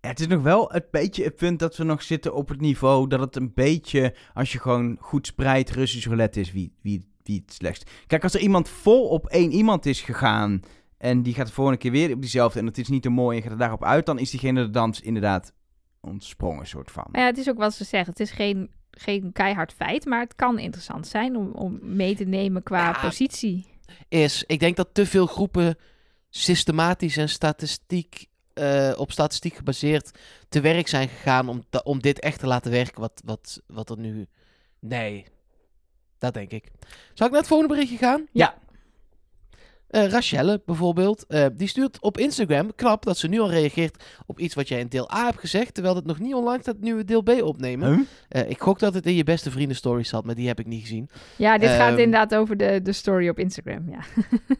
Ja, 0.00 0.08
het 0.08 0.20
is 0.20 0.26
nog 0.26 0.42
wel 0.42 0.74
een 0.74 0.84
beetje 0.90 1.24
het 1.24 1.36
punt 1.36 1.58
dat 1.58 1.76
we 1.76 1.84
nog 1.84 2.02
zitten 2.02 2.34
op 2.34 2.48
het 2.48 2.60
niveau 2.60 3.08
dat 3.08 3.20
het 3.20 3.36
een 3.36 3.52
beetje, 3.54 4.14
als 4.34 4.52
je 4.52 4.58
gewoon 4.58 4.96
goed 5.00 5.26
spreidt, 5.26 5.70
Russisch 5.70 6.06
roulette 6.06 6.40
is 6.40 6.52
wie, 6.52 6.72
wie, 6.82 7.04
wie 7.22 7.42
het 7.46 7.54
slechtst. 7.54 7.90
Kijk, 8.06 8.22
als 8.22 8.34
er 8.34 8.40
iemand 8.40 8.68
vol 8.68 9.08
op 9.08 9.26
één 9.26 9.52
iemand 9.52 9.86
is 9.86 10.00
gegaan 10.00 10.60
en 10.98 11.22
die 11.22 11.34
gaat 11.34 11.46
de 11.46 11.52
volgende 11.52 11.78
keer 11.78 11.90
weer 11.90 12.12
op 12.12 12.20
diezelfde 12.20 12.58
en 12.58 12.66
het 12.66 12.78
is 12.78 12.88
niet 12.88 13.02
te 13.02 13.08
mooi 13.08 13.36
en 13.36 13.42
gaat 13.42 13.52
er 13.52 13.58
daarop 13.58 13.84
uit, 13.84 14.06
dan 14.06 14.18
is 14.18 14.30
diegene 14.30 14.62
de 14.64 14.70
dans 14.70 15.00
inderdaad 15.00 15.52
ontsprongen, 16.00 16.66
soort 16.66 16.90
van. 16.90 17.04
Maar 17.10 17.20
ja, 17.20 17.26
het 17.26 17.38
is 17.38 17.48
ook 17.48 17.58
wat 17.58 17.74
ze 17.74 17.84
zeggen. 17.84 18.10
Het 18.10 18.20
is 18.20 18.30
geen, 18.30 18.70
geen 18.90 19.32
keihard 19.32 19.72
feit, 19.72 20.04
maar 20.04 20.20
het 20.20 20.34
kan 20.34 20.58
interessant 20.58 21.06
zijn 21.06 21.36
om, 21.36 21.50
om 21.52 21.78
mee 21.82 22.16
te 22.16 22.24
nemen 22.24 22.62
qua 22.62 22.84
Ja. 22.84 23.00
positie. 23.00 23.66
is, 24.08 24.44
ik 24.46 24.60
denk 24.60 24.76
dat 24.76 24.88
te 24.92 25.06
veel 25.06 25.26
groepen 25.26 25.76
systematisch 26.30 27.16
en 27.16 27.28
statistiek, 27.28 28.26
eh, 28.58 28.98
op 29.00 29.12
statistiek 29.12 29.54
gebaseerd 29.54 30.10
te 30.48 30.60
werk 30.60 30.88
zijn 30.88 31.08
gegaan 31.08 31.48
om, 31.48 31.62
om 31.84 32.00
dit 32.00 32.20
echt 32.20 32.40
te 32.40 32.46
laten 32.46 32.70
werken 32.70 33.00
wat, 33.00 33.22
wat, 33.24 33.60
wat 33.66 33.90
er 33.90 33.98
nu... 33.98 34.26
Nee, 34.80 35.24
dat 36.18 36.34
denk 36.34 36.50
ik. 36.50 36.64
Zal 37.14 37.26
ik 37.26 37.32
naar 37.32 37.40
het 37.40 37.48
volgende 37.50 37.74
berichtje 37.74 37.98
gaan? 37.98 38.26
Ja. 38.32 38.54
Eh 39.88 40.06
Rachelle 40.08 40.62
bijvoorbeeld, 40.66 41.26
eh, 41.26 41.46
die 41.52 41.68
stuurt 41.68 42.00
op 42.00 42.18
Instagram, 42.18 42.74
knap 42.74 43.04
dat 43.04 43.18
ze 43.18 43.28
nu 43.28 43.40
al 43.40 43.50
reageert 43.50 44.04
op 44.26 44.38
iets 44.38 44.54
wat 44.54 44.68
jij 44.68 44.80
in 44.80 44.88
deel 44.88 45.12
A 45.12 45.24
hebt 45.24 45.38
gezegd, 45.40 45.74
terwijl 45.74 45.94
het 45.94 46.04
nog 46.06 46.18
niet 46.18 46.34
online 46.34 46.62
staat 46.62 46.80
nu 46.80 46.94
we 46.94 47.04
deel 47.04 47.22
B 47.22 47.28
opnemen. 47.42 47.88
Huh? 47.94 48.06
Eh, 48.42 48.50
ik 48.50 48.60
gok 48.60 48.78
dat 48.78 48.94
het 48.94 49.06
in 49.06 49.14
je 49.14 49.24
beste 49.24 49.50
vrienden 49.50 49.76
stories 49.76 50.08
zat, 50.08 50.24
maar 50.24 50.34
die 50.34 50.46
heb 50.46 50.60
ik 50.60 50.66
niet 50.66 50.80
gezien. 50.80 51.08
Ja, 51.36 51.58
dit 51.58 51.68
gaat 51.70 51.90
Ehm. 51.92 51.98
inderdaad 51.98 52.34
over 52.34 52.56
de, 52.56 52.80
de 52.82 52.92
story 52.92 53.28
op 53.28 53.38
Instagram. 53.38 53.90
Ja. 53.90 53.98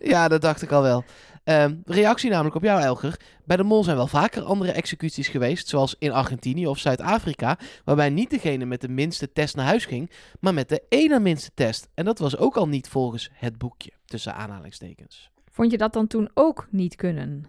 Ja, 0.00 0.28
dat 0.28 0.40
dacht 0.40 0.62
ik 0.62 0.72
al 0.72 0.82
wel. 0.82 1.04
Ehm, 1.48 1.74
reactie 1.84 2.30
namelijk 2.30 2.54
op 2.54 2.62
jou, 2.62 2.80
Elger. 2.80 3.20
Bij 3.44 3.56
de 3.56 3.62
mol 3.62 3.84
zijn 3.84 3.96
wel 3.96 4.06
vaker 4.06 4.42
andere 4.42 4.72
executies 4.72 5.28
geweest, 5.28 5.68
zoals 5.68 5.96
in 5.98 6.12
Argentinië 6.12 6.66
of 6.66 6.78
Zuid-Afrika, 6.78 7.58
waarbij 7.84 8.10
niet 8.10 8.30
degene 8.30 8.64
met 8.64 8.80
de 8.80 8.88
minste 8.88 9.32
test 9.32 9.56
naar 9.56 9.66
huis 9.66 9.84
ging, 9.84 10.10
maar 10.40 10.54
met 10.54 10.68
de 10.68 10.82
ene 10.88 11.20
minste 11.20 11.50
test. 11.54 11.88
En 11.94 12.04
dat 12.04 12.18
was 12.18 12.36
ook 12.36 12.56
al 12.56 12.68
niet 12.68 12.88
volgens 12.88 13.30
het 13.32 13.58
boekje, 13.58 13.92
tussen 14.04 14.34
aanhalingstekens. 14.34 15.30
Vond 15.50 15.70
je 15.70 15.78
dat 15.78 15.92
dan 15.92 16.06
toen 16.06 16.30
ook 16.34 16.68
niet 16.70 16.96
kunnen? 16.96 17.44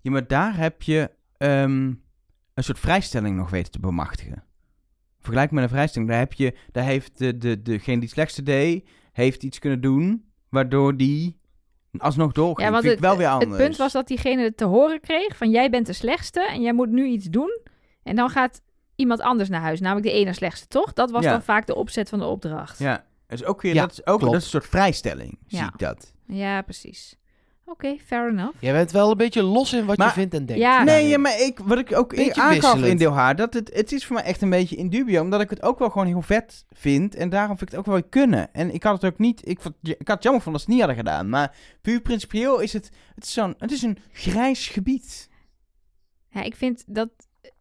Ja, 0.00 0.10
maar 0.10 0.26
daar 0.26 0.56
heb 0.56 0.82
je 0.82 1.10
ehm, 1.36 1.92
een 2.54 2.64
soort 2.64 2.78
vrijstelling 2.78 3.36
nog 3.36 3.50
weten 3.50 3.72
te 3.72 3.80
bemachtigen. 3.80 4.44
Vergelijk 5.18 5.50
met 5.50 5.62
een 5.62 5.68
vrijstelling, 5.68 6.10
daar, 6.10 6.18
heb 6.18 6.32
je, 6.32 6.54
daar 6.72 6.84
heeft 6.84 7.18
de, 7.18 7.38
de, 7.38 7.62
degene 7.62 7.94
die 7.94 8.04
het 8.04 8.10
slechtste 8.10 8.42
deed, 8.42 8.88
heeft 9.12 9.42
iets 9.42 9.58
kunnen 9.58 9.80
doen, 9.80 10.24
waardoor 10.48 10.96
die 10.96 11.39
alsnog 11.98 12.32
doorging. 12.32 12.66
Ja, 12.66 12.70
want 12.72 12.82
Vind 12.84 12.94
ik 12.96 13.00
wel 13.00 13.16
weer 13.16 13.30
het 13.32 13.42
anders. 13.42 13.62
punt 13.62 13.76
was 13.76 13.92
dat 13.92 14.06
diegene 14.08 14.42
het 14.42 14.56
te 14.56 14.64
horen 14.64 15.00
kreeg 15.00 15.36
van 15.36 15.50
jij 15.50 15.70
bent 15.70 15.86
de 15.86 15.92
slechtste 15.92 16.46
en 16.48 16.60
jij 16.62 16.72
moet 16.72 16.90
nu 16.90 17.06
iets 17.06 17.26
doen. 17.26 17.58
En 18.02 18.16
dan 18.16 18.28
gaat 18.30 18.62
iemand 18.96 19.20
anders 19.20 19.48
naar 19.48 19.60
huis, 19.60 19.80
namelijk 19.80 20.06
de 20.06 20.12
ene 20.12 20.32
slechtste, 20.32 20.66
toch? 20.66 20.92
Dat 20.92 21.10
was 21.10 21.24
Ja. 21.24 21.30
dan 21.30 21.42
vaak 21.42 21.66
de 21.66 21.74
opzet 21.74 22.08
van 22.08 22.18
de 22.18 22.24
opdracht. 22.24 22.78
Ja, 22.78 23.04
dat 23.26 23.38
is 23.40 23.44
ook 23.44 23.62
weer 23.62 23.74
Ja, 23.74 23.80
dat 23.80 23.92
is 23.92 24.06
ook, 24.06 24.20
dat 24.20 24.28
is 24.34 24.42
een 24.42 24.48
soort 24.48 24.66
vrijstelling, 24.66 25.38
zie 25.46 25.62
ik 25.64 25.78
dat. 25.78 26.12
Ja, 26.26 26.62
precies. 26.62 27.16
Oké, 27.70 27.96
fair 28.06 28.28
enough. 28.28 28.54
Jij 28.60 28.72
bent 28.72 28.90
wel 28.90 29.10
een 29.10 29.16
beetje 29.16 29.42
los 29.42 29.72
in 29.72 29.84
wat 29.84 29.96
Maar- 29.96 30.06
je 30.06 30.12
vindt 30.12 30.34
en 30.34 30.46
denkt. 30.46 30.62
Ja. 30.62 30.82
Nee, 30.82 31.08
ja, 31.08 31.18
maar 31.18 31.40
ik, 31.40 31.58
wat 31.64 31.78
ik 31.78 31.96
ook 31.96 32.14
Beetje 32.14 32.42
aangaf 32.42 32.54
wisselend. 32.54 32.86
in 32.86 32.96
deel 32.96 33.12
H, 33.12 33.34
dat 33.34 33.54
het, 33.54 33.70
het 33.74 33.92
is 33.92 34.06
voor 34.06 34.14
mij 34.16 34.24
echt 34.24 34.42
een 34.42 34.50
beetje 34.50 34.76
in 34.76 34.88
dubio, 34.88 35.22
omdat 35.22 35.40
ik 35.40 35.50
het 35.50 35.62
ook 35.62 35.78
wel 35.78 35.90
gewoon 35.90 36.06
heel 36.06 36.22
vet 36.22 36.64
vind 36.70 37.14
en 37.14 37.28
daarom 37.28 37.58
vind 37.58 37.72
ik 37.72 37.76
het 37.78 37.86
ook 37.86 37.92
wel 37.94 38.02
kunnen. 38.08 38.52
En 38.54 38.74
ik 38.74 38.82
had 38.82 39.02
het 39.02 39.12
ook 39.12 39.18
niet, 39.18 39.48
ik, 39.48 39.60
vond, 39.60 39.74
ik 39.82 39.96
had 40.08 40.14
het 40.16 40.22
jammer 40.22 40.42
van 40.42 40.52
dat 40.52 40.60
ze 40.60 40.66
het 40.66 40.76
niet 40.76 40.86
hadden 40.86 41.04
gedaan, 41.06 41.28
maar 41.28 41.56
puur 41.80 42.00
principieel 42.00 42.60
is 42.60 42.72
het, 42.72 42.90
het 43.14 43.24
is, 43.24 43.32
zo'n, 43.32 43.54
het 43.58 43.70
is 43.72 43.82
een 43.82 43.98
grijs 44.12 44.68
gebied. 44.68 45.28
Ja, 46.30 46.42
ik 46.42 46.54
vind 46.54 46.84
dat 46.86 47.08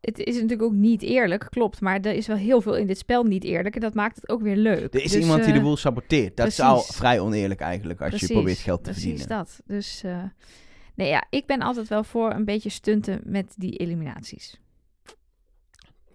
het 0.02 0.20
is 0.20 0.34
natuurlijk 0.34 0.62
ook 0.62 0.74
niet 0.74 1.02
eerlijk, 1.02 1.48
klopt. 1.50 1.82
Maar 1.82 2.00
er 2.00 2.14
is 2.14 2.28
wel 2.28 2.38
heel 2.38 2.62
veel 2.62 2.76
in 2.76 2.88
dit 2.88 2.98
spel 2.98 3.24
niet 3.24 3.44
eerlijk 3.44 3.76
en 3.76 3.82
dat 3.82 3.94
maakt 3.94 4.16
het 4.16 4.30
ook 4.30 4.42
weer 4.42 4.56
leuk. 4.56 4.94
Er 4.94 5.04
is 5.04 5.12
Dus, 5.12 5.22
iemand 5.22 5.44
die 5.44 5.54
de 5.54 5.60
eh, 5.60 5.66
boel 5.66 5.78
saboteert. 5.78 6.38
Dat 6.38 6.48
is 6.48 6.56
precies. 6.56 6.74
al 6.74 6.82
vrij 6.82 7.20
oneerlijk 7.20 7.60
eigenlijk, 7.60 8.00
als 8.02 8.10
precies, 8.10 8.28
je 8.28 8.34
probeert 8.34 8.58
geld 8.58 8.84
te 8.84 8.90
precies 8.90 9.04
verdienen. 9.04 9.38
dat. 9.38 9.62
Dus 9.66 10.04
eh, 10.04 10.24
nee, 10.96 11.10
ja, 11.10 11.26
ik 11.30 11.46
ben 11.46 11.62
altijd 11.62 11.88
wel 11.88 12.04
voor 12.04 12.32
een 12.32 12.46
beetje 12.46 12.70
stunten 12.70 13.22
met 13.24 13.54
die 13.58 13.78
eliminaties. 13.78 14.60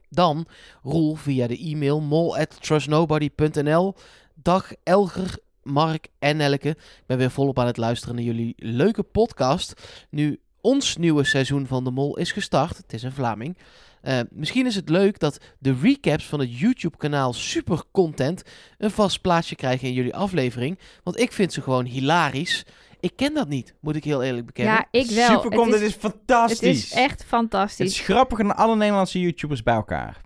Dan 0.08 0.46
Roel 0.82 1.14
via 1.14 1.46
de 1.46 1.58
e-mail 1.58 2.00
mol@trustnobody.nl. 2.00 3.94
Dag 4.34 4.72
Elger, 4.82 5.38
Mark 5.62 6.08
en 6.18 6.36
Nelke. 6.36 6.68
Ik 6.68 7.02
ben 7.06 7.18
weer 7.18 7.30
volop 7.30 7.58
aan 7.58 7.66
het 7.66 7.76
luisteren 7.76 8.14
naar 8.14 8.24
jullie 8.24 8.54
leuke 8.56 9.02
podcast. 9.02 10.06
Nu 10.10 10.40
ons 10.64 10.96
nieuwe 10.96 11.24
seizoen 11.24 11.66
van 11.66 11.84
de 11.84 11.90
Mol 11.90 12.16
is 12.16 12.32
gestart. 12.32 12.76
Het 12.76 12.92
is 12.92 13.02
een 13.02 13.12
Vlaming. 13.12 13.56
Eh, 14.02 14.20
misschien 14.30 14.66
is 14.66 14.74
het 14.74 14.88
leuk 14.88 15.18
dat 15.18 15.38
de 15.58 15.74
recaps 15.82 16.24
van 16.24 16.40
het 16.40 16.58
YouTube-kanaal 16.58 17.32
Super 17.32 17.82
Content 17.92 18.42
een 18.78 18.90
vast 18.90 19.20
plaatsje 19.20 19.54
krijgen 19.54 19.88
in 19.88 19.94
jullie 19.94 20.14
aflevering. 20.14 20.78
Want 21.02 21.18
ik 21.20 21.32
vind 21.32 21.52
ze 21.52 21.62
gewoon 21.62 21.84
hilarisch. 21.84 22.64
Ik 23.00 23.12
ken 23.16 23.34
dat 23.34 23.48
niet, 23.48 23.74
moet 23.80 23.96
ik 23.96 24.04
heel 24.04 24.22
eerlijk 24.22 24.46
bekennen. 24.46 24.74
Ja, 24.74 24.86
ik 24.90 25.10
wel. 25.10 25.28
Supercom, 25.28 25.70
het 25.70 25.78
dit 25.78 25.88
is, 25.88 25.94
is 25.94 26.00
fantastisch. 26.00 26.58
het 26.58 26.76
is 26.76 26.92
echt 26.92 27.18
Het 27.18 27.28
fantastisch. 27.28 27.86
is 27.86 28.00
grappiger 28.00 28.44
dan 28.44 28.56
alle 28.56 28.76
Nederlandse 28.76 29.20
YouTubers 29.20 29.62
bij 29.62 29.74
elkaar. 29.74 30.20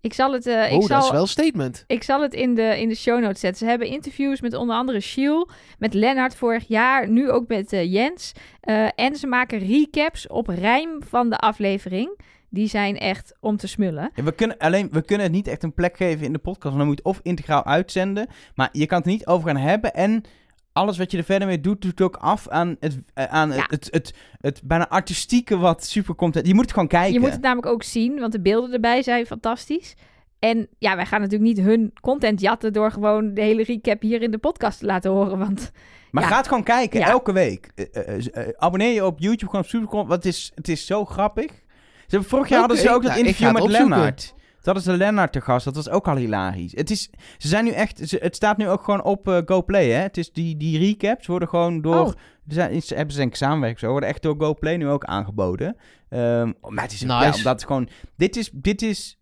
Ik 0.00 0.14
zal 0.14 0.32
het, 0.32 0.46
eh, 0.46 0.72
ik 0.72 0.80
oh, 0.80 0.86
zal, 0.86 0.96
dat 0.96 1.04
is 1.04 1.10
wel 1.10 1.20
een 1.20 1.26
statement. 1.26 1.84
Ik 1.86 2.02
zal 2.02 2.22
het 2.22 2.34
in 2.34 2.54
de, 2.54 2.80
in 2.80 2.88
de 2.88 2.94
show 2.94 3.20
notes 3.20 3.40
zetten. 3.40 3.58
Ze 3.58 3.66
hebben 3.66 3.88
interviews 3.88 4.40
met 4.40 4.54
onder 4.54 4.76
andere 4.76 5.00
Shiel, 5.00 5.48
met 5.78 5.94
Lennart 5.94 6.34
vorig 6.34 6.68
jaar, 6.68 7.08
nu 7.08 7.30
ook 7.30 7.48
met 7.48 7.72
eh, 7.72 7.92
Jens. 7.92 8.32
Eh, 8.60 8.88
en 8.94 9.16
ze 9.16 9.26
maken 9.26 9.58
recaps 9.58 10.26
op 10.26 10.48
rijm 10.48 11.02
van 11.08 11.30
de 11.30 11.36
aflevering. 11.36 12.18
Die 12.48 12.68
zijn 12.68 12.98
echt 12.98 13.34
om 13.40 13.56
te 13.56 13.66
smullen. 13.66 14.10
Ja, 14.14 14.22
we, 14.22 14.32
kunnen 14.32 14.58
alleen, 14.58 14.88
we 14.90 15.02
kunnen 15.02 15.26
het 15.26 15.34
niet 15.34 15.48
echt 15.48 15.62
een 15.62 15.74
plek 15.74 15.96
geven 15.96 16.26
in 16.26 16.32
de 16.32 16.38
podcast. 16.38 16.74
Want 16.74 16.76
dan 16.76 16.86
moet 16.86 16.96
je 16.96 17.08
het 17.08 17.16
of 17.16 17.20
integraal 17.22 17.64
uitzenden. 17.64 18.26
Maar 18.54 18.68
je 18.72 18.86
kan 18.86 18.98
het 18.98 19.06
er 19.06 19.12
niet 19.12 19.26
over 19.26 19.48
gaan 19.48 19.56
hebben. 19.56 19.94
En 19.94 20.24
alles 20.72 20.98
wat 20.98 21.10
je 21.10 21.18
er 21.18 21.24
verder 21.24 21.48
mee 21.48 21.60
doet, 21.60 21.82
doet 21.82 22.00
ook 22.00 22.16
af 22.16 22.48
aan 22.48 22.76
het, 22.80 22.98
eh, 23.14 23.24
aan 23.24 23.48
Ja. 23.52 23.54
het, 23.56 23.70
het, 23.70 23.88
het, 23.90 24.14
het 24.40 24.60
bijna 24.64 24.88
artistieke 24.88 25.56
wat 25.58 25.84
super 25.84 26.14
komt. 26.14 26.46
Je 26.46 26.54
moet 26.54 26.62
het 26.64 26.72
gewoon 26.72 26.88
kijken. 26.88 27.12
Je 27.12 27.20
moet 27.20 27.30
het 27.32 27.40
namelijk 27.40 27.66
ook 27.66 27.82
zien, 27.82 28.18
want 28.20 28.32
de 28.32 28.40
beelden 28.40 28.72
erbij 28.72 29.02
zijn 29.02 29.26
fantastisch. 29.26 29.94
En 30.38 30.68
ja, 30.78 30.96
wij 30.96 31.06
gaan 31.06 31.20
natuurlijk 31.20 31.56
niet 31.56 31.66
hun 31.66 31.92
content 32.00 32.40
jatten 32.40 32.72
door 32.72 32.90
gewoon 32.90 33.34
de 33.34 33.40
hele 33.40 33.62
recap 33.64 34.02
hier 34.02 34.22
in 34.22 34.30
de 34.30 34.38
podcast 34.38 34.78
te 34.78 34.86
laten 34.86 35.10
horen. 35.10 35.38
Want 35.38 35.70
Maar 36.10 36.22
Ja. 36.22 36.28
ga 36.28 36.36
het 36.36 36.48
gewoon 36.48 36.62
kijken, 36.62 37.00
Ja. 37.00 37.08
elke 37.08 37.32
week. 37.32 37.70
Eh, 37.74 38.16
eh, 38.16 38.48
abonneer 38.56 38.92
je 38.92 39.06
op 39.06 39.18
YouTube 39.18 39.46
gewoon 39.46 39.60
op 39.60 39.66
Supercom, 39.66 39.98
want 40.08 40.24
het 40.24 40.34
is, 40.34 40.52
het 40.54 40.68
is 40.68 40.86
zo 40.86 41.04
grappig. 41.04 41.50
Ze 41.50 42.16
hebben, 42.16 42.28
vorig 42.28 42.48
jaar 42.48 42.58
hadden 42.58 42.78
ze 42.78 42.88
ook 42.90 43.02
dat 43.02 43.12
nou, 43.12 43.18
interview 43.26 43.52
met. 43.52 43.66
Lennart. 43.66 44.34
Toen 44.62 44.72
hadden 44.74 44.92
ze 44.92 44.96
Lennart 44.98 45.32
te 45.32 45.40
gast, 45.40 45.64
dat 45.64 45.74
was 45.74 45.88
ook 45.88 46.08
al 46.08 46.16
hilarisch. 46.16 46.72
Het, 46.74 46.90
is, 46.90 47.10
ze 47.38 47.48
zijn 47.48 47.64
nu 47.64 47.70
echt, 47.70 48.08
ze- 48.08 48.18
het 48.22 48.36
staat 48.36 48.56
nu 48.56 48.68
ook 48.68 48.82
gewoon 48.84 49.02
op 49.02 49.28
eh, 49.28 49.38
GoPlay, 49.44 49.88
hè. 49.90 50.00
Het 50.02 50.16
is 50.16 50.32
die, 50.32 50.56
die 50.56 50.78
recaps 50.78 51.26
worden 51.26 51.48
gewoon 51.48 51.80
door, 51.80 52.06
Oh. 52.06 52.12
zijn, 52.46 52.82
ze 52.82 52.94
hebben 52.94 53.12
ze 53.12 53.18
denk 53.18 53.30
ik 53.30 53.36
samenwerking 53.36 53.80
zo, 53.80 53.90
worden 53.90 54.08
echt 54.08 54.22
door 54.22 54.34
GoPlay 54.38 54.76
nu 54.76 54.88
ook 54.88 55.04
aangeboden. 55.04 55.76
Ehm, 56.08 56.52
maar 56.68 56.82
het 56.84 56.92
is, 56.92 57.00
ja, 57.00 57.20
Nice. 57.26 57.36
omdat 57.36 57.64
gewoon, 57.64 57.88
dit 58.16 58.36
is, 58.36 58.50
dit 58.52 58.82
is 58.82 59.18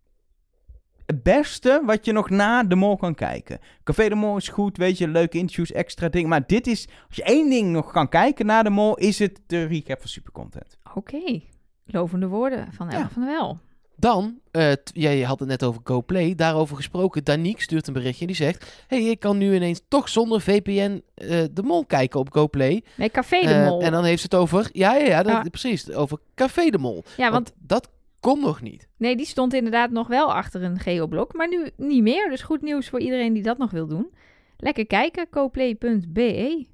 het 1.07 1.22
beste 1.22 1.83
wat 1.87 2.05
je 2.05 2.12
nog 2.12 2.31
na 2.31 2.62
de 2.64 2.74
mol 2.74 2.96
kan 2.96 3.14
kijken. 3.14 3.59
Café 3.85 4.09
de 4.09 4.14
Mol 4.14 4.37
is 4.37 4.48
goed, 4.48 4.77
weet 4.77 4.98
je, 4.98 5.09
leuke 5.09 5.38
interviews, 5.38 5.72
extra 5.72 6.09
dingen. 6.09 6.29
Maar 6.29 6.46
dit 6.46 6.66
is, 6.66 6.88
als 7.07 7.16
je 7.16 7.22
één 7.22 7.51
ding 7.51 7.70
nog 7.72 7.92
kan 7.92 8.09
kijken 8.09 8.46
na 8.46 8.62
de 8.62 8.70
mol, 8.70 8.96
is 8.96 9.18
het 9.18 9.40
de 9.46 9.64
recap 9.64 9.98
van 10.01 10.09
Supercontent. 10.09 10.79
oké, 10.94 11.40
lovende 11.85 12.27
woorden 12.27 12.72
van 12.72 12.90
Ja. 12.90 12.96
Elke 12.96 13.12
van 13.12 13.24
Wel. 13.24 13.59
Dan, 14.00 14.38
eh, 14.50 14.72
jij 14.92 15.20
had 15.20 15.38
het 15.38 15.48
net 15.48 15.64
over 15.64 15.80
GoPlay. 15.84 16.34
Daarover 16.34 16.76
gesproken, 16.76 17.24
Danique 17.24 17.62
stuurt 17.62 17.87
een 17.87 17.92
berichtje. 17.92 18.26
Die 18.26 18.37
zegt, 18.37 18.82
hey, 18.87 19.02
ik 19.02 19.20
kan 19.20 19.38
nu 19.38 19.54
ineens 19.54 19.80
toch 19.88 20.08
zonder 20.08 20.40
VPN 20.40 21.02
eh, 21.14 21.28
de 21.52 21.62
mol 21.62 21.84
kijken 21.87 22.20
op 22.20 22.32
GoPlay. 22.32 22.82
Nee, 22.96 23.08
Café 23.11 23.40
de 23.40 23.46
Eh, 23.48 23.66
Mol. 23.68 23.82
en 23.82 23.92
dan 23.92 24.04
heeft 24.04 24.20
ze 24.20 24.24
het 24.30 24.34
over, 24.34 24.68
ja, 24.72 24.94
ja, 24.94 25.06
ja, 25.06 25.22
dat, 25.22 25.50
precies, 25.50 25.92
over 25.92 26.18
Café 26.34 26.70
de 26.70 26.78
Mol. 26.78 27.04
ja, 27.16 27.30
want 27.30 27.52
dat 27.58 27.88
kon 28.20 28.40
nog 28.40 28.61
niet. 28.62 28.88
nee, 28.96 29.16
die 29.16 29.26
stond 29.26 29.54
inderdaad 29.54 29.90
nog 29.90 30.06
wel 30.08 30.34
achter 30.34 30.62
een 30.62 30.78
geoblok, 30.78 31.32
maar 31.34 31.48
nu 31.48 31.70
niet 31.76 32.02
meer. 32.02 32.28
Dus 32.28 32.42
goed 32.42 32.62
nieuws 32.62 32.88
voor 32.88 33.00
iedereen 33.00 33.32
die 33.32 33.42
dat 33.42 33.58
nog 33.58 33.70
wil 33.70 33.87
doen. 33.87 34.11
Lekker 34.56 34.87
kijken, 34.87 35.28
coplay.be. 35.30 36.66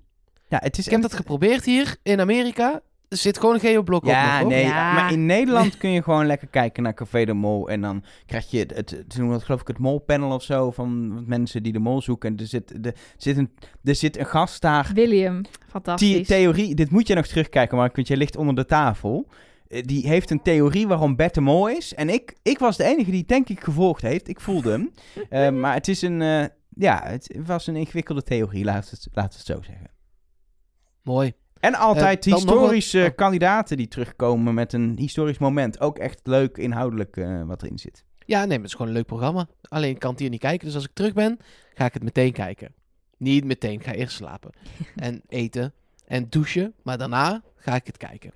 Ja, 0.48 0.58
het 0.62 0.78
is 0.78 0.84
Ik 0.86 0.92
heb 0.92 1.02
dat 1.02 1.12
geprobeerd 1.14 1.64
hier 1.64 1.96
in 2.02 2.20
Amerika. 2.20 2.80
Er 3.08 3.16
zit 3.16 3.38
gewoon 3.38 3.54
een 3.54 3.60
geoblok 3.60 4.04
Ja, 4.04 4.24
op 4.24 4.30
nog, 4.32 4.38
hoor. 4.40 4.48
nee, 4.50 4.64
Ja. 4.64 4.92
maar 4.94 5.12
in 5.12 5.26
Nederland 5.26 5.76
kun 5.78 5.90
je 5.90 6.02
gewoon 6.02 6.26
lekker 6.26 6.48
kijken 6.48 6.82
naar 6.82 6.94
Café 6.94 7.24
de 7.24 7.32
Mol. 7.32 7.68
En 7.68 7.80
dan 7.80 8.04
krijg 8.26 8.50
je 8.50 8.58
het, 8.58 8.74
het, 8.76 8.90
ze 9.08 9.18
noemen 9.18 9.36
dat 9.36 9.44
geloof 9.44 9.60
ik 9.60 9.66
het 9.66 9.78
molpanel 9.78 10.30
of 10.34 10.42
zo, 10.42 10.70
van 10.70 11.22
mensen 11.28 11.62
die 11.62 11.72
de 11.72 11.78
mol 11.78 12.02
zoeken. 12.02 12.30
En 12.30 12.36
er 12.38 12.46
zit, 12.46 12.84
er 12.86 12.94
zit, 13.16 13.36
een, 13.36 13.50
er 13.84 13.94
zit 13.94 14.18
een 14.18 14.26
gast 14.26 14.60
daar, 14.62 14.90
William, 14.94 15.42
die 15.42 15.50
fantastisch. 15.68 16.26
theorie, 16.26 16.74
dit 16.74 16.90
moet 16.90 17.06
je 17.06 17.14
nog 17.14 17.26
terugkijken, 17.26 17.76
maar 17.76 17.90
want 17.94 18.08
je 18.08 18.16
ligt 18.16 18.36
onder 18.36 18.54
de 18.54 18.64
tafel. 18.66 19.28
Eh, 19.68 19.82
Die 19.82 20.06
heeft 20.08 20.30
een 20.30 20.42
theorie 20.42 20.86
waarom 20.86 21.16
Bert 21.16 21.34
de 21.34 21.40
Mol 21.40 21.68
is. 21.68 21.94
En 21.94 22.08
ik, 22.08 22.36
ik 22.42 22.58
was 22.58 22.76
de 22.76 22.84
enige 22.84 23.10
die 23.10 23.18
het 23.20 23.28
denk 23.28 23.48
ik 23.48 23.60
gevolgd 23.60 24.02
heeft. 24.02 24.28
Ik 24.28 24.40
voelde 24.40 24.70
hem. 24.70 24.90
Eh, 25.28 25.50
maar 25.50 25.74
het 25.74 25.88
is 25.88 26.02
een, 26.02 26.22
eh, 26.22 26.44
ja, 26.76 27.00
het 27.04 27.36
was 27.46 27.66
een 27.66 27.76
ingewikkelde 27.76 28.22
theorie, 28.22 28.64
laten 28.64 28.90
we 28.90 28.96
het, 28.96 29.08
laten 29.12 29.30
we 29.30 29.36
het 29.36 29.46
zo 29.66 29.72
zeggen. 29.72 29.90
Mooi. 31.02 31.32
En 31.64 31.74
altijd 31.74 32.26
Eh, 32.26 32.32
historische 32.32 33.00
wat- 33.00 33.10
oh. 33.10 33.16
kandidaten 33.16 33.76
die 33.76 33.88
terugkomen 33.88 34.54
met 34.54 34.72
een 34.72 34.94
historisch 34.98 35.38
moment. 35.38 35.80
Ook 35.80 35.98
echt 35.98 36.20
leuk 36.22 36.56
inhoudelijk 36.58 37.16
eh, 37.16 37.42
wat 37.42 37.62
erin 37.62 37.78
zit. 37.78 38.04
Ja, 38.26 38.38
nee, 38.38 38.46
maar 38.48 38.56
het 38.56 38.66
is 38.66 38.72
gewoon 38.72 38.86
een 38.88 38.94
leuk 38.96 39.06
programma. 39.06 39.46
Alleen 39.68 39.90
ik 39.90 39.98
kan 39.98 40.10
het 40.10 40.18
hier 40.20 40.30
niet 40.30 40.40
kijken. 40.40 40.66
Dus 40.66 40.74
als 40.74 40.84
ik 40.84 40.90
terug 40.94 41.12
ben, 41.12 41.38
ga 41.74 41.84
ik 41.84 41.94
het 41.94 42.02
meteen 42.02 42.32
kijken. 42.32 42.74
Niet 43.16 43.44
meteen, 43.44 43.72
ik 43.72 43.84
ga 43.84 43.92
eerst 43.92 44.16
slapen. 44.16 44.50
en 44.96 45.22
eten 45.28 45.72
en 46.06 46.26
douchen. 46.28 46.74
Maar 46.82 46.98
daarna 46.98 47.42
ga 47.56 47.74
ik 47.74 47.86
het 47.86 47.96
kijken. 47.96 48.32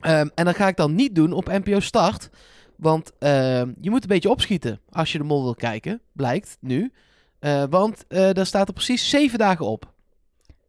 Ehm, 0.00 0.28
en 0.34 0.44
dat 0.44 0.56
ga 0.56 0.68
ik 0.68 0.76
dan 0.76 0.94
niet 0.94 1.14
doen 1.14 1.32
op 1.32 1.46
NPO 1.46 1.80
Start. 1.80 2.30
Want 2.76 3.12
ehm, 3.18 3.72
je 3.80 3.90
moet 3.90 4.02
een 4.02 4.08
beetje 4.08 4.30
opschieten 4.30 4.80
als 4.90 5.12
je 5.12 5.18
de 5.18 5.24
mol 5.24 5.42
wil 5.42 5.54
kijken. 5.54 6.00
Blijkt 6.12 6.56
nu. 6.60 6.92
Eh, 7.38 7.64
want 7.70 8.04
eh, 8.08 8.30
daar 8.32 8.46
staat 8.46 8.68
er 8.68 8.74
precies 8.74 9.08
zeven 9.10 9.38
dagen 9.38 9.66
op. 9.66 9.94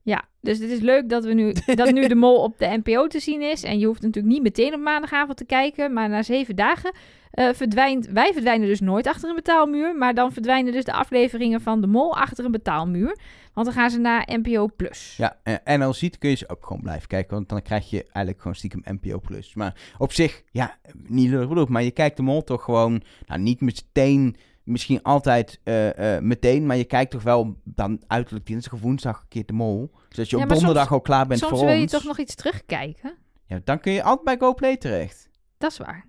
Ja, 0.08 0.26
dus 0.42 0.60
het 0.60 0.70
is 0.70 0.80
leuk 0.80 1.10
dat, 1.10 1.26
we 1.26 1.34
nu, 1.34 1.54
dat 1.76 1.92
nu 1.92 2.08
de 2.08 2.16
mol 2.26 2.44
op 2.44 2.58
de 2.58 2.82
NPO 2.84 3.08
te 3.08 3.20
zien 3.20 3.42
is. 3.42 3.64
En 3.64 3.80
je 3.80 3.86
hoeft 3.86 4.02
natuurlijk 4.02 4.34
niet 4.34 4.44
meteen 4.44 4.74
op 4.74 4.80
maandagavond 4.80 5.38
te 5.38 5.46
kijken. 5.46 5.94
Maar 5.94 6.10
na 6.10 6.24
zeven 6.24 6.56
dagen 6.56 6.92
eh, 7.32 7.50
verdwijnt... 7.54 8.08
Wij 8.08 8.34
verdwijnen 8.34 8.68
dus 8.68 8.80
nooit 8.80 9.08
achter 9.08 9.30
een 9.30 9.36
betaalmuur. 9.36 9.96
Maar 9.96 10.14
dan 10.14 10.32
verdwijnen 10.32 10.74
dus 10.74 10.84
de 10.84 10.94
afleveringen 10.94 11.62
van 11.62 11.82
de 11.82 11.88
mol 11.88 12.18
achter 12.18 12.46
een 12.46 12.52
betaalmuur. 12.52 13.18
Want 13.54 13.66
dan 13.66 13.76
gaan 13.76 13.90
ze 13.90 14.00
naar 14.00 14.30
NPO 14.32 14.70
Plus. 14.76 15.16
Ja, 15.18 15.38
eh, 15.44 15.56
en 15.64 15.82
als 15.82 16.00
ziet 16.00 16.18
kun 16.18 16.30
je 16.30 16.36
ze 16.36 16.50
ook 16.50 16.66
gewoon 16.66 16.82
blijven 16.82 17.08
kijken. 17.08 17.36
Want 17.36 17.50
dan 17.50 17.62
krijg 17.62 17.90
je 17.90 18.02
eigenlijk 18.02 18.38
gewoon 18.38 18.56
stiekem 18.56 18.82
NPO+. 18.84 19.20
Plus. 19.20 19.56
Maar 19.56 19.76
op 19.98 20.14
zich, 20.14 20.44
ja, 20.52 20.78
niet 21.08 21.30
lullig 21.30 21.48
bedoeld. 21.48 21.70
Maar 21.70 21.84
je 21.84 21.92
kijkt 21.92 22.18
de 22.18 22.24
mol 22.24 22.44
toch 22.44 22.64
gewoon, 22.64 23.02
nou 23.26 23.42
niet 23.42 23.62
meteen, 23.62 24.36
misschien 24.68 25.04
altijd 25.04 25.60
eh, 25.64 26.16
eh, 26.16 26.22
meteen. 26.24 26.66
Maar 26.66 26.78
je 26.78 26.84
kijkt 26.86 27.12
toch 27.12 27.24
wel 27.24 27.58
dan 27.64 28.02
uiterlijk 28.08 28.46
dinsdag 28.46 28.74
of 28.74 28.80
woensdag 28.82 29.20
een 29.22 29.28
keer 29.28 29.46
de 29.46 29.54
mol. 29.54 29.92
Zodat 30.10 30.30
je 30.30 30.38
Ja, 30.38 30.44
op 30.44 30.50
donderdag 30.50 30.82
soms- 30.84 30.94
al 30.94 31.02
klaar 31.02 31.28
bent 31.28 31.40
Soms 31.40 31.52
voor 31.58 31.66
wil 31.66 31.76
je 31.76 31.82
ons. 31.82 31.92
toch 31.92 32.04
nog 32.04 32.20
iets 32.20 32.36
terugkijken. 32.36 33.16
Ja, 33.46 33.60
dan 33.64 33.80
kun 33.80 33.92
je 33.92 34.04
altijd 34.04 34.24
bij 34.40 34.48
GoPlay 34.48 34.78
terecht. 34.78 35.30
Dat 35.58 35.72
is 35.72 35.78
waar. 35.78 36.06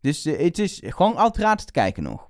Dus 0.00 0.24
eh, 0.24 0.44
het 0.44 0.58
is 0.58 0.82
gewoon 0.86 1.16
altijd 1.16 1.44
gratis 1.44 1.64
te 1.64 1.72
kijken 1.72 2.02
nog. 2.02 2.28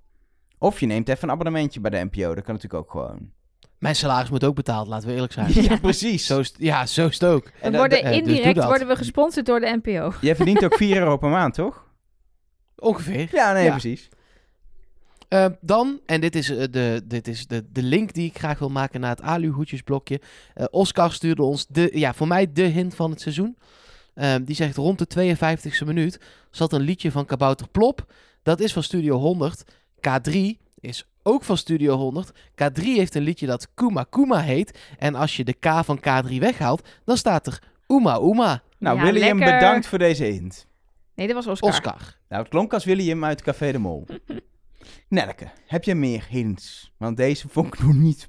Of 0.58 0.80
je 0.80 0.86
neemt 0.86 1.08
even 1.08 1.24
een 1.24 1.30
abonnementje 1.34 1.80
bij 1.80 1.90
de 1.90 2.04
NPO. 2.10 2.34
Dat 2.34 2.44
kan 2.44 2.54
natuurlijk 2.54 2.82
ook 2.82 2.90
gewoon. 2.90 3.30
Mijn 3.78 3.96
salaris 3.96 4.30
moet 4.30 4.44
ook 4.44 4.54
betaald, 4.54 4.88
laten 4.88 5.08
we 5.08 5.14
eerlijk 5.14 5.32
zijn. 5.32 5.52
Ja, 5.68 5.76
precies. 5.76 6.26
Zo 6.26 6.38
is, 6.38 6.54
ja, 6.56 6.86
zo 6.86 7.06
is 7.06 7.14
het 7.20 7.24
ook. 7.30 7.44
We 7.44 7.50
En 7.60 7.72
dat- 7.72 7.80
worden 7.80 8.02
dus 8.04 8.16
indirect 8.16 8.64
worden 8.64 8.86
we 8.88 8.96
gesponsord 8.96 9.46
door 9.46 9.60
de 9.60 9.80
NPO. 9.82 10.12
Jij 10.20 10.36
verdient 10.36 10.64
ook 10.64 10.74
4 10.74 10.96
euro 10.96 11.16
per 11.16 11.28
maand, 11.28 11.54
toch? 11.54 11.86
Ongeveer. 12.76 13.28
Ja, 13.32 13.52
nee, 13.52 13.64
Ja. 13.64 13.70
precies. 13.70 14.08
Eh, 15.28 15.46
dan, 15.60 16.00
en 16.06 16.20
dit 16.20 16.34
is, 16.34 16.50
eh, 16.50 16.64
de, 16.70 17.02
dit 17.04 17.28
is 17.28 17.46
de, 17.46 17.64
de 17.72 17.82
link 17.82 18.12
die 18.12 18.28
ik 18.28 18.38
graag 18.38 18.58
wil 18.58 18.68
maken 18.70 19.00
naar 19.00 19.10
het 19.10 19.22
aluhoedjesblokje. 19.22 20.20
Eh 20.54 20.64
Oscar 20.70 21.12
stuurde 21.12 21.42
ons, 21.42 21.66
de, 21.66 21.90
ja, 21.92 22.14
voor 22.14 22.28
mij 22.28 22.52
de 22.52 22.62
hint 22.62 22.94
van 22.94 23.10
het 23.10 23.20
seizoen. 23.20 23.56
Eh, 24.14 24.34
die 24.42 24.54
zegt 24.54 24.76
rond 24.76 24.98
de 24.98 25.06
52e 25.06 25.84
minuut 25.86 26.20
zat 26.50 26.72
een 26.72 26.80
liedje 26.80 27.10
van 27.10 27.24
Kabouter 27.24 27.68
Plop. 27.68 28.12
Dat 28.42 28.60
is 28.60 28.72
van 28.72 28.82
Studio 28.82 29.16
100. 29.16 29.64
K3 29.96 30.36
is 30.80 31.06
ook 31.22 31.44
van 31.44 31.56
Studio 31.56 31.96
100. 31.96 32.30
K3 32.50 32.82
heeft 32.82 33.14
een 33.14 33.22
liedje 33.22 33.46
dat 33.46 33.68
Kuma 33.74 34.02
Kuma 34.10 34.40
heet. 34.40 34.78
En 34.98 35.14
als 35.14 35.36
je 35.36 35.44
de 35.44 35.52
K 35.52 35.66
van 35.84 35.98
K3 35.98 36.38
weghaalt, 36.38 36.88
dan 37.04 37.16
staat 37.16 37.46
er 37.46 37.62
Uma 37.86 38.18
Uma. 38.20 38.62
Nou, 38.78 38.96
Ja, 38.96 39.02
William, 39.04 39.38
lekker. 39.38 39.54
bedankt 39.58 39.86
voor 39.86 39.98
deze 39.98 40.24
hint. 40.24 40.66
Nee, 41.14 41.26
dat 41.26 41.36
was 41.36 41.46
Oscar. 41.46 41.68
Oscar. 41.70 42.16
Nou, 42.28 42.42
het 42.42 42.50
klonk 42.50 42.72
als 42.72 42.84
William 42.84 43.24
uit 43.24 43.42
Café 43.42 43.72
de 43.72 43.78
Mol. 43.78 44.06
Nelke, 45.08 45.48
heb 45.66 45.84
je 45.84 45.94
meer 45.94 46.26
hints? 46.28 46.92
Want 46.98 47.16
deze 47.16 47.48
vond 47.48 47.66
ik 47.74 47.80
nog 47.80 47.94
niet 47.94 48.28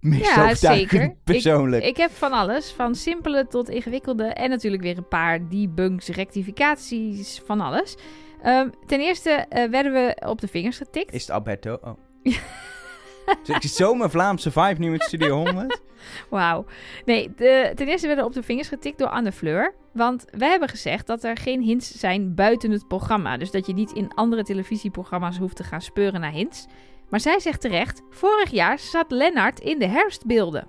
meer 0.00 0.18
Ja, 0.20 0.54
zeker. 0.54 1.14
persoonlijk. 1.24 1.84
Ik 1.84 1.96
heb 1.96 2.10
van 2.10 2.32
alles, 2.32 2.72
van 2.72 2.94
simpele 2.94 3.46
tot 3.46 3.68
ingewikkelde 3.68 4.24
en 4.24 4.50
natuurlijk 4.50 4.82
weer 4.82 4.96
een 4.96 5.08
paar 5.08 5.48
debunks, 5.48 6.08
rectificaties, 6.08 7.42
van 7.46 7.60
alles. 7.60 7.96
Ehm, 8.42 8.68
ten 8.86 9.00
eerste 9.00 9.30
eh, 9.30 9.70
werden 9.70 9.92
we 9.92 10.22
op 10.26 10.40
de 10.40 10.48
vingers 10.48 10.76
getikt. 10.76 11.12
Is 11.12 11.20
het 11.20 11.30
Alberto? 11.30 11.78
Oh. 11.82 11.96
Dus 13.44 13.56
ik 13.56 13.62
zo 13.62 13.94
mijn 13.94 14.10
Vlaamse 14.10 14.50
vibe 14.50 14.76
nu 14.78 14.90
met 14.90 15.02
Studio 15.02 15.44
100. 15.44 15.82
Wauw. 16.30 16.64
Nee, 17.04 17.32
de, 17.36 17.72
ten 17.74 17.88
eerste 17.88 18.06
werden 18.06 18.24
we 18.24 18.30
op 18.30 18.36
de 18.36 18.42
vingers 18.42 18.68
getikt 18.68 18.98
door 18.98 19.08
Anne 19.08 19.32
Fleur. 19.32 19.74
Want 19.92 20.24
wij 20.30 20.50
hebben 20.50 20.68
gezegd 20.68 21.06
dat 21.06 21.24
er 21.24 21.36
geen 21.36 21.62
hints 21.62 21.98
zijn 21.98 22.34
buiten 22.34 22.70
het 22.70 22.88
programma. 22.88 23.36
Dus 23.36 23.50
dat 23.50 23.66
je 23.66 23.72
niet 23.72 23.92
in 23.92 24.14
andere 24.14 24.42
televisieprogramma's 24.42 25.38
hoeft 25.38 25.56
te 25.56 25.64
gaan 25.64 25.80
speuren 25.80 26.20
naar 26.20 26.32
hints. 26.32 26.66
Maar 27.08 27.20
zij 27.20 27.40
zegt 27.40 27.60
terecht, 27.60 28.02
vorig 28.10 28.50
jaar 28.50 28.78
zat 28.78 29.10
Lennart 29.10 29.60
in 29.60 29.78
de 29.78 29.86
herfstbeelden. 29.86 30.68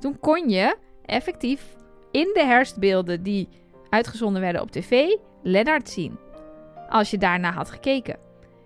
Toen 0.00 0.18
kon 0.20 0.48
je 0.48 0.76
effectief 1.04 1.76
in 2.10 2.30
de 2.34 2.44
herfstbeelden 2.44 3.22
die 3.22 3.48
uitgezonden 3.88 4.42
werden 4.42 4.62
op 4.62 4.70
tv, 4.70 5.16
Lennart 5.42 5.88
zien. 5.88 6.18
Als 6.88 7.10
je 7.10 7.18
daarna 7.18 7.52
had 7.52 7.70
gekeken. 7.70 8.18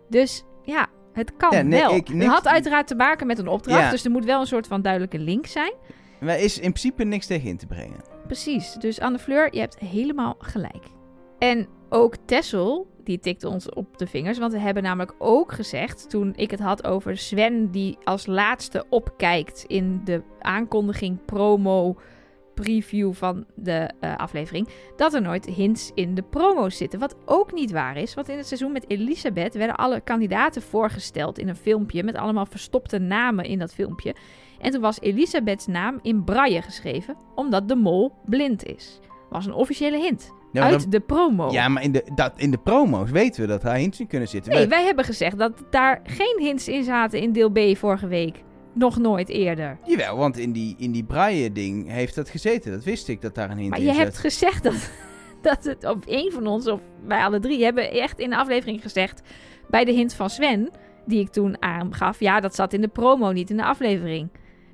Dus 0.09 0.45
ja, 0.63 0.89
het 1.13 1.37
kan 1.37 1.51
Ja, 1.57 1.63
nee, 1.63 1.81
wel. 1.81 1.95
ik- 1.95 2.09
Het 2.09 2.25
had 2.27 2.47
uiteraard 2.47 2.87
te 2.87 2.95
maken 2.95 3.27
met 3.27 3.39
een 3.39 3.49
opdracht, 3.49 3.81
Ja. 3.81 3.91
dus 3.91 4.05
er 4.05 4.11
moet 4.11 4.25
wel 4.25 4.41
een 4.41 4.47
soort 4.47 4.67
van 4.67 4.83
duidelijke 4.83 5.19
link 5.19 5.47
zijn. 5.47 5.73
Er 6.21 6.39
is 6.39 6.55
in 6.57 6.73
principe 6.73 7.05
niks 7.05 7.27
tegen 7.27 7.49
in 7.49 7.57
te 7.57 7.67
brengen. 7.67 8.01
Precies. 8.27 8.73
Dus 8.73 9.01
Anne 9.01 9.19
Fleur, 9.19 9.49
je 9.55 9.61
hebt 9.61 9.79
helemaal 9.79 10.35
gelijk. 10.39 10.85
En 11.39 11.67
ook 11.89 12.15
Tessel, 12.25 12.87
die 13.05 13.19
tikte 13.19 13.49
ons 13.49 13.69
op 13.71 13.99
de 13.99 14.07
vingers. 14.07 14.39
Want 14.39 14.53
we 14.53 14.59
hebben 14.59 14.83
namelijk 14.83 15.15
ook 15.19 15.53
gezegd, 15.53 16.11
toen 16.11 16.33
ik 16.37 16.51
het 16.51 16.61
had 16.61 16.85
over 16.87 17.17
Sven... 17.17 17.71
die 17.71 17.99
als 18.05 18.27
laatste 18.27 18.85
opkijkt 18.89 19.65
in 19.67 20.01
de 20.05 20.23
aankondiging, 20.41 21.25
promo, 21.25 21.97
preview 22.63 23.13
van 23.13 23.45
de 23.55 23.91
eh, 24.01 24.17
aflevering... 24.17 24.69
dat 24.97 25.15
er 25.15 25.23
nooit 25.23 25.45
hints 25.45 25.91
in 25.95 26.15
de 26.15 26.23
promo's 26.23 26.77
zitten. 26.77 26.99
Wat 26.99 27.17
ook 27.25 27.53
niet 27.53 27.71
waar 27.71 27.97
is, 27.97 28.15
want 28.15 28.29
in 28.29 28.37
het 28.37 28.47
seizoen 28.47 28.73
met 28.73 28.91
Elisabeth... 28.91 29.55
werden 29.55 29.77
alle 29.77 30.01
kandidaten 30.01 30.63
voorgesteld 30.63 31.39
in 31.39 31.49
een 31.49 31.57
filmpje... 31.57 32.03
met 32.03 32.17
allemaal 32.17 32.47
verstopte 32.47 32.99
namen 32.99 33.45
in 33.45 33.59
dat 33.59 33.75
filmpje... 33.75 34.15
En 34.61 34.71
toen 34.71 34.81
was 34.81 35.01
Elisabeths 35.01 35.67
naam 35.67 35.99
in 36.03 36.25
braille 36.25 36.63
geschreven, 36.63 37.17
omdat 37.35 37.69
de 37.69 37.75
mol 37.75 38.13
blind 38.25 38.65
is. 38.65 39.01
Was 39.31 39.47
een 39.47 39.53
officiële 39.53 39.99
hint. 39.99 40.33
Ja, 40.53 40.63
uit 40.63 40.81
dan- 40.81 40.91
de 40.91 41.01
promo. 41.01 41.51
Ja, 41.51 41.69
maar 41.69 41.83
in 41.83 41.93
de, 41.93 42.05
dat, 42.15 42.33
in 42.37 42.51
de 42.51 42.59
promo's 42.59 43.11
weten 43.11 43.41
we 43.41 43.47
dat 43.47 43.63
daar 43.63 43.77
hints 43.77 44.01
in 44.01 44.07
kunnen 44.07 44.29
zitten. 44.29 44.53
nee, 44.53 44.67
wij 44.67 44.85
hebben 44.85 45.05
gezegd 45.05 45.39
dat 45.39 45.65
daar 45.71 46.01
geen 46.05 46.37
hints 46.39 46.69
in 46.69 46.85
zaten 46.85 47.21
in 47.21 47.33
deel 47.33 47.51
B 47.51 47.77
vorige 47.77 48.07
week. 48.07 48.43
Nog 48.81 48.99
nooit 48.99 49.29
eerder. 49.29 49.79
Jawel, 49.87 50.17
want 50.17 50.39
in 50.39 50.53
die, 50.53 50.75
in 50.79 50.93
die 50.93 51.05
braille-ding 51.05 51.91
heeft 51.91 52.15
dat 52.15 52.29
gezeten. 52.29 52.73
Dat 52.73 52.85
wist 52.85 53.09
ik, 53.09 53.21
dat 53.21 53.35
daar 53.35 53.51
een 53.51 53.59
hint 53.59 53.71
Maar 53.71 53.79
in 53.79 53.85
je 53.85 53.91
zat. 53.93 54.03
hebt 54.03 54.19
gezegd 54.19 54.63
dat, 54.63 54.91
dat 55.43 55.65
het, 55.65 55.85
of 55.85 56.07
één 56.07 56.33
van 56.33 56.47
ons, 56.47 56.67
of 56.69 56.81
wij 57.07 57.23
alle 57.25 57.41
drie, 57.41 57.65
hebben 57.65 57.91
echt 57.91 58.19
in 58.19 58.31
de 58.31 58.37
aflevering 58.37 58.83
gezegd, 58.83 59.23
bij 59.69 59.85
de 59.85 59.93
hint 59.93 60.15
van 60.15 60.31
Sven, 60.31 60.71
die 61.07 61.21
ik 61.21 61.29
toen 61.29 61.63
aangaf, 61.63 62.21
ja, 62.21 62.41
dat 62.41 62.55
zat 62.55 62.73
in 62.73 62.81
de 62.81 62.89
promo, 62.89 63.33
niet 63.33 63.51
in 63.51 63.57
de 63.57 63.65
aflevering. 63.65 64.29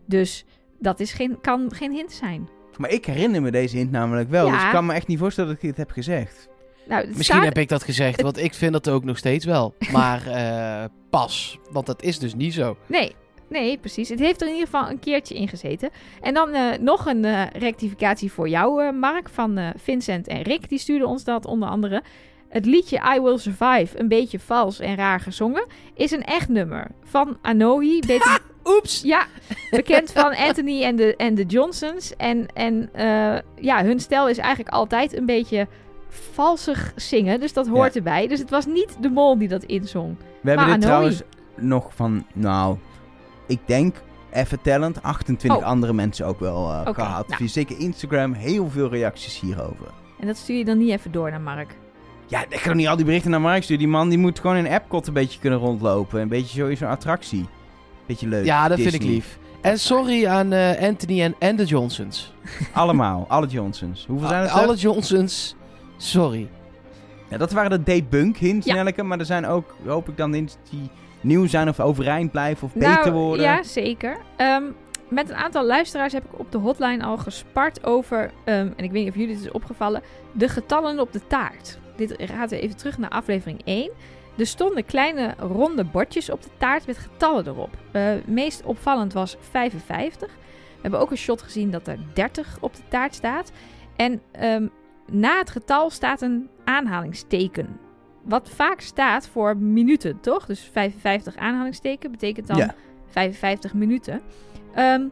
Dus 0.07 0.45
dat 0.79 1.01
is 1.01 1.12
geen, 1.12 1.38
kan 1.40 1.73
geen 1.75 1.92
hint 1.92 2.12
zijn. 2.12 2.49
Maar 2.77 2.90
ik 2.90 3.05
herinner 3.07 3.42
me 3.42 3.51
deze 3.51 3.77
hint 3.77 3.90
namelijk 3.90 4.31
wel. 4.31 4.47
Ja. 4.47 4.53
Dus 4.53 4.62
ik 4.64 4.71
kan 4.71 4.87
me 4.87 4.92
echt 4.92 5.07
niet 5.07 5.19
voorstellen 5.19 5.51
dat 5.55 5.62
ik 5.62 5.69
dit 5.69 5.77
heb 5.77 5.90
gezegd. 5.90 6.49
Nou, 6.88 7.01
Misschien 7.07 7.25
staat- 7.25 7.45
heb 7.45 7.59
ik 7.59 7.69
dat 7.69 7.83
gezegd, 7.83 8.23
want 8.23 8.38
ik 8.38 8.55
vind 8.55 8.73
dat 8.73 8.88
ook 8.88 9.05
nog 9.05 9.19
steeds 9.19 9.45
wel. 9.45 9.75
Maar 9.92 10.27
eh, 10.27 10.85
pas, 11.11 11.59
want 11.71 11.87
dat 11.87 12.03
is 12.03 12.19
dus 12.19 12.35
niet 12.35 12.55
zo. 12.55 12.77
Nee, 12.87 13.14
nee, 13.48 13.78
precies. 13.78 14.09
Het 14.09 14.18
heeft 14.18 14.40
er 14.40 14.46
in 14.46 14.52
ieder 14.54 14.68
geval 14.68 14.90
een 14.90 14.98
keertje 14.98 15.35
in 15.35 15.48
gezeten. 15.48 15.90
En 16.20 16.35
dan 16.35 16.50
eh, 16.52 16.78
nog 16.80 17.06
een 17.06 17.24
eh, 17.24 17.42
rectificatie 17.52 18.32
voor 18.32 18.48
jou, 18.48 18.82
eh, 18.85 18.92
Mark, 18.92 19.28
van 19.28 19.59
Vincent 19.76 20.26
en 20.28 20.42
Rick. 20.42 20.68
Die 20.68 20.78
stuurden 20.78 21.09
ons 21.09 21.24
dat 21.24 21.46
onder 21.46 21.68
andere. 21.68 22.02
Het 22.48 22.66
liedje 22.66 23.00
I 23.16 23.20
Will 23.20 23.38
Survive, 23.38 23.98
een 24.00 24.09
beetje 24.09 24.38
vals 24.38 24.80
en 24.80 24.96
raar 24.96 25.20
gezongen, 25.20 25.66
is 25.94 26.11
een 26.11 26.24
echt 26.24 26.48
nummer 26.48 26.87
van 27.04 27.38
Anohi. 27.42 28.00
Beter, 28.06 28.38
Oeps! 28.64 29.02
ja, 29.02 29.26
bekend 29.70 30.12
van 30.12 30.35
Anthony 30.37 30.82
en 30.82 30.96
de, 30.96 31.16
en 31.16 31.35
de 31.35 31.44
Johnsons. 31.44 32.16
En, 32.16 32.46
en 32.54 32.90
ja, 33.61 33.85
hun 33.85 34.00
stijl 34.00 34.28
is 34.28 34.38
eigenlijk 34.38 34.74
altijd 34.74 35.16
een 35.16 35.26
beetje 35.26 35.66
valsig 36.09 36.92
zingen. 36.96 37.40
Dus 37.40 37.52
dat 37.52 37.66
hoort 37.68 37.92
Ja. 37.92 37.98
erbij. 37.98 38.26
Dus 38.26 38.38
het 38.38 38.50
was 38.50 38.66
niet 38.66 38.96
de 39.00 39.09
mol 39.09 39.38
die 39.38 39.48
dat 39.48 39.64
inzong. 39.64 40.16
We 40.40 40.48
hebben 40.48 40.66
dit 40.66 40.74
Anohi- 40.74 40.80
trouwens 40.80 41.22
nog 41.56 41.94
van, 41.94 42.26
nou, 42.35 42.76
ik 43.46 43.61
denk 43.66 43.96
even 44.32 44.61
tellend, 44.62 45.02
28 45.02 45.61
Oh. 45.61 45.66
andere 45.66 45.92
mensen 45.92 46.26
ook 46.26 46.40
wel 46.40 46.70
eh, 46.70 46.80
gehad. 46.94 47.28
nou. 47.28 47.38
Via 47.40 47.48
zeker 47.48 47.78
Instagram, 47.78 48.32
heel 48.32 48.70
veel 48.70 48.88
reacties 48.88 49.40
hierover. 49.40 49.87
En 50.20 50.26
dat 50.26 50.37
stuur 50.37 50.56
je 50.56 50.64
dan 50.64 50.78
niet 50.78 50.90
even 50.90 51.12
door 51.12 51.30
naar 51.30 51.40
Mark. 51.40 51.74
Ja, 52.26 52.44
ik 52.48 52.56
ga 52.56 52.66
toch 52.66 52.74
niet 52.74 52.88
al 52.88 52.96
die 52.96 53.04
berichten 53.04 53.30
naar 53.30 53.40
Mark 53.40 53.62
sturen. 53.62 53.82
Die 53.82 53.92
man 53.92 54.09
die 54.09 54.18
moet 54.18 54.38
gewoon 54.40 54.56
in 54.56 54.66
Epcot 54.66 55.06
een 55.06 55.12
beetje 55.12 55.40
kunnen 55.40 55.59
rondlopen. 55.59 56.20
Een 56.20 56.28
beetje 56.28 56.59
sowieso 56.61 56.85
een 56.85 56.90
attractie. 56.90 57.46
Beetje 58.06 58.28
leuk. 58.28 58.44
Ja, 58.44 58.68
dat 58.68 58.80
vind 58.80 58.94
ik 58.94 59.02
lief. 59.02 59.38
En 59.61 59.78
sorry 59.78 60.26
aan 60.26 60.53
eh, 60.53 60.86
Anthony 60.88 61.22
en, 61.22 61.34
en 61.38 61.57
de 61.57 61.64
Johnsons. 61.64 62.32
Allemaal, 62.72 63.24
alle 63.28 63.47
Johnsons. 63.47 64.07
Hoeveel 64.07 64.28
zijn 64.28 64.42
het 64.42 64.51
er? 64.51 64.57
Alle 64.57 64.74
Johnsons, 64.76 65.57
sorry. 65.97 66.49
Ja, 67.30 67.36
dat 67.36 67.53
waren 67.53 67.70
de 67.70 67.82
debunk 67.82 68.36
hints, 68.36 68.66
Ja. 68.66 68.92
Maar 69.03 69.18
er 69.18 69.24
zijn 69.24 69.47
ook, 69.47 69.74
hoop 69.86 70.09
ik 70.09 70.16
dan, 70.16 70.32
hints 70.32 70.57
die 70.70 70.90
nieuw 71.21 71.47
zijn 71.47 71.69
of 71.69 71.81
overeind 71.81 72.31
blijven 72.31 72.67
of 72.67 72.73
beter 72.73 73.12
worden. 73.12 73.45
Nou, 73.45 73.57
Ja, 73.57 73.62
zeker. 73.62 74.17
Ehm, 74.37 74.64
met 75.09 75.29
een 75.29 75.37
aantal 75.37 75.64
luisteraars 75.64 76.12
heb 76.12 76.25
ik 76.25 76.39
op 76.39 76.53
de 76.53 76.59
hotline 76.59 77.05
al 77.05 77.17
gespart 77.19 77.85
over, 77.85 78.31
ehm, 78.45 78.69
en 78.77 78.85
ik 78.85 78.93
weet 78.93 79.03
niet 79.05 79.09
of 79.09 79.19
jullie 79.19 79.35
het 79.35 79.45
is 79.45 79.51
opgevallen, 79.51 80.03
de 80.33 80.49
getallen 80.49 81.01
op 81.01 81.12
de 81.12 81.27
taart. 81.27 81.79
Dit 81.97 82.14
gaat 82.19 82.51
weer 82.51 82.61
even 82.61 82.77
terug 82.77 82.99
naar 82.99 83.11
aflevering 83.11 83.61
1. 83.64 83.91
Er 84.39 84.47
stonden 84.47 84.85
kleine 84.85 85.35
ronde 85.39 85.85
bordjes 85.85 86.31
op 86.31 86.43
de 86.43 86.49
taart 86.57 86.87
met 86.87 86.99
getallen 86.99 87.47
erop. 87.47 87.71
Eh 87.91 88.11
meest 88.25 88.62
opvallend 88.64 89.12
was 89.12 89.37
55. 89.51 90.29
We 90.29 90.83
hebben 90.83 91.01
ook 91.01 91.11
een 91.11 91.17
shot 91.17 91.43
gezien 91.43 91.71
dat 91.71 91.87
er 91.87 91.99
30 92.12 92.57
op 92.61 92.77
de 92.77 92.83
taart 92.89 93.14
staat. 93.14 93.53
En 93.97 94.23
ehm, 94.33 94.67
na 95.11 95.39
het 95.39 95.51
getal 95.51 95.91
staat 95.91 96.23
een 96.23 96.49
aanhalingsteken. 96.64 97.79
Wat 98.29 98.51
vaak 98.51 98.81
staat 98.81 99.29
voor 99.29 99.57
minuten, 99.57 100.20
toch? 100.20 100.47
Dus 100.47 100.61
55 100.72 101.37
aanhalingsteken 101.37 102.11
betekent 102.11 102.47
dan 102.47 102.57
Ja. 102.57 102.74
55 103.07 103.74
minuten. 103.74 104.20
Ehm, 104.74 105.05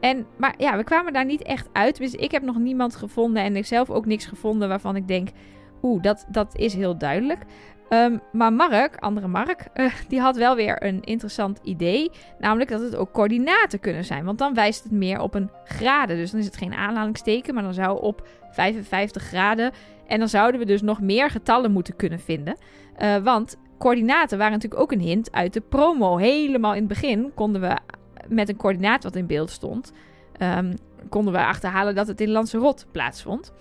en, 0.00 0.26
maar 0.36 0.54
ja, 0.58 0.76
we 0.76 0.84
kwamen 0.84 1.12
daar 1.12 1.24
niet 1.24 1.42
echt 1.42 1.68
uit. 1.72 1.96
Dus 1.96 2.14
ik 2.14 2.30
heb 2.30 2.42
nog 2.42 2.58
niemand 2.58 2.96
gevonden 2.96 3.42
en 3.42 3.56
ik 3.56 3.66
zelf 3.66 3.90
ook 3.90 4.06
niks 4.06 4.26
gevonden 4.26 4.68
waarvan 4.68 4.96
ik 4.96 5.08
denk... 5.08 5.28
Oeh, 5.82 6.02
dat, 6.02 6.26
dat 6.28 6.56
is 6.56 6.74
heel 6.74 6.98
duidelijk. 6.98 7.40
Ehm, 7.92 8.18
maar 8.32 8.52
Mark, 8.52 8.96
andere 8.96 9.28
Mark, 9.28 9.68
eh, 9.72 9.92
die 10.08 10.20
had 10.20 10.36
wel 10.36 10.56
weer 10.56 10.84
een 10.84 11.02
interessant 11.02 11.60
idee. 11.62 12.10
Namelijk 12.38 12.70
dat 12.70 12.80
het 12.80 12.96
ook 12.96 13.12
coördinaten 13.12 13.80
kunnen 13.80 14.04
zijn. 14.04 14.24
Want 14.24 14.38
dan 14.38 14.54
wijst 14.54 14.82
het 14.82 14.92
meer 14.92 15.20
op 15.20 15.34
een 15.34 15.50
graden. 15.64 16.16
Dus 16.16 16.30
dan 16.30 16.40
is 16.40 16.46
het 16.46 16.56
geen 16.56 16.74
aanhalingsteken, 16.74 17.54
maar 17.54 17.62
dan 17.62 17.74
zou 17.74 18.02
op 18.02 18.28
55 18.50 19.22
graden... 19.22 19.72
En 20.06 20.18
dan 20.18 20.28
zouden 20.28 20.60
we 20.60 20.66
dus 20.66 20.82
nog 20.82 21.00
meer 21.00 21.30
getallen 21.30 21.72
moeten 21.72 21.96
kunnen 21.96 22.20
vinden. 22.20 22.56
Eh, 22.96 23.16
want 23.16 23.56
coördinaten 23.78 24.38
waren 24.38 24.52
natuurlijk 24.52 24.82
ook 24.82 24.92
een 24.92 25.00
hint 25.00 25.32
uit 25.32 25.52
de 25.52 25.60
promo. 25.60 26.16
Helemaal 26.16 26.72
in 26.72 26.78
het 26.78 26.88
begin 26.88 27.32
konden 27.34 27.60
we 27.60 27.76
met 28.28 28.48
een 28.48 28.56
coördinaat 28.56 29.02
wat 29.02 29.16
in 29.16 29.26
beeld 29.26 29.50
stond... 29.50 29.92
ehm, 30.36 30.74
konden 31.08 31.32
we 31.32 31.44
achterhalen 31.44 31.94
dat 31.94 32.06
het 32.06 32.20
in 32.20 32.30
Lanzarote 32.30 32.86
plaatsvond. 32.86 33.52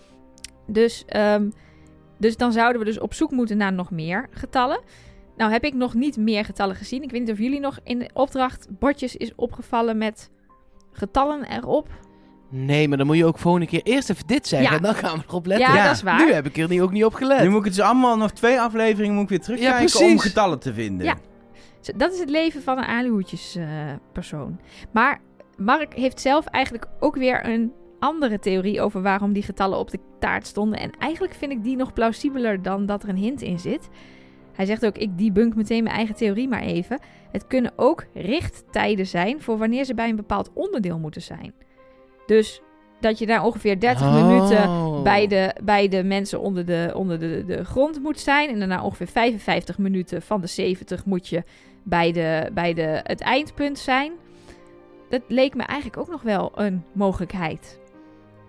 Dus, 0.68 1.06
ehm, 1.06 1.50
dus 2.22 2.38
dan 2.38 2.52
zouden 2.52 2.80
we 2.82 2.88
dus 2.88 3.00
op 3.00 3.14
zoek 3.14 3.32
moeten 3.32 3.58
naar 3.58 3.74
nog 3.74 3.92
meer 3.92 4.28
getallen. 4.32 4.80
Nou 5.38 5.52
heb 5.52 5.64
ik 5.64 5.74
nog 5.74 5.94
niet 5.94 6.18
meer 6.18 6.46
getallen 6.46 6.76
gezien. 6.76 7.04
Ik 7.04 7.12
weet 7.12 7.22
niet 7.22 7.32
of 7.32 7.38
jullie 7.38 7.60
nog 7.60 7.80
in 7.84 8.00
de 8.00 8.10
opdracht 8.14 8.68
bordjes 8.80 9.16
is 9.16 9.36
opgevallen 9.36 9.98
met 9.98 10.30
getallen 10.92 11.44
erop. 11.44 11.88
Nee, 12.50 12.88
maar 12.88 12.98
dan 12.98 13.08
moet 13.08 13.18
je 13.18 13.26
ook 13.26 13.38
volgende 13.38 13.68
keer 13.68 13.82
eerst 13.84 14.10
even 14.10 14.28
dit 14.28 14.48
zeggen 14.48 14.70
Ja. 14.70 14.76
en 14.78 14.84
dan 14.84 14.96
gaan 14.96 15.18
we 15.18 15.24
erop 15.28 15.46
letten. 15.46 15.68
Ja, 15.68 15.76
Ja. 15.76 15.86
dat 15.86 15.96
is 15.96 16.02
waar. 16.02 16.26
Nu 16.26 16.34
heb 16.34 16.46
ik 16.46 16.58
er 16.58 16.70
niet, 16.70 16.82
ook 16.82 16.92
niet 16.92 17.06
op 17.06 17.14
gelet. 17.14 17.42
Nu 17.42 17.50
moet 17.50 17.60
ik 17.60 17.66
het 17.66 17.76
dus 17.76 17.84
allemaal 17.86 18.18
nog 18.18 18.32
twee 18.32 18.60
afleveringen 18.60 19.14
moet 19.16 19.24
ik 19.24 19.30
weer 19.30 19.40
terugkijken 19.40 20.00
om 20.06 20.20
getallen 20.20 20.60
te 20.60 20.74
vinden. 20.74 21.06
Ja. 21.06 21.16
Dat 21.96 22.14
is 22.14 22.20
het 22.20 22.30
leven 22.30 22.62
van 22.64 22.78
een 22.78 22.84
alihoedjes 22.84 23.56
eh, 23.56 23.66
persoon. 24.14 24.60
Maar 24.92 25.20
Mark 25.58 25.94
heeft 25.94 26.22
zelf 26.22 26.46
eigenlijk 26.46 26.86
ook 27.00 27.16
weer 27.16 27.46
een 27.50 27.72
andere 28.02 28.40
theorie 28.40 28.82
over 28.82 29.02
waarom 29.02 29.34
die 29.34 29.44
getallen 29.44 29.78
op 29.78 29.92
de 29.92 30.00
taart 30.20 30.48
stonden. 30.48 30.80
En 30.80 30.92
eigenlijk 31.00 31.34
vind 31.34 31.52
ik 31.52 31.64
die 31.64 31.76
nog 31.76 31.94
plausibeler 31.94 32.62
dan 32.62 32.86
dat 32.86 33.04
er 33.04 33.10
een 33.10 33.16
hint 33.16 33.42
in 33.42 33.60
zit. 33.60 33.90
Hij 34.54 34.66
zegt 34.66 34.86
ook, 34.86 34.98
ik 34.98 35.18
debunk 35.18 35.56
meteen 35.56 35.84
mijn 35.84 35.96
eigen 35.96 36.16
theorie 36.16 36.48
maar 36.48 36.62
even. 36.62 37.00
Het 37.32 37.48
kunnen 37.48 37.74
ook 37.76 38.06
richttijden 38.14 39.08
zijn 39.08 39.42
voor 39.42 39.58
wanneer 39.58 39.86
ze 39.86 39.94
bij 39.94 40.10
een 40.10 40.16
bepaald 40.16 40.50
onderdeel 40.54 41.00
moeten 41.00 41.22
zijn. 41.22 41.54
Dus 42.26 42.62
dat 43.00 43.20
je 43.20 43.26
daar 43.26 43.44
ongeveer 43.44 43.80
30 43.80 44.08
Oh. 44.08 44.28
minuten 44.28 45.04
bij 45.04 45.28
de, 45.28 45.56
bij 45.64 45.88
de 45.88 46.04
mensen 46.04 46.40
onder, 46.40 46.66
de, 46.66 46.92
onder 46.96 47.20
de, 47.20 47.44
de 47.46 47.66
grond 47.66 48.02
moet 48.02 48.20
zijn. 48.20 48.50
En 48.50 48.60
daarna 48.60 48.84
ongeveer 48.84 49.08
55 49.08 49.78
minuten 49.78 50.22
van 50.22 50.42
de 50.42 50.48
70 50.48 51.06
moet 51.06 51.28
je 51.28 51.44
bij, 51.84 52.12
de, 52.12 52.50
bij 52.54 52.74
de, 52.74 53.00
het 53.04 53.22
eindpunt 53.22 53.80
zijn. 53.80 54.12
Dat 55.10 55.22
leek 55.28 55.56
me 55.56 55.64
eigenlijk 55.64 56.02
ook 56.02 56.10
nog 56.10 56.22
wel 56.22 56.52
een 56.56 56.84
mogelijkheid. 56.94 57.80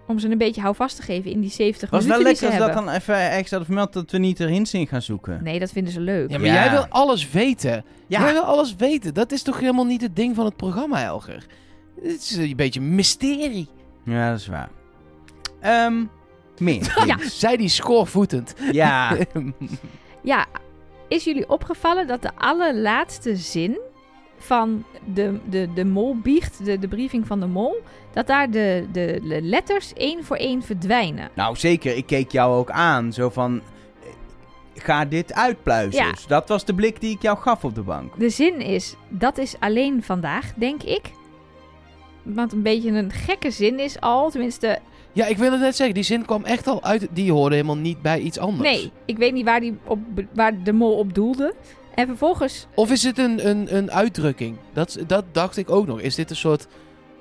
Om 0.07 0.19
ze 0.19 0.29
een 0.31 0.39
beetje 0.39 0.61
houvast 0.61 0.97
te 0.97 1.03
geven 1.03 1.31
in 1.31 1.41
die 1.41 1.51
70 1.51 1.91
Was 1.91 2.05
wel 2.07 2.19
minuten 2.19 2.33
die 2.35 2.43
lekker 2.43 2.59
ze 2.59 2.65
als 2.65 2.75
dat 2.75 2.85
dan 2.85 2.95
even 2.95 3.31
extra 3.31 3.57
hadden 3.59 3.65
vermeld 3.67 3.93
dat 3.93 4.11
we 4.11 4.19
niet 4.19 4.39
er 4.39 4.49
hints 4.49 4.75
in 4.75 4.87
gaan 4.87 5.03
zoeken. 5.03 5.41
Nee, 5.43 5.59
dat 5.59 5.71
vinden 5.71 5.93
ze 5.93 6.01
leuk. 6.01 6.31
Ja, 6.31 6.39
maar 6.39 6.47
Ja. 6.47 6.55
jij 6.55 6.71
wil 6.71 6.87
alles 6.89 7.31
weten. 7.31 7.85
Ja. 8.07 8.21
Jij 8.23 8.33
wil 8.33 8.43
alles 8.43 8.77
weten. 8.77 9.15
Dat 9.15 9.33
is 9.33 9.43
toch 9.43 9.61
helemaal 9.61 9.85
niet 9.85 10.01
het 10.03 10.17
ding 10.17 10.35
van 10.35 10.45
het 10.45 10.57
programma, 10.57 11.05
Elger? 11.05 11.47
Het 12.03 12.21
is 12.21 12.37
een 12.37 12.57
beetje 12.57 12.81
mysterie. 12.81 13.69
Ja, 14.05 14.31
dat 14.31 14.41
is 14.41 14.47
waar. 14.47 14.69
Ehm 15.61 16.05
meer. 16.59 16.95
Ja. 17.07 17.17
Zij 17.29 17.57
die 17.57 17.69
schoorvoetend. 17.69 18.55
ja. 18.73 19.17
Ja, 20.23 20.47
is 21.09 21.25
jullie 21.25 21.49
opgevallen 21.49 22.07
dat 22.07 22.23
de 22.23 22.31
allerlaatste 22.37 23.37
zin 23.37 23.79
van 24.43 24.85
de, 25.15 25.39
de, 25.49 25.69
de 25.75 25.85
molbiecht, 25.85 26.65
de, 26.65 26.79
de 26.79 26.89
briefing 26.89 27.27
van 27.27 27.41
de 27.41 27.47
mol, 27.47 27.83
dat 28.13 28.27
daar 28.27 28.51
de, 28.51 28.87
de, 28.93 29.21
de 29.29 29.43
letters 29.43 29.93
één 29.93 30.25
voor 30.25 30.37
één 30.37 30.63
verdwijnen? 30.63 31.31
Nou, 31.35 31.57
zeker. 31.57 31.97
Ik 31.97 32.07
keek 32.07 32.31
jou 32.33 32.57
ook 32.57 32.71
aan. 32.71 33.13
Zo 33.13 33.29
van, 33.31 33.61
eh, 34.03 34.09
ga 34.83 35.05
dit 35.05 35.35
uitpluizen. 35.35 36.05
Ja. 36.05 36.11
Dus 36.11 36.27
dat 36.27 36.49
was 36.49 36.65
de 36.65 36.75
blik 36.75 37.01
die 37.01 37.15
ik 37.15 37.23
jou 37.23 37.39
gaf 37.39 37.65
op 37.65 37.75
de 37.75 37.83
bank. 37.83 38.19
De 38.19 38.31
zin 38.31 38.61
is, 38.61 38.95
dat 39.09 39.39
is 39.39 39.55
alleen 39.59 40.03
vandaag, 40.03 40.53
denk 40.55 40.83
ik. 40.83 41.11
Want 42.23 42.53
een 42.53 42.63
beetje 42.63 42.91
een 42.91 43.11
gekke 43.13 43.51
zin 43.51 43.79
is 43.81 44.01
al, 44.01 44.31
tenminste, 44.31 44.79
Ja, 45.13 45.27
ik 45.27 45.37
wil 45.37 45.51
het 45.51 45.61
net 45.61 45.77
zeggen. 45.77 45.95
Die 45.95 46.05
zin 46.05 46.25
kwam 46.25 46.45
echt 46.45 46.67
al 46.67 46.83
uit. 46.83 47.09
Die 47.11 47.33
hoorde 47.33 47.55
helemaal 47.55 47.77
niet 47.77 48.03
bij 48.03 48.21
iets 48.21 48.39
anders. 48.39 48.71
nee, 48.71 48.91
ik 49.05 49.17
weet 49.17 49.33
niet 49.33 49.45
waar, 49.45 49.61
die 49.61 49.77
op, 49.85 49.99
waar 50.35 50.63
de 50.63 50.73
mol 50.73 50.99
op 50.99 51.15
doelde. 51.15 51.55
En 51.95 52.07
vervolgens, 52.07 52.67
Of 52.75 52.91
is 52.91 53.03
het 53.03 53.19
een, 53.19 53.49
een, 53.49 53.77
een 53.77 53.91
uitdrukking? 53.91 54.57
Dat, 54.73 54.99
dat 55.07 55.25
dacht 55.33 55.57
ik 55.57 55.71
ook 55.71 55.87
nog. 55.87 56.01
Is 56.01 56.15
dit 56.15 56.31
een 56.31 56.37
soort 56.37 56.67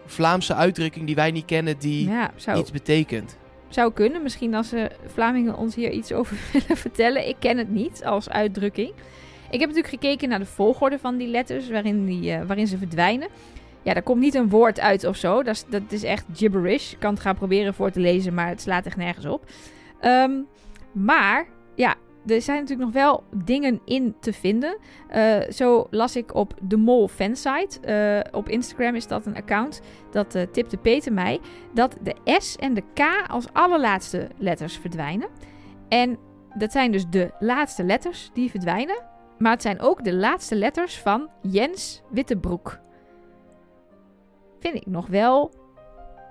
Vlaamse 0.06 0.56
uitdrukking 0.56 1.06
die 1.06 1.16
wij 1.16 1.32
niet 1.32 1.46
kennen 1.46 1.80
die 1.80 2.10
ja, 2.10 2.32
zou, 2.36 2.60
iets 2.60 2.72
betekent? 2.72 3.38
zou 3.70 3.94
kunnen. 3.94 4.24
Misschien 4.24 4.56
als 4.56 4.70
de 4.70 4.92
Vlamingen 5.06 5.58
ons 5.58 5.76
hier 5.76 5.92
iets 5.92 6.12
over 6.12 6.38
willen 6.54 6.78
vertellen. 6.78 7.28
Ik 7.28 7.36
ken 7.40 7.58
het 7.58 7.70
niet 7.70 8.06
als 8.06 8.30
uitdrukking. 8.30 8.90
Ik 9.50 9.60
heb 9.60 9.70
natuurlijk 9.70 10.02
gekeken 10.02 10.30
naar 10.30 10.40
de 10.40 10.46
volgorde 10.46 11.00
van 11.00 11.18
die 11.18 11.28
letters 11.28 11.70
waarin, 11.70 12.06
die, 12.06 12.32
eh, 12.32 12.46
waarin 12.46 12.68
ze 12.68 12.78
verdwijnen. 12.78 13.28
Ja, 13.82 13.94
daar 13.94 14.04
komt 14.04 14.20
niet 14.20 14.36
een 14.36 14.50
woord 14.50 14.80
uit 14.80 15.04
of 15.04 15.16
zo. 15.16 15.44
Dat 15.44 15.56
is, 15.56 15.66
dat 15.70 15.82
is 15.90 16.04
echt 16.04 16.26
gibberish. 16.34 16.92
Ik 16.92 17.00
kan 17.00 17.14
het 17.14 17.22
gaan 17.22 17.36
proberen 17.36 17.74
voor 17.74 17.92
te 17.92 18.00
lezen, 18.00 18.34
maar 18.34 18.48
het 18.48 18.62
slaat 18.62 18.86
echt 18.86 18.98
nergens 18.98 19.26
op. 19.26 19.46
Ehm, 20.00 20.32
maar 20.92 21.48
ja, 21.76 21.96
er 22.28 22.42
zijn 22.42 22.60
natuurlijk 22.60 22.94
nog 22.94 23.04
wel 23.04 23.24
dingen 23.44 23.82
in 23.86 24.16
te 24.20 24.34
vinden. 24.34 24.78
Eh, 25.08 25.40
zo 25.50 25.88
las 25.90 26.16
ik 26.16 26.36
op 26.36 26.54
de 26.62 26.78
Mol 26.78 27.08
fansite. 27.08 27.80
Eh, 27.80 28.34
op 28.40 28.50
Instagram 28.50 28.96
is 28.96 29.08
dat 29.08 29.26
een 29.26 29.36
account. 29.36 29.82
Dat 30.12 30.36
eh, 30.36 30.44
tipte 30.52 30.78
Peter 30.78 31.14
mij. 31.14 31.40
Dat 31.74 31.98
de 32.02 32.16
S 32.38 32.56
en 32.56 32.74
de 32.74 32.84
K 32.94 33.28
als 33.28 33.46
allerlaatste 33.54 34.28
letters 34.38 34.78
verdwijnen. 34.78 35.28
En 35.88 36.18
dat 36.58 36.72
zijn 36.72 36.92
dus 36.92 37.06
de 37.10 37.32
laatste 37.40 37.84
letters 37.84 38.30
die 38.34 38.50
verdwijnen. 38.50 39.04
Maar 39.38 39.52
het 39.52 39.62
zijn 39.62 39.80
ook 39.80 40.04
de 40.04 40.14
laatste 40.14 40.56
letters 40.56 41.00
van 41.00 41.30
Jens 41.42 42.02
Wittebroek. 42.10 42.80
Vind 44.60 44.76
ik 44.76 44.86
nog 44.86 45.08
wel 45.08 45.54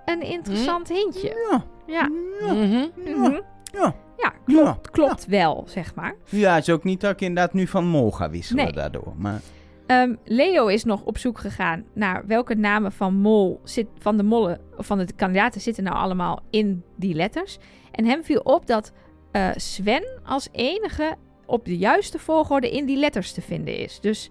een 0.04 0.22
interessant 0.22 0.88
hintje. 0.88 1.48
Ja. 1.50 1.64
Ja. 1.86 2.08
Ja. 2.40 2.52
Mhm. 2.52 2.88
Mhm. 2.96 3.32
Ja. 3.32 3.42
Ja, 3.72 3.94
klopt, 4.44 4.60
Ja. 4.66 4.78
klopt 4.90 5.26
wel, 5.26 5.64
zeg 5.66 5.94
maar. 5.94 6.14
Ja, 6.28 6.54
het 6.54 6.62
is 6.68 6.74
ook 6.74 6.84
niet 6.84 7.00
dat 7.00 7.10
ik 7.10 7.20
inderdaad 7.20 7.52
nu 7.52 7.66
van 7.66 7.86
mol 7.86 8.10
ga 8.10 8.30
wisselen 8.30 8.64
Nee. 8.64 8.72
daardoor. 8.72 9.12
Maar 9.16 9.40
Ehm, 9.86 10.14
Leo 10.24 10.66
is 10.66 10.84
nog 10.84 11.02
op 11.04 11.18
zoek 11.18 11.38
gegaan 11.38 11.84
naar 11.94 12.26
welke 12.26 12.54
namen 12.54 12.92
van 12.92 13.14
mol 13.14 13.60
zit, 13.64 13.86
van 13.98 14.16
de 14.16 14.22
mollen 14.22 14.60
van 14.76 14.98
de 14.98 15.06
kandidaten 15.16 15.60
zitten 15.60 15.84
nou 15.84 15.96
allemaal 15.96 16.40
in 16.50 16.82
die 16.96 17.14
letters. 17.14 17.58
En 17.92 18.04
hem 18.04 18.24
viel 18.24 18.40
op 18.40 18.66
dat 18.66 18.92
eh, 19.32 19.48
Sven 19.54 20.20
als 20.24 20.48
enige 20.52 21.14
op 21.46 21.64
de 21.64 21.76
juiste 21.78 22.18
volgorde 22.18 22.70
in 22.70 22.86
die 22.86 22.96
letters 22.96 23.32
te 23.32 23.40
vinden 23.42 23.76
is. 23.76 24.00
Dus 24.00 24.30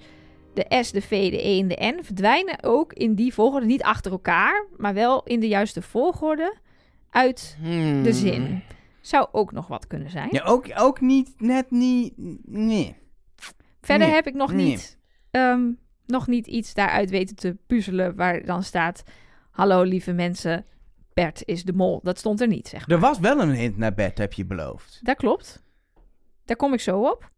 de 0.53 0.65
S, 0.81 0.91
de 0.91 1.01
V, 1.01 1.31
de 1.31 1.47
E 1.47 1.59
en 1.59 1.67
de 1.67 1.93
N 1.97 2.03
verdwijnen 2.03 2.63
ook 2.63 2.93
in 2.93 3.13
die 3.15 3.33
volgorde. 3.33 3.65
Niet 3.65 3.83
achter 3.83 4.11
elkaar, 4.11 4.65
maar 4.77 4.93
wel 4.93 5.21
in 5.23 5.39
de 5.39 5.47
juiste 5.47 5.81
volgorde 5.81 6.55
uit 7.09 7.57
Hmm. 7.61 8.03
de 8.03 8.13
zin. 8.13 8.61
Zou 9.01 9.27
ook 9.31 9.51
nog 9.51 9.67
wat 9.67 9.87
kunnen 9.87 10.09
zijn. 10.09 10.27
Ja, 10.31 10.43
ook, 10.43 10.65
ook 10.75 11.01
niet, 11.01 11.33
net 11.37 11.71
niet, 11.71 12.13
nee. 12.45 12.95
Verder 13.81 14.07
Nee, 14.07 14.15
heb 14.15 14.27
ik 14.27 14.33
nog 14.33 14.53
nee. 14.53 14.65
niet, 14.65 14.97
ehm, 15.31 15.71
nog 16.05 16.27
niet 16.27 16.47
iets 16.47 16.73
daaruit 16.73 17.09
weten 17.09 17.35
te 17.35 17.57
puzzelen 17.67 18.15
waar 18.15 18.45
dan 18.45 18.63
staat... 18.63 19.03
Hallo 19.49 19.81
lieve 19.83 20.11
mensen, 20.13 20.65
Bert 21.13 21.41
is 21.45 21.63
de 21.63 21.73
mol. 21.73 21.99
Dat 22.03 22.17
stond 22.17 22.41
er 22.41 22.47
niet, 22.47 22.67
zeg 22.67 22.87
maar. 22.87 22.95
Er 22.95 23.01
was 23.01 23.19
wel 23.19 23.39
een 23.41 23.49
hint 23.49 23.77
naar 23.77 23.93
bed, 23.93 24.17
heb 24.17 24.33
je 24.33 24.45
beloofd. 24.45 24.99
Dat 25.03 25.17
klopt. 25.17 25.63
Daar 26.45 26.55
kom 26.55 26.73
ik 26.73 26.79
zo 26.79 26.99
op. 26.99 27.29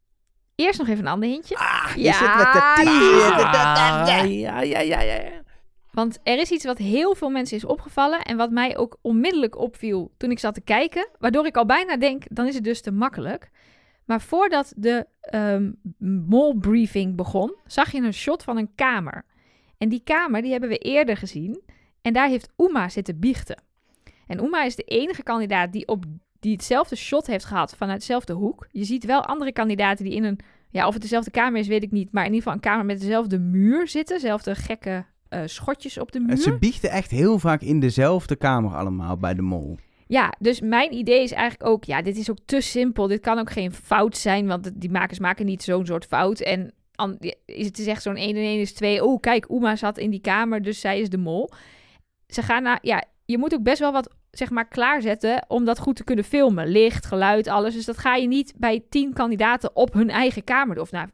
Eerst 0.55 0.80
nog 0.80 0.88
even 0.88 1.05
een 1.05 1.12
ander 1.12 1.30
hintje. 1.30 1.55
Ah, 1.57 1.91
je 1.95 2.01
Ja, 2.01 2.14
zit 2.14 2.36
met 2.36 2.53
de 2.53 2.72
teaser. 2.76 3.45
Ah, 3.45 4.03
ja, 4.07 4.22
ja, 4.24 4.62
ja, 4.62 4.80
ja. 4.80 5.01
ja. 5.01 5.41
Want 5.92 6.20
er 6.24 6.39
is 6.39 6.52
iets 6.52 6.66
wat 6.66 6.78
heel 6.78 7.16
veel 7.16 7.30
mensen 7.30 7.58
is 7.58 7.66
opgevallen. 7.66 8.22
En 8.22 8.38
wat 8.38 8.52
mij 8.52 8.78
ook 8.78 8.98
onmiddellijk 9.02 9.58
opviel 9.58 10.12
toen 10.18 10.32
ik 10.32 10.39
zat 10.39 10.54
te 10.54 10.62
kijken. 10.62 11.10
Waardoor 11.20 11.46
ik 11.46 11.58
al 11.58 11.66
bijna 11.66 11.98
denk, 11.98 12.24
dan 12.30 12.48
is 12.48 12.56
het 12.56 12.64
dus 12.64 12.82
te 12.82 12.92
makkelijk. 12.92 13.50
Maar 14.06 14.22
voordat 14.22 14.74
de 14.76 15.06
ehm 15.22 15.72
mol-briefing 16.28 17.16
begon, 17.16 17.56
zag 17.66 17.92
je 17.92 18.02
een 18.02 18.14
shot 18.14 18.44
van 18.44 18.58
een 18.58 18.76
kamer. 18.76 19.26
En 19.78 19.89
die 19.89 20.02
kamer, 20.04 20.42
die 20.42 20.52
hebben 20.52 20.70
we 20.70 20.78
eerder 20.78 21.18
gezien. 21.18 21.62
En 22.02 22.14
daar 22.14 22.28
heeft 22.28 22.50
Uma 22.58 22.89
zitten 22.89 23.20
biechten. 23.20 23.64
En 24.28 24.44
Uma 24.44 24.64
is 24.64 24.76
de 24.76 24.84
enige 24.84 25.24
kandidaat 25.24 25.72
die, 25.72 25.88
op, 25.88 26.06
die 26.39 26.52
hetzelfde 26.52 26.96
shot 26.96 27.28
heeft 27.28 27.46
gehad 27.46 27.76
vanuit 27.76 28.00
dezelfde 28.00 28.34
hoek. 28.34 28.68
Je 28.72 28.84
ziet 28.84 29.06
wel 29.06 29.26
andere 29.26 29.52
kandidaten 29.52 30.06
die 30.06 30.14
in 30.14 30.24
een... 30.24 30.39
Ja, 30.70 30.88
of 30.88 30.94
het 30.94 31.02
dezelfde 31.02 31.32
kamer 31.32 31.60
is, 31.60 31.68
weet 31.68 31.84
ik 31.84 31.92
niet. 31.92 32.12
Maar 32.12 32.26
in 32.26 32.34
ieder 32.34 32.42
geval 32.44 32.54
een 32.54 32.70
kamer 32.70 32.86
met 32.86 33.00
dezelfde 33.00 33.39
muur 33.39 33.88
zitten. 33.88 34.16
Dezelfde 34.16 34.56
gekke 34.56 35.06
eh, 35.32 35.42
schotjes 35.46 35.98
op 35.98 36.12
de 36.12 36.20
muur. 36.20 36.38
Ze 36.38 36.58
biechten 36.58 36.90
echt 36.90 37.12
heel 37.12 37.40
vaak 37.40 37.62
in 37.62 37.80
dezelfde 37.80 38.36
kamer 38.36 38.76
allemaal 38.76 39.18
bij 39.18 39.34
de 39.34 39.42
mol. 39.42 39.78
Ja, 40.08 40.34
dus 40.40 40.62
mijn 40.62 40.94
idee 40.94 41.24
is 41.24 41.32
eigenlijk 41.32 41.70
ook, 41.70 41.84
ja, 41.84 42.02
dit 42.02 42.18
is 42.18 42.30
ook 42.30 42.38
te 42.46 42.62
simpel. 42.62 43.08
Dit 43.08 43.20
kan 43.20 43.40
ook 43.40 43.52
geen 43.52 43.74
fout 43.74 44.18
zijn, 44.18 44.48
want 44.48 44.82
die 44.82 44.92
makers 44.92 45.20
maken 45.20 45.46
niet 45.46 45.64
zo'n 45.64 45.86
soort 45.86 46.06
fout. 46.06 46.40
En 46.40 46.74
is 47.46 47.66
het 47.66 47.80
is 47.80 47.88
echt 47.88 48.02
zo'n 48.02 48.16
1 48.16 48.36
en 48.36 48.42
1 48.42 48.60
is 48.60 48.74
2. 48.74 49.04
Oh, 49.04 49.20
kijk, 49.20 49.50
Uma 49.50 49.76
zat 49.76 49.98
in 49.98 50.10
die 50.10 50.22
kamer, 50.22 50.62
dus 50.62 50.80
zij 50.80 51.00
is 51.00 51.10
de 51.10 51.18
mol. 51.18 51.50
Ze 52.28 52.42
gaan 52.42 52.64
naar, 52.64 52.80
ja, 52.82 53.04
je 53.26 53.38
moet 53.38 53.54
ook 53.54 53.64
best 53.64 53.80
wel 53.80 53.92
wat, 53.92 54.16
zeg 54.32 54.50
maar, 54.50 54.68
klaarzetten 54.68 55.46
om 55.48 55.66
dat 55.66 55.80
goed 55.80 55.96
te 55.96 56.04
kunnen 56.04 56.26
filmen. 56.26 56.68
Licht, 56.68 57.06
geluid, 57.06 57.48
alles. 57.48 57.74
Dus 57.74 57.86
dat 57.86 57.98
ga 57.98 58.16
je 58.16 58.28
niet 58.28 58.54
bij 58.58 58.84
tien 58.90 59.14
kandidaten 59.14 59.76
op 59.76 59.94
hun 59.94 60.10
eigen 60.10 60.44
kamer 60.44 60.76
doen. 60.76 60.84
Of 60.84 60.92
nou, 60.92 61.08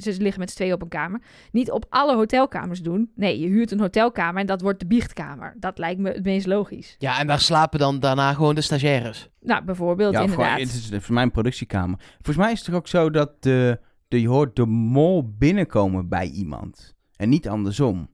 ze 0.00 0.16
liggen 0.18 0.40
met 0.40 0.50
z'n 0.50 0.56
tweeën 0.56 0.72
op 0.72 0.82
een 0.82 0.88
kamer. 0.88 1.20
Niet 1.52 1.70
op 1.70 1.86
alle 1.88 2.14
hotelkamers 2.14 2.80
doen. 2.80 3.10
Nee, 3.14 3.38
je 3.38 3.46
huurt 3.46 3.70
een 3.70 3.80
hotelkamer 3.80 4.40
en 4.40 4.46
dat 4.46 4.60
wordt 4.60 4.80
de 4.80 4.86
biechtkamer. 4.86 5.54
Dat 5.58 5.78
lijkt 5.78 6.00
me 6.00 6.12
het 6.12 6.24
meest 6.24 6.46
logisch. 6.46 6.96
Ja, 6.98 7.18
en 7.18 7.26
daar 7.26 7.40
slapen 7.40 7.78
dan 7.78 8.00
daarna 8.00 8.32
gewoon 8.32 8.54
de 8.54 8.60
stagiaires. 8.60 9.28
Nou, 9.40 9.64
bijvoorbeeld, 9.64 10.12
Ja, 10.12 10.20
inderdaad. 10.20 10.60
het 10.60 10.68
is 10.68 10.90
voor 10.98 11.14
mijn 11.14 11.30
productiekamer. 11.30 11.98
Volgens 12.14 12.36
mij 12.36 12.52
is 12.52 12.58
het 12.58 12.66
toch 12.66 12.76
ook 12.76 12.88
zo 12.88 13.10
dat 13.10 13.42
de, 13.42 13.78
de, 14.08 14.20
je 14.20 14.28
hoort 14.28 14.56
de 14.56 14.66
mol 14.66 15.34
binnenkomen 15.38 16.08
bij 16.08 16.26
iemand. 16.28 16.94
En 17.16 17.28
niet 17.28 17.48
andersom 17.48 18.08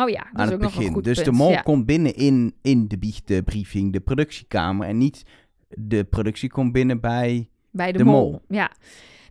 Oh 0.00 0.08
ja, 0.08 0.22
dat 0.32 0.32
aan 0.32 0.44
is 0.44 0.44
het 0.44 0.52
ook 0.54 0.60
nog 0.60 0.70
een 0.72 0.78
begin. 0.78 0.92
goed 0.92 1.04
Dus 1.04 1.22
de 1.24 1.32
mol 1.32 1.50
ja. 1.50 1.60
komt 1.60 1.86
binnen 1.86 2.14
in, 2.14 2.54
in 2.62 2.88
de 2.88 2.98
biechtbriefing, 2.98 3.92
de 3.92 4.00
productiekamer. 4.00 4.88
En 4.88 4.98
niet 4.98 5.22
de 5.68 6.04
productie 6.04 6.48
komt 6.50 6.72
binnen 6.72 7.00
bij... 7.00 7.48
bij 7.70 7.92
de, 7.92 7.98
de 7.98 8.04
mol. 8.04 8.30
mol. 8.30 8.42
Ja. 8.48 8.70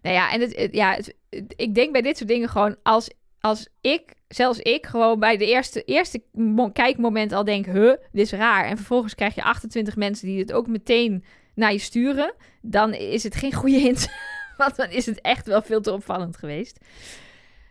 Nou 0.02 0.16
ja, 0.16 0.32
en 0.32 0.42
het, 0.42 0.56
het- 0.56 0.74
ja, 0.76 0.94
het- 0.94 1.16
ik 1.56 1.76
denk 1.76 1.92
bij 1.92 2.02
dit 2.02 2.18
soort 2.18 2.30
dingen 2.30 2.50
gewoon 2.50 2.76
als, 2.84 3.10
als 3.40 3.68
ik, 3.82 4.14
zelfs 4.28 4.60
ik, 4.60 4.86
gewoon 4.86 5.20
bij 5.20 5.38
de 5.38 5.46
eerste, 5.46 5.84
eerste 5.84 6.24
mo- 6.32 6.70
kijkmoment 6.72 7.32
al 7.32 7.44
denk, 7.44 7.66
huh, 7.66 7.74
dit 8.12 8.26
is 8.26 8.32
raar. 8.32 8.66
En 8.66 8.78
vervolgens 8.78 9.16
krijg 9.16 9.36
je 9.36 9.44
28 9.44 9.96
mensen 9.96 10.28
die 10.28 10.40
het 10.40 10.54
ook 10.54 10.68
meteen 10.68 11.24
naar 11.56 11.72
je 11.72 11.78
sturen. 11.80 12.34
Dan 12.62 12.94
is 12.94 13.24
het 13.24 13.36
geen 13.36 13.54
goede 13.54 13.78
hint. 13.80 14.08
Want 14.58 14.76
dan 14.76 14.90
is 14.90 15.06
het 15.06 15.22
echt 15.22 15.48
wel 15.48 15.62
veel 15.62 15.82
te 15.82 15.92
opvallend 15.94 16.38
geweest. 16.38 16.80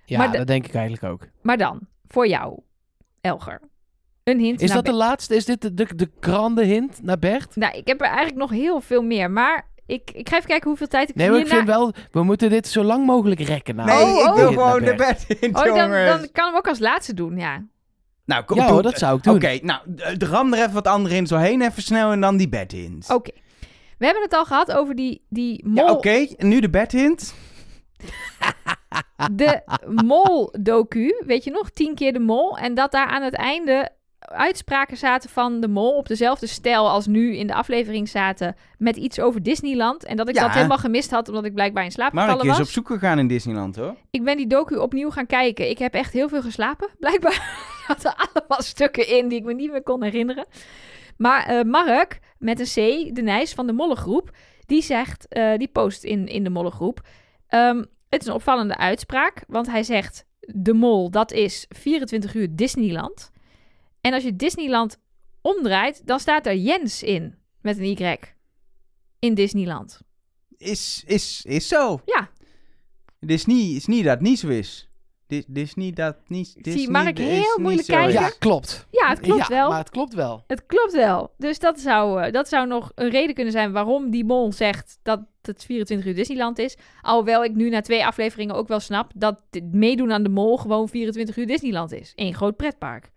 Ja, 0.04 0.18
Maar 0.18 0.32
dat 0.32 0.46
denk 0.46 0.66
ik 0.66 0.74
eigenlijk 0.74 1.04
ook. 1.12 1.28
Maar 1.42 1.56
dan, 1.58 1.80
voor 2.06 2.28
jou, 2.28 2.60
Elger. 3.26 3.60
Een 4.24 4.38
hint 4.40 4.60
Is 4.60 4.66
naar 4.68 4.76
dat 4.82 4.86
de 4.86 4.92
laatste? 4.92 5.34
Is 5.36 5.44
dit 5.44 5.60
de, 5.62 5.74
de, 5.74 5.86
de 5.96 6.10
grande 6.20 6.64
hint 6.64 7.02
naar 7.02 7.18
Bert? 7.18 7.56
Nou, 7.56 7.76
ik 7.76 7.86
heb 7.86 8.00
er 8.00 8.06
eigenlijk 8.06 8.36
nog 8.36 8.50
heel 8.50 8.80
veel 8.80 9.02
meer. 9.02 9.30
Maar 9.30 9.68
ik, 9.86 10.10
ik 10.10 10.28
ga 10.28 10.36
even 10.36 10.48
kijken 10.48 10.68
hoeveel 10.68 10.86
tijd 10.86 11.08
ik 11.08 11.14
Nee, 11.14 11.30
maar 11.30 11.38
ik 11.38 11.42
hierna- 11.46 11.58
vind 11.64 11.76
wel, 11.76 11.92
we 12.10 12.22
moeten 12.22 12.50
dit 12.50 12.68
zo 12.68 12.82
lang 12.82 13.06
mogelijk 13.06 13.40
rekken. 13.40 13.76
Nou. 13.76 13.88
Nee, 13.88 14.02
Oh, 14.04 14.10
ik 14.20 14.26
oh. 14.26 14.34
wil 14.34 14.46
Hint 14.46 14.56
naar 14.56 14.66
gewoon 14.66 14.84
de 14.84 14.94
Bert. 14.94 15.26
bed 15.28 15.38
in, 15.40 15.56
Oh, 15.56 15.64
dan, 15.64 15.76
jongens. 15.76 16.06
dan 16.08 16.18
kan 16.18 16.24
ik 16.46 16.50
hem 16.50 16.54
ook 16.56 16.68
als 16.68 16.78
laatste 16.78 17.14
doen, 17.14 17.36
ja. 17.38 17.64
Nou, 18.24 18.44
kom, 18.44 18.56
Ja 18.56 18.62
doe- 18.64 18.72
hoor, 18.72 18.82
dat 18.82 18.98
zou 18.98 19.16
ik 19.16 19.22
doen. 19.22 19.34
Oké, 19.34 19.58
nou, 19.62 19.80
d- 20.16 20.22
ram 20.22 20.52
er 20.52 20.58
even 20.58 20.72
wat 20.72 20.86
andere 20.86 21.14
hints 21.14 21.30
doorheen, 21.30 21.62
even 21.62 21.82
snel 21.82 22.12
en 22.12 22.20
dan 22.20 22.36
die 22.36 22.48
bed 22.48 22.72
hints. 22.72 23.10
Oké. 23.10 23.30
We 23.98 24.04
hebben 24.04 24.22
het 24.22 24.34
al 24.34 24.44
gehad 24.44 24.72
over 24.72 24.94
die, 24.94 25.24
die 25.28 25.62
Ja, 25.74 25.84
mol, 25.84 25.94
oké, 25.96 26.26
en 26.36 26.48
nu 26.48 26.60
de 26.60 26.70
bed 26.70 26.92
hint. 26.92 27.34
de 29.32 29.62
mol-docu. 30.04 31.22
Weet 31.26 31.44
je 31.44 31.50
nog? 31.50 31.70
Tien 31.70 31.94
keer 31.94 32.12
de 32.12 32.18
mol. 32.18 32.58
En 32.58 32.74
dat 32.74 32.92
daar 32.92 33.06
aan 33.06 33.22
het 33.22 33.34
einde 33.34 33.88
uitspraken 34.18 34.96
zaten 34.96 35.30
van 35.30 35.60
de 35.60 35.68
mol 35.68 35.96
op 35.96 36.08
dezelfde 36.08 36.46
stijl 36.46 36.88
als 36.90 37.06
nu 37.06 37.36
in 37.36 37.46
de 37.46 37.54
aflevering 37.54 38.08
zaten 38.08 38.56
met 38.78 38.96
iets 38.96 39.20
over 39.20 39.42
Disneyland. 39.42 40.04
En 40.04 40.16
dat 40.16 40.28
ik 40.28 40.34
Ja. 40.34 40.42
dat 40.42 40.54
helemaal 40.54 40.78
gemist 40.78 41.10
had 41.10 41.28
omdat 41.28 41.44
ik 41.44 41.54
blijkbaar 41.54 41.84
in 41.84 41.90
slaap 41.90 42.10
gevallen 42.16 42.40
is 42.44 42.48
was. 42.50 42.60
op 42.60 42.66
zoek 42.66 42.86
gegaan 42.86 43.18
in 43.18 43.26
Disneyland, 43.26 43.76
hoor. 43.76 43.94
Ik 44.10 44.24
ben 44.24 44.36
die 44.36 44.46
docu 44.46 44.76
opnieuw 44.76 45.10
gaan 45.10 45.26
kijken. 45.26 45.70
Ik 45.70 45.78
heb 45.78 45.94
echt 45.94 46.12
heel 46.12 46.28
veel 46.28 46.42
geslapen, 46.42 46.88
blijkbaar. 46.98 47.32
Er 47.88 47.94
zaten 47.98 48.14
allemaal 48.16 48.62
stukken 48.62 49.08
in 49.08 49.28
die 49.28 49.38
ik 49.38 49.44
me 49.44 49.54
niet 49.54 49.70
meer 49.70 49.82
kon 49.82 50.02
herinneren. 50.02 50.46
Maar 51.16 51.46
eh, 51.46 51.62
Mark, 51.64 52.18
met 52.38 52.60
een 52.60 52.66
C, 53.10 53.14
de 53.14 53.22
Nijs 53.22 53.54
van 53.54 53.66
de 53.66 53.72
Mollengroep, 53.72 54.30
die 54.66 54.82
zegt, 54.82 55.28
eh, 55.28 55.56
die 55.56 55.68
post 55.68 56.04
in, 56.04 56.26
in 56.26 56.44
de 56.44 56.50
Mollengroep. 56.50 57.00
ehm, 57.48 57.84
het 58.08 58.20
is 58.20 58.26
een 58.26 58.34
opvallende 58.34 58.76
uitspraak, 58.76 59.44
want 59.48 59.66
hij 59.66 59.82
zegt, 59.82 60.24
de 60.40 60.72
mol, 60.72 61.10
dat 61.10 61.32
is 61.32 61.66
24 61.68 62.34
uur 62.34 62.56
Disneyland. 62.56 63.30
En 64.00 64.12
als 64.12 64.22
je 64.22 64.36
Disneyland 64.36 64.98
omdraait, 65.40 66.06
dan 66.06 66.20
staat 66.20 66.46
er 66.46 66.56
Jens 66.56 67.02
in, 67.02 67.34
met 67.60 67.78
een 67.78 67.84
Y. 67.84 68.16
In 69.18 69.34
Disneyland. 69.34 70.00
Is, 70.56 71.02
is, 71.06 71.42
is 71.44 71.68
zo. 71.68 72.00
Ja. 72.04 72.30
Het 73.20 73.30
is 73.30 73.46
niet, 73.46 73.76
is 73.76 73.86
niet 73.86 74.04
dat 74.04 74.12
het 74.12 74.22
niet 74.22 74.38
zo 74.38 74.48
is. 74.48 74.88
Dit 75.26 75.44
dit 75.48 75.66
is 75.66 75.74
niet 75.74 75.96
dat 75.96 76.16
niet... 76.26 76.54
dit 76.54 76.66
is 76.66 76.72
Zie 76.72 76.90
niet- 76.90 77.18
is 77.18 77.26
heel 77.26 77.58
moeilijk 77.58 77.86
kijken. 77.86 78.12
Ja, 78.12 78.30
klopt. 78.38 78.86
Ja, 78.90 79.08
het 79.08 79.20
klopt 79.20 79.48
ja, 79.48 79.54
wel. 79.54 79.68
maar 79.68 79.78
het 79.78 79.90
klopt 79.90 80.14
wel. 80.14 80.44
Het 80.46 80.66
klopt 80.66 80.92
wel. 80.92 81.32
Dus 81.38 81.58
dat 81.58 81.80
zou, 81.80 82.22
eh, 82.22 82.32
dat 82.32 82.48
zou 82.48 82.66
nog 82.66 82.92
een 82.94 83.10
reden 83.10 83.34
kunnen 83.34 83.52
zijn 83.52 83.72
waarom 83.72 84.10
die 84.10 84.24
mol 84.24 84.52
zegt 84.52 84.98
dat 85.02 85.20
het 85.42 85.64
24 85.64 86.06
uur 86.06 86.14
Disneyland 86.14 86.58
is. 86.58 86.76
Alhoewel 87.02 87.44
ik 87.44 87.54
nu 87.54 87.68
na 87.68 87.80
twee 87.80 88.06
afleveringen 88.06 88.54
ook 88.54 88.68
wel 88.68 88.80
snap 88.80 89.10
dat 89.14 89.42
het 89.50 89.72
meedoen 89.72 90.12
aan 90.12 90.22
de 90.22 90.28
mol 90.28 90.56
gewoon 90.56 90.88
24 90.88 91.36
uur 91.36 91.46
Disneyland 91.46 91.92
is. 91.92 92.12
Eén 92.14 92.34
groot 92.34 92.56
pretpark. 92.56 93.10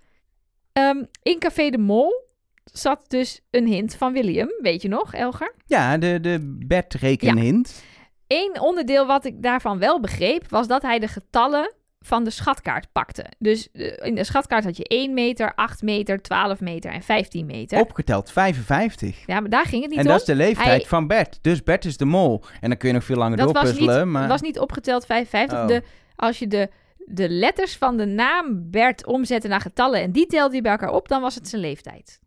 Ehm, 0.74 1.04
in 1.24 1.40
Café 1.40 1.70
de 1.70 1.78
Mol 1.78 2.28
zat 2.64 3.06
dus 3.08 3.42
een 3.52 3.68
hint 3.68 3.96
van 3.96 4.14
William. 4.14 4.50
Weet 4.62 4.82
je 4.82 4.88
nog, 4.88 5.14
Elger? 5.14 5.54
Ja, 5.66 5.98
de, 5.98 6.20
de 6.20 6.58
bedrekenhint. 6.66 7.84
Eén 8.28 8.62
onderdeel 8.62 9.06
wat 9.06 9.26
ik 9.26 9.42
daarvan 9.44 9.80
wel 9.80 10.00
begreep, 10.00 10.50
was 10.50 10.68
dat 10.68 10.82
hij 10.82 11.00
de 11.00 11.08
getallen 11.08 11.74
van 12.00 12.24
de 12.24 12.30
schatkaart 12.30 12.92
pakte. 12.92 13.26
Dus 13.40 13.72
eh, 13.72 14.06
in 14.08 14.16
de 14.16 14.24
schatkaart 14.24 14.64
had 14.64 14.78
je 14.78 14.84
1 14.84 15.14
meter, 15.14 15.54
8 15.56 15.82
meter, 15.82 16.22
12 16.22 16.60
meter 16.60 16.92
en 16.92 17.02
15 17.02 17.46
meter. 17.46 17.80
Opgeteld 17.80 18.32
55. 18.32 19.24
Ja, 19.26 19.40
maar 19.40 19.50
daar 19.50 19.66
ging 19.66 19.82
het 19.82 19.90
niet 19.92 20.00
En 20.00 20.06
om. 20.06 20.12
dat 20.12 20.20
is 20.20 20.26
de 20.26 20.36
leeftijd 20.36 20.68
Hij- 20.68 20.86
van 20.86 21.08
Bert. 21.08 21.40
Dus 21.42 21.64
Bert 21.64 21.86
is 21.86 21.98
de 21.98 22.06
mol. 22.06 22.44
En 22.62 22.70
dan 22.70 22.78
kun 22.78 22.88
je 22.88 22.94
nog 22.94 23.04
veel 23.04 23.16
langer 23.16 23.38
dat 23.38 23.52
was 23.52 23.64
doorpuzzelen. 23.64 24.04
niet, 24.04 24.14
maar... 24.14 24.28
was 24.28 24.42
niet 24.42 24.60
opgeteld 24.60 25.06
55. 25.06 25.60
Oh. 25.60 25.68
De, 25.68 25.84
als 26.16 26.40
je 26.40 26.48
de, 26.48 26.70
de 26.98 27.30
letters 27.30 27.78
van 27.78 27.98
de 27.98 28.06
naam 28.06 28.70
Bert 28.72 29.06
omzette 29.06 29.48
naar 29.48 29.62
getallen 29.62 30.02
en 30.02 30.12
die 30.12 30.26
telde 30.26 30.56
je 30.56 30.62
bij 30.62 30.72
elkaar 30.72 30.94
op, 30.94 31.08
dan 31.08 31.22
was 31.22 31.36
het 31.36 31.48
zijn 31.48 31.62
leeftijd. 31.62 32.20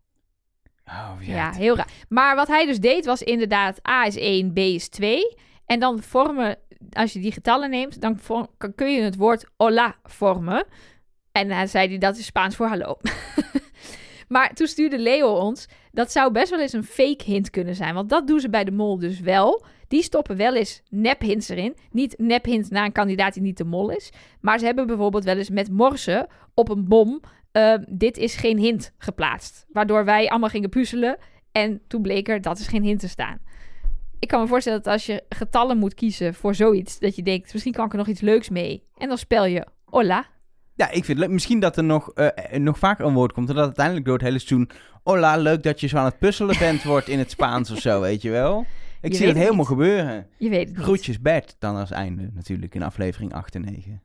Oh, 0.87 1.11
Ja, 1.21 1.35
ja. 1.35 1.53
heel 1.53 1.77
raar. 1.77 1.89
Maar 2.09 2.37
wat 2.37 2.49
hij 2.49 2.67
dus 2.67 2.81
deed 2.81 3.05
was 3.05 3.23
inderdaad 3.23 3.89
A 3.89 4.05
is 4.07 4.17
1, 4.17 4.53
B 4.53 4.59
is 4.59 4.89
2. 4.89 5.37
En 5.67 5.81
dan 5.81 6.03
vormen, 6.03 6.57
als 6.91 7.13
je 7.13 7.21
die 7.21 7.33
getallen 7.33 7.71
neemt, 7.71 8.01
dan 8.01 8.19
kun 8.75 8.93
je 8.93 9.03
het 9.03 9.17
woord 9.17 9.47
hola 9.57 9.97
vormen. 10.05 10.65
En 11.33 11.49
dan 11.49 11.69
zei 11.69 11.89
hij 11.89 11.99
dat 11.99 12.17
is 12.17 12.25
Spaans 12.25 12.57
voor 12.57 12.67
hallo. 12.67 12.97
maar 14.29 14.55
toen 14.55 14.67
stuurde 14.67 14.99
Leo 14.99 15.35
ons, 15.35 15.69
dat 15.93 16.13
zou 16.13 16.33
best 16.33 16.51
wel 16.51 16.61
eens 16.61 16.73
een 16.73 16.85
fake 16.85 17.25
hint 17.25 17.51
kunnen 17.51 17.75
zijn. 17.75 17.95
Want 17.95 18.09
dat 18.09 18.27
doen 18.27 18.41
ze 18.41 18.51
bij 18.51 18.65
de 18.65 18.71
mol 18.71 18.99
dus 18.99 19.21
wel. 19.21 19.65
Die 19.89 20.03
stoppen 20.03 20.37
wel 20.37 20.55
eens 20.55 20.83
nep-hints 20.89 21.49
erin. 21.49 21.77
Niet 21.91 22.19
nep-hint 22.19 22.71
naar 22.71 22.85
een 22.85 22.93
kandidaat 22.93 23.35
die 23.35 23.43
niet 23.43 23.57
de 23.57 23.65
mol 23.65 23.91
is. 23.91 24.11
Maar 24.41 24.59
ze 24.59 24.65
hebben 24.65 24.87
bijvoorbeeld 24.87 25.25
wel 25.25 25.37
eens 25.37 25.51
met 25.51 25.71
morsen 25.71 26.27
op 26.55 26.69
een 26.69 26.89
bom... 26.89 27.21
eh, 27.53 27.75
dit 27.89 28.17
is 28.17 28.37
geen 28.37 28.59
hint 28.59 28.93
geplaatst. 28.99 29.67
Waardoor 29.69 30.05
wij 30.05 30.29
allemaal 30.29 30.49
gingen 30.49 30.69
puzzelen. 30.69 31.19
En 31.53 31.81
toen 31.87 32.03
bleek 32.03 32.29
er 32.29 32.41
dat 32.41 32.59
is 32.59 32.67
geen 32.67 32.83
hint 32.83 33.01
te 33.01 33.09
staan. 33.09 33.39
Ik 34.23 34.29
kan 34.29 34.41
me 34.41 34.47
voorstellen 34.47 34.83
dat 34.83 34.93
als 34.93 35.07
je 35.07 35.23
getallen 35.29 35.79
moet 35.79 35.95
kiezen 35.95 36.35
voor 36.35 36.55
zoiets, 36.55 36.99
dat 36.99 37.17
je 37.17 37.23
denkt, 37.23 37.53
misschien 37.53 37.73
kan 37.73 37.85
ik 37.87 37.93
er 37.93 37.99
nog 37.99 38.07
iets 38.07 38.21
leuks 38.21 38.49
mee. 38.49 38.83
En 38.97 39.09
dan 39.09 39.19
spel 39.19 39.45
je 39.45 39.67
hola. 39.85 40.27
Ja, 40.75 40.91
ik 40.91 41.05
vind. 41.05 41.29
Misschien 41.29 41.61
dat 41.61 41.77
er 41.77 41.85
nog, 41.85 42.13
eh, 42.13 42.59
nog 42.59 42.79
vaker 42.79 43.07
een 43.07 43.15
woord 43.15 43.33
komt. 43.33 43.49
En 43.49 43.55
dat 43.55 43.65
uiteindelijk 43.65 44.05
door 44.07 44.15
het 44.15 44.25
hele 44.25 44.39
seizoen... 44.39 44.71
Hola, 45.03 45.37
leuk 45.37 45.63
dat 45.63 45.81
je 45.81 45.87
zo 45.87 45.97
aan 45.97 46.05
het 46.05 46.19
puzzelen 46.19 46.59
bent 46.59 46.83
wordt 46.93 47.09
in 47.09 47.19
het 47.19 47.31
Spaans 47.31 47.71
of 47.71 47.79
zo, 47.79 48.01
weet 48.01 48.23
je 48.23 48.31
wel. 48.31 48.67
Ik 49.01 49.11
Je 49.11 49.17
zie 49.17 49.27
het 49.27 49.37
helemaal 49.37 49.57
niet. 49.59 49.67
gebeuren. 49.67 50.27
Je 50.39 50.49
weet 50.49 50.69
het 50.69 50.77
niet. 50.77 50.85
Groetjes 50.85 51.21
Bert, 51.21 51.57
dan 51.59 51.77
als 51.77 51.91
einde 51.91 52.31
natuurlijk 52.35 52.75
in 52.75 52.83
aflevering 52.83 53.33
8 53.33 53.55
en 53.55 53.61
9. 53.63 54.03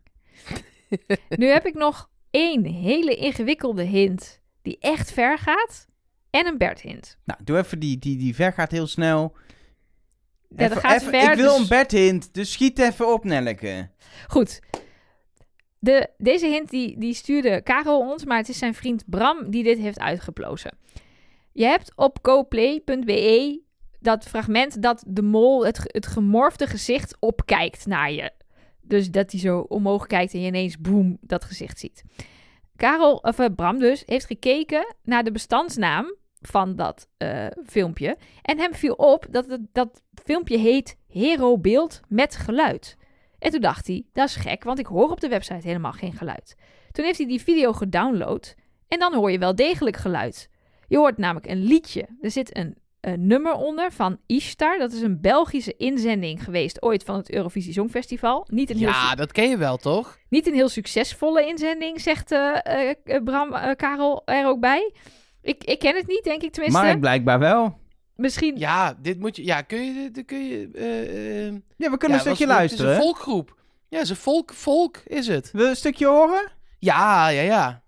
Nu 1.42 1.48
heb 1.48 1.66
ik 1.66 1.74
nog 1.74 2.10
één 2.32 2.66
hele 2.66 3.16
ingewikkelde 3.16 3.84
hint 3.84 4.42
die 4.62 4.78
echt 4.80 5.12
ver 5.12 5.38
gaat. 5.38 5.88
En 6.30 6.46
een 6.48 6.58
Bert 6.58 6.82
hint. 6.82 7.18
Nou, 7.26 7.40
doe 7.44 7.58
even 7.58 7.80
die, 7.80 8.00
die, 8.00 8.18
die 8.18 8.36
ver 8.36 8.54
gaat 8.54 8.72
heel 8.72 8.88
snel. 8.88 9.36
Ja, 10.56 10.68
dat 10.68 10.78
gaat 10.78 11.02
even- 11.02 11.10
ver, 11.10 11.32
Ik 11.32 11.38
wil 11.38 11.52
dus- 11.52 11.62
een 11.62 11.68
Bert 11.68 11.92
hint, 11.92 12.34
dus 12.34 12.52
schiet 12.52 12.80
even 12.80 13.14
op, 13.14 13.24
Nelleke. 13.24 13.90
Goed. 14.28 14.60
De, 15.80 16.10
deze 16.18 16.48
hint 16.48 16.70
die, 16.70 17.00
die 17.00 17.14
stuurde 17.14 17.62
Karel 17.62 18.00
ons, 18.00 18.26
maar 18.26 18.38
het 18.38 18.50
is 18.50 18.58
zijn 18.58 18.74
vriend 18.74 19.04
Bram 19.06 19.50
die 19.50 19.64
dit 19.64 19.78
heeft 19.78 20.00
uitgeplozen. 20.00 20.78
Je 21.52 21.66
hebt 21.66 21.92
op 21.96 22.22
coplay.be 22.22 23.62
dat 24.00 24.24
fragment 24.28 24.82
dat 24.82 25.04
de 25.08 25.22
mol 25.22 25.66
het, 25.66 25.80
het 25.84 26.08
gemorfde 26.08 26.68
gezicht 26.68 27.18
opkijkt 27.20 27.86
naar 27.86 28.12
je. 28.12 28.32
Dus 28.82 29.12
dat 29.12 29.32
hij 29.32 29.40
zo 29.40 29.60
omhoog 29.60 30.08
kijkt 30.08 30.34
en 30.34 30.42
je 30.42 30.48
ineens 30.48 30.78
boem 30.78 31.18
dat 31.22 31.46
gezicht 31.46 31.80
ziet. 31.80 32.04
Karel, 32.76 33.16
of 33.16 33.40
eh, 33.40 33.46
Bram 33.56 33.80
dus, 33.80 34.04
heeft 34.06 34.26
gekeken 34.26 34.96
naar 35.04 35.24
de 35.24 35.32
bestandsnaam 35.32 36.16
van 36.42 36.76
dat 36.76 37.10
eh, 37.18 37.46
filmpje. 37.66 38.18
En 38.42 38.60
hem 38.60 38.74
viel 38.74 38.94
op 38.94 39.26
dat 39.30 39.46
het, 39.46 39.62
dat 39.72 40.02
filmpje 40.24 40.58
heet 40.58 40.98
Hero 41.08 41.58
Beeld 41.58 42.00
met 42.08 42.36
geluid. 42.36 42.98
En 43.40 43.52
toen 43.52 43.62
dacht 43.62 43.88
hij, 43.88 44.06
dat 44.14 44.28
is 44.28 44.36
gek, 44.36 44.64
want 44.64 44.80
ik 44.80 44.86
hoor 44.86 45.10
op 45.10 45.20
de 45.20 45.28
website 45.28 45.68
helemaal 45.68 45.92
geen 45.92 46.14
geluid. 46.14 46.56
Toen 46.92 47.06
heeft 47.06 47.18
hij 47.18 47.28
die 47.28 47.42
video 47.42 47.74
gedownload 47.74 48.56
en 48.88 49.00
dan 49.00 49.14
hoor 49.14 49.32
je 49.32 49.40
wel 49.40 49.56
degelijk 49.56 49.96
geluid. 49.98 50.50
Je 50.88 50.98
hoort 50.98 51.18
namelijk 51.18 51.48
een 51.48 51.64
liedje. 51.64 52.08
Er 52.22 52.32
zit 52.32 52.58
een, 52.58 52.76
een 53.02 53.28
nummer 53.28 53.54
onder 53.54 53.92
van 53.92 54.20
Ishtar. 54.26 54.78
Dat 54.78 54.92
is 54.92 55.02
een 55.02 55.22
Belgische 55.22 55.76
inzending 55.78 56.44
geweest 56.44 56.82
ooit 56.82 57.04
van 57.04 57.16
het 57.16 57.32
Eurovisie 57.32 57.74
Songfestival. 57.74 58.48
Niet 58.52 58.70
een 58.70 58.78
heel, 58.78 58.88
Ja, 58.88 59.16
dat 59.16 59.32
ken 59.32 59.50
je 59.50 59.58
wel, 59.58 59.78
toch? 59.78 60.18
niet 60.30 60.48
een 60.48 60.54
heel 60.54 60.70
succesvolle 60.70 61.46
inzending, 61.46 62.02
zegt 62.02 62.32
eh, 62.32 62.90
eh, 62.90 63.24
Bram 63.24 63.76
Karel 63.76 64.22
er 64.26 64.48
ook 64.48 64.60
bij. 64.60 64.94
Ik, 65.48 65.64
ik 65.64 65.80
ken 65.80 65.96
het 65.96 66.08
niet, 66.08 66.24
denk 66.24 66.42
ik 66.42 66.52
tenminste. 66.52 66.82
Maar 66.82 67.00
blijkbaar 67.00 67.40
wel. 67.40 67.78
Misschien. 68.16 68.58
Ja, 68.58 68.98
dit 69.02 69.20
moet 69.20 69.36
je... 69.36 69.46
Ja, 69.46 69.62
kun 69.62 69.84
je... 69.84 70.12
dit 70.12 70.26
kun 70.26 70.48
je 70.48 70.70
eh, 70.74 71.48
eh, 71.48 71.54
Ja, 71.76 71.90
we 71.92 71.98
kunnen 71.98 72.18
ja, 72.18 72.26
een 72.26 72.36
stukje 72.36 72.46
was- 72.46 72.56
luisteren. 72.56 72.92
Het 72.92 73.00
is 73.00 73.06
een 73.06 73.12
volkgroep. 73.12 73.56
Ja, 73.90 73.98
het 73.98 74.06
is 74.06 74.10
een 74.10 74.16
volk, 74.16 74.54
volk 74.54 74.98
is 74.98 75.28
het. 75.28 75.52
Wil 75.52 75.64
je 75.64 75.70
een 75.70 75.76
stukje 75.76 76.06
horen? 76.08 76.52
Ja, 76.80 77.28
ja, 77.28 77.42
ja. 77.42 77.84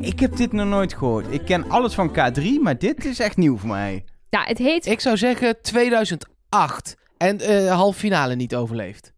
Ik 0.00 0.20
heb 0.20 0.36
dit 0.36 0.52
nog 0.52 0.66
nooit 0.66 0.94
gehoord. 0.94 1.32
Ik 1.32 1.44
ken 1.44 1.70
alles 1.70 1.94
van 1.94 2.10
K3, 2.10 2.42
maar 2.60 2.78
dit 2.78 3.04
is 3.04 3.18
echt 3.18 3.36
nieuw 3.36 3.56
voor 3.56 3.68
mij. 3.68 4.04
Ja, 4.30 4.44
het 4.44 4.58
heet. 4.58 4.86
Ik 4.86 5.00
zou 5.00 5.16
zeggen 5.16 5.62
2008. 5.62 6.96
En 7.16 7.38
eh 7.38 7.74
halve 7.74 7.98
finale 7.98 8.34
niet 8.34 8.54
overleefd. 8.54 9.12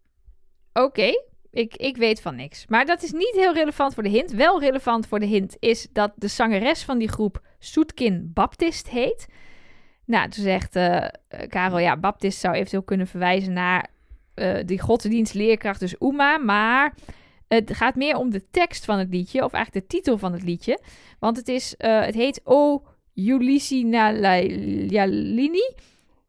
Oké, 0.72 1.12
ik, 1.50 1.76
ik 1.76 1.96
weet 1.96 2.22
van 2.22 2.36
niks. 2.36 2.66
Maar 2.66 2.86
dat 2.86 3.02
is 3.02 3.12
niet 3.12 3.34
heel 3.34 3.54
relevant 3.54 3.94
voor 3.94 4.02
de 4.02 4.08
hint. 4.08 4.32
Wel 4.32 4.60
relevant 4.60 5.06
voor 5.06 5.20
de 5.20 5.26
hint 5.26 5.56
is 5.58 5.88
dat 5.92 6.12
de 6.16 6.28
zangeres 6.28 6.82
van 6.82 6.98
die 6.98 7.08
groep 7.08 7.42
Soetkin 7.58 8.30
Baptist 8.34 8.88
heet. 8.88 9.26
Nou, 10.04 10.28
toen 10.28 10.44
zegt 10.44 10.76
eh, 10.76 11.06
Karel, 11.48 11.78
ja, 11.78 11.96
Baptist 11.96 12.38
zou 12.38 12.54
eventueel 12.54 12.82
kunnen 12.82 13.06
verwijzen 13.06 13.52
naar 13.52 13.88
eh, 14.34 14.56
die 14.64 14.80
godsdienstleerkracht, 14.80 15.80
dus 15.80 15.94
Uma. 16.00 16.38
Maar 16.38 16.94
het 17.54 17.76
gaat 17.76 17.94
meer 17.94 18.16
om 18.16 18.30
de 18.30 18.50
tekst 18.50 18.84
van 18.84 18.98
het 18.98 19.08
liedje, 19.10 19.44
of 19.44 19.52
eigenlijk 19.52 19.86
de 19.86 19.96
titel 19.96 20.18
van 20.18 20.32
het 20.32 20.42
liedje. 20.42 20.78
Want 21.24 21.36
het, 21.36 21.48
is, 21.48 21.76
eh, 21.76 22.00
het 22.00 22.14
heet 22.14 22.40
O 22.44 22.82
Julisinalini 23.12 25.74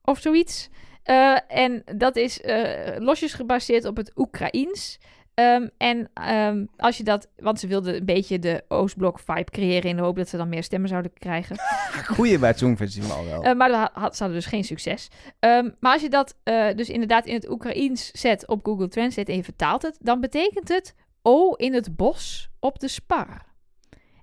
of 0.02 0.20
zoiets. 0.20 0.70
Eh, 1.04 1.38
en 1.48 1.84
dat 1.96 2.16
is 2.16 2.42
eh, 2.42 2.98
losjes 2.98 3.34
gebaseerd 3.34 3.86
op 3.86 3.98
het 3.98 4.12
Oekraïens. 4.16 5.00
Ehm, 5.34 5.68
en 5.78 6.10
ehm, 6.14 6.66
als 6.78 6.98
je 6.98 7.04
dat, 7.04 7.28
want 7.38 7.60
ze 7.60 7.68
wilden 7.68 7.96
een 7.96 8.06
beetje 8.06 8.40
de 8.40 8.64
Oostblok-vibe 8.68 9.52
creëren 9.52 9.90
in 9.90 9.96
de 9.96 10.02
hoop 10.02 10.16
dat 10.16 10.30
ze 10.30 10.38
dan 10.38 10.50
meer 10.50 10.64
stemmen 10.64 10.90
zouden 10.90 11.14
krijgen. 11.14 11.56
Goeie 12.16 12.40
bij 12.40 12.50
het 12.50 12.58
Songfestival 12.58 13.26
wel. 13.26 13.56
Maar 13.56 13.70
dat 13.70 13.90
had, 13.94 14.16
ze 14.16 14.24
hadden 14.24 14.42
dus 14.42 14.50
geen 14.50 14.64
succes. 14.64 15.10
Ehm, 15.40 15.70
maar 15.80 15.94
als 15.94 16.02
je 16.02 16.10
dat 16.10 16.36
dus 16.76 16.90
inderdaad 16.90 17.26
in 17.26 17.34
het 17.34 17.50
Oekraïens 17.50 18.12
zet 18.12 18.48
op 18.48 18.66
Google 18.66 18.88
Translate 18.88 19.32
en 19.32 19.38
je 19.38 19.44
vertaalt 19.44 19.82
het, 19.82 19.98
dan 20.02 20.22
betekent 20.22 20.68
het 20.68 20.96
O 21.28 21.54
in 21.54 21.74
het 21.74 21.96
bos 21.96 22.50
op 22.60 22.80
de 22.80 22.88
spar. 22.88 23.46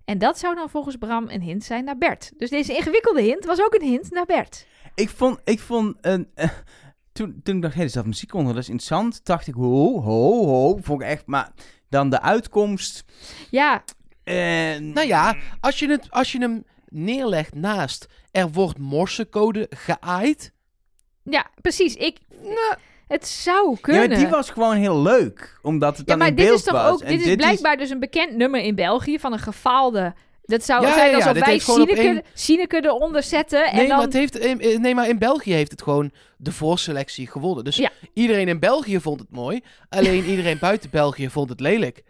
En 0.05 0.19
dat 0.19 0.39
zou 0.39 0.55
dan 0.55 0.71
volgens 0.71 0.97
Bram 0.97 1.29
een 1.29 1.41
hint 1.43 1.65
zijn 1.65 1.85
naar 1.85 1.99
Bert. 1.99 2.33
Dus 2.37 2.51
deze 2.51 2.75
ingewikkelde 2.77 3.23
hint 3.23 3.45
was 3.45 3.61
ook 3.61 3.75
een 3.75 3.89
hint 3.89 4.11
naar 4.11 4.27
Bert. 4.27 4.67
Ik 4.95 5.09
vond, 5.09 5.41
ik 5.45 5.61
vond 5.61 5.97
een... 6.01 6.31
eh, 6.35 6.49
toen, 7.13 7.41
toen 7.43 7.57
ik 7.57 7.63
dacht, 7.63 7.75
hé, 7.75 7.83
er 7.83 7.91
zat 7.91 8.07
muziek 8.07 8.35
onder, 8.35 8.55
dat 8.55 8.63
is 8.63 8.69
interessant. 8.69 9.25
Dacht 9.25 9.47
ik, 9.47 9.55
ho, 9.55 10.01
ho, 10.01 10.45
ho. 10.47 10.77
Vond 10.83 11.03
ik 11.03 11.09
echt, 11.09 11.27
maar 11.27 11.53
dan 11.89 12.11
de 12.11 12.21
uitkomst... 12.21 13.05
Ja, 13.51 13.85
eh, 14.25 14.35
Nou 14.77 15.07
ja, 15.07 15.37
als 15.61 15.79
je, 15.79 15.89
het, 15.89 16.11
als 16.11 16.33
je 16.33 16.39
hem 16.39 16.65
neerlegt 16.89 17.55
naast 17.55 18.07
er 18.31 18.51
wordt 18.51 18.79
morsecode 18.79 19.67
geaaid. 19.71 20.53
ja 21.23 21.51
precies. 21.61 21.95
Ik, 21.95 22.19
Nou, 22.43 22.77
het 23.13 23.29
zou 23.29 23.71
Ja, 23.71 23.77
kunnen. 23.81 24.09
maar 24.09 24.19
die 24.19 24.27
was 24.29 24.51
gewoon 24.51 24.77
heel 24.77 25.03
leuk. 25.03 25.59
Omdat 25.63 25.91
het 25.97 25.99
Ja, 25.99 26.05
dan 26.05 26.19
maar 26.19 26.29
in 26.29 26.35
dit 26.35 26.45
beeld 26.47 26.59
is 26.59 26.65
toch 26.65 26.87
ook. 26.87 27.07
Dit 27.07 27.27
is 27.27 27.37
blijkbaar 27.37 27.77
dus 27.77 27.91
een 27.91 27.99
bekend 28.01 28.37
nummer 28.37 28.61
in 28.61 28.75
België 28.75 29.19
van 29.19 29.33
een 29.33 29.39
gefaalde. 29.39 30.15
Dat 30.45 30.65
zou 30.65 30.83
Ja, 30.87 30.93
zijn 30.93 31.11
ja, 31.11 31.17
ja, 31.19 31.27
alsof 31.27 31.45
wij 31.45 31.59
Sineke, 31.59 32.23
Sineke 32.35 32.85
eronder 32.85 33.23
zetten. 33.23 33.65
en 33.65 33.77
nee, 33.77 33.87
dan, 33.87 33.97
maar 33.97 34.05
het 34.05 34.15
heeft, 34.15 34.57
nee, 34.79 34.95
maar 34.95 35.09
in 35.09 35.19
België 35.19 35.53
heeft 35.53 35.71
het 35.71 35.83
gewoon 35.83 36.11
de 36.37 36.53
voorselectie 36.53 37.27
gewonnen. 37.27 37.65
Dus 37.65 37.77
Ja. 37.77 37.91
iedereen 38.15 38.49
in 38.49 38.59
België 38.59 39.01
vond 39.01 39.21
het 39.21 39.31
mooi. 39.31 39.61
Alleen 39.89 40.25
iedereen 40.33 40.59
buiten 40.61 40.91
België 40.91 41.31
vond 41.31 41.49
het 41.49 41.61
lelijk. 41.61 42.03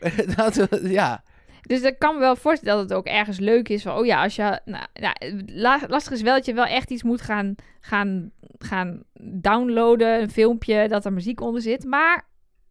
Dat, 0.36 0.68
ja. 0.82 1.22
Dus 1.68 1.82
ik 1.82 1.98
kan 1.98 2.14
me 2.14 2.20
wel 2.20 2.36
voorstellen 2.36 2.78
dat 2.78 2.88
het 2.88 2.98
ook 2.98 3.06
ergens 3.06 3.38
leuk 3.38 3.68
is. 3.68 3.82
Van, 3.82 3.96
oh 3.96 4.06
ja, 4.06 4.22
als 4.22 4.36
je. 4.36 4.60
Nou, 4.64 4.84
nou, 4.92 5.42
la- 5.46 5.80
lastig 5.86 6.12
is 6.12 6.22
wel 6.22 6.34
dat 6.34 6.46
je 6.46 6.54
wel 6.54 6.64
echt 6.64 6.90
iets 6.90 7.02
moet 7.02 7.20
gaan, 7.20 7.54
gaan, 7.80 8.30
gaan 8.58 9.02
downloaden. 9.20 10.20
Een 10.22 10.30
filmpje 10.30 10.88
dat 10.88 11.04
er 11.04 11.12
muziek 11.12 11.40
onder 11.40 11.62
zit. 11.62 11.84
Maar 11.84 12.26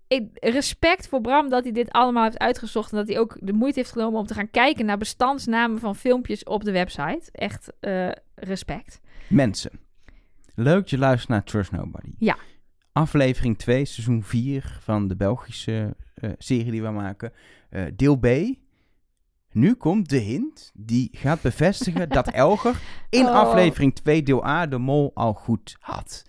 ik, 0.08 0.28
respect 0.34 1.08
voor 1.08 1.22
Bram 1.22 1.50
dat 1.50 1.64
hij 1.64 1.72
dit 1.74 1.92
allemaal 1.92 2.24
heeft 2.24 2.40
uitgezocht. 2.40 2.92
En 2.92 2.98
dat 2.98 3.08
hij 3.08 3.20
ook 3.20 3.38
de 3.42 3.54
moeite 3.54 3.80
heeft 3.80 3.92
genomen 3.92 4.20
om 4.20 4.26
te 4.26 4.34
gaan 4.34 4.50
kijken 4.52 4.86
naar 4.86 4.98
bestandsnamen 4.98 5.80
van 5.80 5.96
filmpjes 5.96 6.44
op 6.44 6.64
de 6.64 6.72
website. 6.72 7.30
Echt 7.32 7.74
eh, 7.80 8.10
respect. 8.36 9.02
Mensen, 9.28 9.72
leuk 10.56 10.80
dat 10.80 10.90
je 10.90 10.98
luistert 10.98 11.30
naar 11.30 11.44
Trust 11.44 11.72
Nobody. 11.72 12.14
Ja. 12.18 12.38
Aflevering 12.92 13.58
2, 13.58 13.86
seizoen 13.86 14.24
4 14.24 14.78
van 14.82 15.08
de 15.08 15.16
Belgische 15.16 15.96
eh, 16.14 16.30
serie 16.38 16.72
die 16.72 16.82
we 16.82 16.90
maken. 16.90 17.34
Eh, 17.70 17.84
deel 17.96 18.16
B. 18.16 18.26
Nu 19.58 19.74
komt 19.74 20.10
de 20.10 20.18
hint 20.18 20.72
die 20.74 21.10
gaat 21.12 21.42
bevestigen 21.42 22.10
dat 22.10 22.28
Elger 22.46 22.82
in 23.10 23.26
Oh. 23.26 23.34
aflevering 23.34 23.96
2 23.96 24.24
deel 24.24 24.46
A 24.46 24.68
de 24.68 24.78
mol 24.78 25.12
al 25.14 25.34
goed 25.34 25.76
had. 25.80 26.24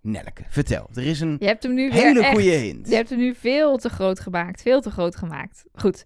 Nelke, 0.00 0.44
vertel. 0.48 0.88
Er 0.94 1.06
is 1.06 1.20
een 1.20 1.36
Je 1.38 1.46
hebt 1.46 1.62
hem 1.62 1.74
nu 1.74 1.92
hele 1.92 2.24
goede 2.24 2.50
hint. 2.50 2.88
Je 2.88 2.94
hebt 2.94 3.10
hem 3.10 3.18
nu 3.18 3.34
veel 3.34 3.76
te 3.76 3.88
groot 3.88 4.20
gemaakt. 4.20 4.62
Veel 4.62 4.80
te 4.80 4.90
groot 4.90 5.16
gemaakt. 5.16 5.64
Goed. 5.74 6.04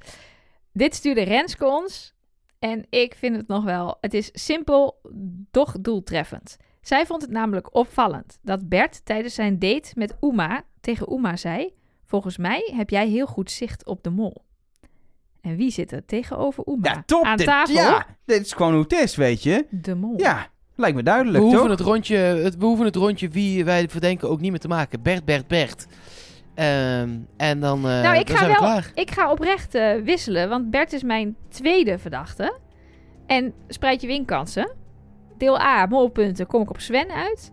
Dit 0.73 0.95
stuurde 0.95 1.23
Renske 1.23 1.67
ons. 1.67 2.15
En 2.59 2.87
ik 2.91 3.15
vind 3.15 3.37
het 3.37 3.49
nog 3.49 3.65
wel. 3.65 3.97
Het 4.01 4.15
is 4.15 4.31
simpel, 4.33 5.01
doch 5.51 5.81
doeltreffend. 5.81 6.57
Zij 6.81 7.07
vond 7.07 7.23
het 7.23 7.31
namelijk 7.31 7.75
opvallend 7.75 8.39
dat 8.43 8.69
Bert 8.69 9.05
tijdens 9.05 9.35
zijn 9.35 9.59
date 9.59 9.93
met 9.95 10.17
Uma 10.21 10.65
tegen 10.81 11.13
Uma 11.13 11.37
zei: 11.37 11.75
Volgens 12.05 12.37
mij 12.37 12.73
heb 12.77 12.91
jij 12.91 13.09
heel 13.09 13.27
goed 13.27 13.51
zicht 13.51 13.87
op 13.87 14.03
de 14.03 14.11
mol. 14.11 14.47
En 15.41 15.57
wie 15.57 15.71
zit 15.71 15.93
er 15.93 16.05
tegenover 16.05 16.65
Uma? 16.69 16.91
Ja, 16.93 17.03
top. 17.07 17.25
Aan 17.25 17.37
dit, 17.37 17.47
tafel? 17.47 17.75
ja, 17.75 18.07
dit 18.25 18.41
is 18.45 18.53
gewoon 18.53 18.73
hoe 18.73 18.83
het 18.83 18.93
is, 18.93 19.17
weet 19.17 19.43
je. 19.43 19.67
De 19.71 19.95
mol. 19.95 20.15
Ja, 20.17 20.47
lijkt 20.77 20.97
me 20.97 21.03
We 21.03 21.09
duidelijk, 21.09 21.43
hoeven, 21.45 21.61
toch? 21.61 21.71
het 21.71 21.81
rondje, 21.81 22.17
het, 22.17 22.57
we 22.57 22.65
hoeven 22.65 22.85
het 22.85 22.97
rondje 22.97 23.29
wie 23.29 23.65
wij 23.65 23.89
verdenken 23.89 24.29
ook 24.31 24.41
niet 24.41 24.51
meer 24.51 24.61
te 24.61 24.69
maken. 24.69 25.03
Bert, 25.03 25.25
Bert, 25.25 25.47
Bert. 25.47 25.87
Ehm, 26.55 27.11
en 27.37 27.61
dan, 27.61 27.79
eh 27.89 28.03
Nou, 28.03 28.19
ik 28.19 28.27
dan 28.27 28.37
ga 28.37 28.43
zijn 28.45 28.55
we 28.55 28.61
wel- 28.61 28.71
klaar. 28.71 28.91
Ik 28.95 29.11
ga 29.11 29.31
oprecht 29.31 29.75
eh, 29.75 29.95
wisselen, 29.95 30.49
want 30.49 30.71
Bert 30.71 30.93
is 30.93 31.03
mijn 31.03 31.37
tweede 31.49 31.99
verdachte. 31.99 32.59
En 33.27 33.53
spreid 33.69 34.01
je 34.01 34.07
winkansen. 34.07 34.71
deel 35.39 35.61
A, 35.61 35.87
molpunten, 35.87 36.47
kom 36.47 36.63
ik 36.63 36.71
op 36.71 36.81
Sven 36.81 37.11
uit. 37.11 37.53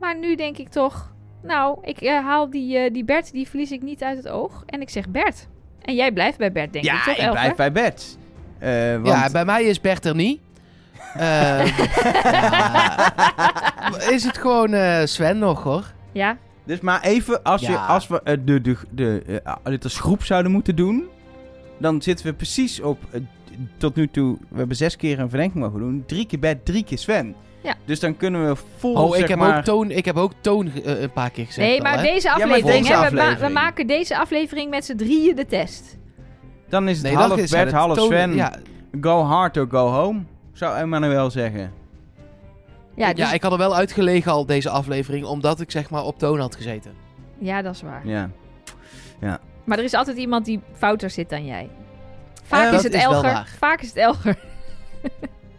Maar 0.00 0.18
nu 0.18 0.34
denk 0.34 0.56
ik 0.58 0.68
toch, 0.68 1.14
nou, 1.42 1.78
ik 1.82 2.00
eh, 2.00 2.24
haal 2.24 2.50
die, 2.50 2.76
eh, 2.78 2.92
die 2.92 3.04
Bert, 3.04 3.32
die 3.32 3.48
verlies 3.48 3.70
ik 3.70 3.82
niet 3.82 4.02
uit 4.02 4.16
het 4.16 4.28
oog. 4.28 4.62
En 4.66 4.80
ik 4.80 4.90
zeg 4.90 5.08
Bert. 5.08 5.48
En 5.90 5.96
jij 5.96 6.12
blijft 6.12 6.38
bij 6.38 6.52
Bert, 6.52 6.72
denk 6.72 6.84
ik, 6.84 6.90
ja, 6.90 7.04
toch, 7.04 7.14
ik 7.14 7.20
Elger? 7.20 7.32
blijf 7.40 7.54
bij 7.54 7.72
Bert. 7.72 8.16
Eh, 8.58 8.92
want... 8.94 9.06
Ja, 9.06 9.30
bij 9.30 9.44
mij 9.44 9.64
is 9.64 9.80
Bert 9.80 10.04
er 10.04 10.14
niet. 10.14 10.40
Ehm, 11.14 11.66
ja. 11.66 13.12
Is 14.10 14.24
het 14.24 14.38
gewoon 14.38 14.72
eh, 14.72 15.00
Sven 15.04 15.38
nog, 15.38 15.62
hoor? 15.62 15.84
Ja, 16.12 16.36
Dus 16.64 16.80
maar 16.80 17.00
even, 17.02 17.42
als, 17.42 17.60
je, 17.60 17.70
Ja. 17.70 17.86
als 17.86 18.06
we 18.08 18.20
eh, 18.22 18.36
de, 18.44 18.60
de, 18.60 18.76
de, 18.90 19.40
eh, 19.44 19.54
dit 19.64 19.84
als 19.84 19.98
groep 20.00 20.24
zouden 20.24 20.52
moeten 20.52 20.76
doen, 20.76 21.04
dan 21.78 22.02
zitten 22.02 22.26
we 22.26 22.32
precies 22.32 22.80
op, 22.80 22.98
tot 23.76 23.94
nu 23.96 24.08
toe, 24.08 24.36
we 24.48 24.58
hebben 24.58 24.76
zes 24.76 24.96
keer 24.96 25.18
een 25.18 25.28
verdenking 25.28 25.64
mogen 25.64 25.78
doen. 25.78 26.04
Drie 26.06 26.26
keer 26.26 26.38
Bert, 26.38 26.64
drie 26.64 26.84
keer 26.84 26.98
Sven. 26.98 27.34
Ja. 27.62 27.74
Dus 27.84 28.00
dan 28.00 28.16
kunnen 28.16 28.48
we 28.48 28.56
vol, 28.76 28.94
Oh, 28.94 29.08
ik 29.08 29.20
zeg 29.20 29.28
heb, 29.28 29.38
maar... 29.38 29.58
ook 29.58 29.64
toon, 29.64 29.90
ik 29.90 30.04
heb 30.04 30.16
ook 30.16 30.32
toon 30.40 30.70
eh, 30.84 31.00
een 31.00 31.12
paar 31.12 31.30
keer 31.30 31.46
gezegd. 31.46 31.68
nee, 31.68 31.76
al, 31.76 31.82
maar 31.82 32.02
deze 32.02 32.26
maar 32.28 32.36
aflevering, 32.36 32.86
deze 32.86 32.98
hè, 33.00 33.08
we, 33.10 33.16
ma- 33.16 33.36
we 33.38 33.48
maken 33.48 33.86
deze 33.86 34.18
aflevering 34.18 34.70
met 34.70 34.84
z'n 34.84 34.96
drieën 34.96 35.36
de 35.36 35.46
test. 35.46 35.98
Dan 36.68 36.88
is 36.88 36.96
het 36.96 37.06
Nee, 37.06 37.14
half 37.16 37.36
is 37.36 37.50
Bert, 37.50 37.64
het. 37.64 37.74
half 37.74 37.96
Toon- 37.96 38.06
Sven. 38.06 38.34
Ja, 38.34 38.52
Go 39.00 39.22
hard 39.22 39.56
or 39.56 39.66
go 39.70 39.86
home, 39.88 40.20
zou 40.52 40.76
Emmanuel 40.76 41.30
zeggen. 41.30 41.72
Ja, 42.96 43.12
dus, 43.12 43.28
ja, 43.28 43.32
ik 43.34 43.42
had 43.42 43.52
er 43.52 43.58
wel 43.58 43.74
uitgelegen 43.76 44.32
al 44.32 44.46
deze 44.46 44.70
aflevering, 44.70 45.24
omdat 45.26 45.60
ik 45.60 45.70
zeg 45.70 45.90
maar 45.90 46.04
op 46.04 46.18
toon 46.18 46.40
had 46.40 46.56
gezeten. 46.56 46.92
ja, 47.38 47.62
dat 47.62 47.74
is 47.74 47.82
waar. 47.82 48.06
Ja. 48.06 48.30
Maar 49.64 49.78
er 49.78 49.84
is 49.84 49.94
altijd 49.94 50.16
iemand 50.16 50.44
die 50.44 50.60
fouter 50.72 51.10
zit 51.10 51.28
dan 51.30 51.44
jij. 51.46 51.68
Vaak 52.42 52.66
Eh, 52.68 52.72
is 52.72 52.82
het 52.82 52.94
is 52.94 53.02
wel 53.06 53.12
Elger. 53.12 53.46
Vaak 53.58 53.80
is 53.80 53.88
het 53.88 53.96
Elger. 53.96 54.38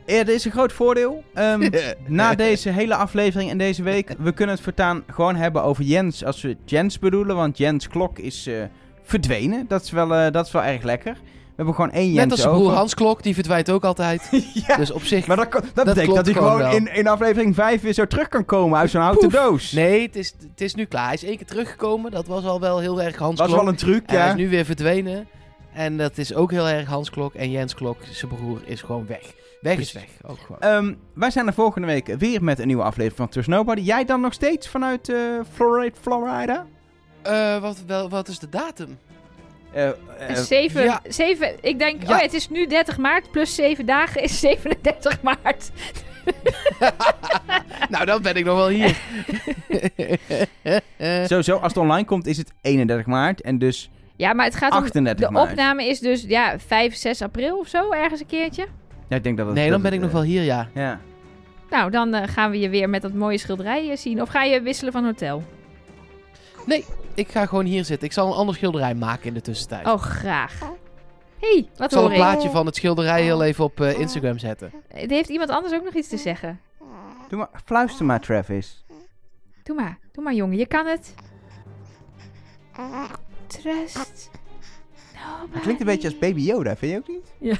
Ja, 0.05 0.23
dit 0.23 0.35
is 0.35 0.45
een 0.45 0.51
groot 0.51 0.73
voordeel. 0.73 1.23
Ehm, 1.33 1.69
na 2.07 2.35
deze 2.35 2.69
hele 2.69 2.95
aflevering 2.95 3.49
en 3.49 3.57
deze 3.57 3.83
week, 3.83 4.13
we 4.19 4.31
kunnen 4.31 4.55
het 4.55 4.63
voortaan 4.63 5.03
gewoon 5.11 5.35
hebben 5.35 5.63
over 5.63 5.83
Jens 5.83 6.25
als 6.25 6.41
we 6.41 6.57
Jens 6.65 6.99
bedoelen. 6.99 7.35
Want 7.35 7.57
Jens 7.57 7.87
Klok 7.87 8.19
is 8.19 8.47
eh, 8.47 8.55
verdwenen. 9.03 9.65
Dat 9.67 9.83
is, 9.83 9.91
wel, 9.91 10.13
eh, 10.15 10.31
dat 10.31 10.45
is 10.45 10.51
wel 10.51 10.63
erg 10.63 10.83
lekker. 10.83 11.13
We 11.13 11.67
hebben 11.67 11.75
gewoon 11.75 11.91
één 11.91 12.05
Jens 12.11 12.17
Net 12.19 12.31
als 12.31 12.39
zijn 12.41 12.53
broer 12.53 12.65
over. 12.65 12.77
Hans 12.77 12.93
Klok, 12.93 13.23
die 13.23 13.33
verdwijnt 13.33 13.71
ook 13.71 13.83
altijd. 13.83 14.29
ja, 14.67 14.75
Dus 14.77 14.91
op 14.91 15.03
zich... 15.03 15.27
maar 15.27 15.37
dat, 15.37 15.47
kan- 15.49 15.63
dat, 15.73 15.85
betekent 15.85 16.15
dat 16.15 16.25
hij 16.25 16.33
gewoon 16.35 16.57
wel. 16.57 16.71
in, 16.75 16.93
in 16.93 17.07
aflevering 17.07 17.55
5 17.55 17.81
weer 17.81 17.93
zo 17.93 18.07
terug 18.07 18.27
kan 18.27 18.45
komen 18.45 18.79
uit 18.79 18.89
zo'n 18.89 19.01
houten 19.01 19.29
doos. 19.29 19.71
Nee, 19.71 20.01
het 20.01 20.15
is, 20.15 20.33
het 20.49 20.61
is 20.61 20.75
nu 20.75 20.85
klaar. 20.85 21.05
Hij 21.05 21.13
is 21.13 21.23
één 21.23 21.37
keer 21.37 21.45
teruggekomen. 21.45 22.11
Dat 22.11 22.27
was 22.27 22.43
al 22.45 22.59
wel 22.59 22.79
heel 22.79 23.01
erg 23.01 23.15
Hans 23.15 23.39
was 23.39 23.47
Klok. 23.47 23.59
wel 23.59 23.67
een 23.69 23.75
truc, 23.75 24.03
En 24.05 24.15
Hij 24.15 24.25
ja. 24.25 24.29
is 24.31 24.35
nu 24.35 24.49
weer 24.49 24.65
verdwenen. 24.65 25.27
En 25.73 25.97
dat 25.97 26.17
is 26.17 26.33
ook 26.33 26.51
heel 26.51 26.67
erg 26.67 26.87
Hans 26.87 27.09
Klok. 27.09 27.33
En 27.33 27.51
Jens 27.51 27.75
Klok, 27.75 27.97
zijn 28.11 28.31
broer, 28.31 28.61
is 28.65 28.81
gewoon 28.81 29.05
weg. 29.07 29.33
Weg 29.61 29.77
is 29.77 29.91
weg. 29.91 30.05
Ook 30.27 30.39
gewoon. 30.39 30.59
Ehm, 30.61 30.93
wij 31.13 31.31
zijn 31.31 31.47
er 31.47 31.53
volgende 31.53 31.87
week 31.87 32.07
weer 32.07 32.43
met 32.43 32.59
een 32.59 32.67
nieuwe 32.67 32.83
aflevering 32.83 33.17
van 33.17 33.29
Trust 33.29 33.47
Nobody. 33.49 33.81
Jij 33.81 34.05
dan 34.05 34.21
nog 34.21 34.33
steeds 34.33 34.67
vanuit 34.67 35.09
eh 35.09 35.17
Florida? 35.53 35.95
Florida? 36.01 36.65
Eh, 37.21 37.61
wat, 37.61 37.83
wel, 37.87 38.09
wat 38.09 38.27
is 38.27 38.39
de 38.39 38.49
datum? 38.49 38.97
Zeven, 40.33 40.83
ja. 40.83 41.01
zeven, 41.07 41.55
ik 41.61 41.79
denk, 41.79 42.03
Ja. 42.07 42.15
oh, 42.15 42.21
het 42.21 42.33
is 42.33 42.49
nu 42.49 42.67
30 42.67 42.97
maart 42.97 43.31
plus 43.31 43.55
7 43.55 43.85
dagen 43.85 44.21
is 44.23 44.39
37 44.49 45.21
maart. 45.21 45.71
nou, 47.89 48.05
dan 48.05 48.21
ben 48.21 48.35
ik 48.35 48.45
nog 48.45 48.55
wel 48.55 48.67
hier. 48.69 48.97
Sowieso, 51.27 51.55
als 51.57 51.73
het 51.73 51.77
online 51.77 52.05
komt, 52.05 52.25
is 52.27 52.37
het 52.37 52.53
31 52.61 53.05
maart. 53.05 53.41
En 53.41 53.57
dus 53.57 53.89
Ja, 54.15 54.33
maar 54.33 54.45
het 54.45 54.55
gaat 54.55 54.71
om, 54.71 54.77
38 54.77 55.25
de 55.27 55.31
maart. 55.33 55.49
opname 55.49 55.85
is 55.87 55.99
dus 55.99 56.23
ja, 56.27 56.59
5, 56.59 56.95
6 56.95 57.21
april 57.21 57.59
of 57.59 57.67
zo, 57.67 57.91
ergens 57.91 58.19
een 58.19 58.25
keertje. 58.27 58.67
Ja, 59.11 59.17
ik 59.17 59.23
denk 59.23 59.37
dat 59.37 59.45
het, 59.45 59.55
nee, 59.55 59.63
dat 59.69 59.73
dan 59.73 59.81
ben 59.81 59.91
het, 59.91 60.01
ik 60.01 60.05
nog 60.07 60.09
eh, 60.09 60.15
wel 60.15 60.35
hier, 60.35 60.43
ja. 60.43 60.69
Ja. 60.73 60.99
Nou, 61.69 61.91
dan 61.91 62.13
eh, 62.13 62.27
gaan 62.27 62.51
we 62.51 62.59
je 62.59 62.69
weer 62.69 62.89
met 62.89 63.01
dat 63.01 63.13
mooie 63.13 63.37
schilderij 63.37 63.89
eh, 63.91 63.97
zien. 63.97 64.21
Of 64.21 64.29
ga 64.29 64.43
je 64.43 64.61
wisselen 64.61 64.93
van 64.93 65.05
hotel? 65.05 65.43
Nee, 66.65 66.85
ik 67.13 67.31
ga 67.31 67.45
gewoon 67.45 67.65
hier 67.65 67.85
zitten. 67.85 68.07
Ik 68.07 68.13
zal 68.13 68.27
een 68.27 68.33
ander 68.33 68.55
schilderij 68.55 68.95
maken 68.95 69.27
in 69.27 69.33
de 69.33 69.41
tussentijd. 69.41 69.87
Oh, 69.87 70.01
graag. 70.01 70.59
hey, 71.39 71.67
wat 71.75 71.85
ik 71.85 71.91
zal 71.91 72.01
hoor 72.01 72.09
een 72.11 72.15
ik? 72.15 72.21
plaatje 72.21 72.49
van 72.49 72.65
het 72.65 72.75
schilderij 72.75 73.23
heel 73.23 73.43
even 73.43 73.63
op 73.63 73.81
eh, 73.81 73.99
Instagram 73.99 74.37
zetten. 74.37 74.71
Eh, 74.87 75.09
Heeft 75.09 75.29
iemand 75.29 75.49
anders 75.49 75.73
ook 75.73 75.83
nog 75.83 75.93
iets 75.93 76.07
te 76.07 76.17
zeggen? 76.17 76.59
Doe 77.29 77.39
maar, 77.39 77.49
fluister 77.65 78.05
maar, 78.05 78.19
Travis. 78.19 78.83
Doe 79.63 79.75
maar, 79.75 79.97
doe 80.11 80.23
maar 80.23 80.33
jongen, 80.33 80.57
je 80.57 80.65
kan 80.65 80.85
het. 80.85 81.13
Trust. 83.47 84.29
Het 85.51 85.61
klinkt 85.61 85.79
een 85.81 85.87
beetje 85.87 86.07
als 86.07 86.17
Baby 86.19 86.41
Yoda, 86.41 86.75
vind 86.75 86.91
je 86.91 86.97
ook 86.97 87.07
niet? 87.07 87.59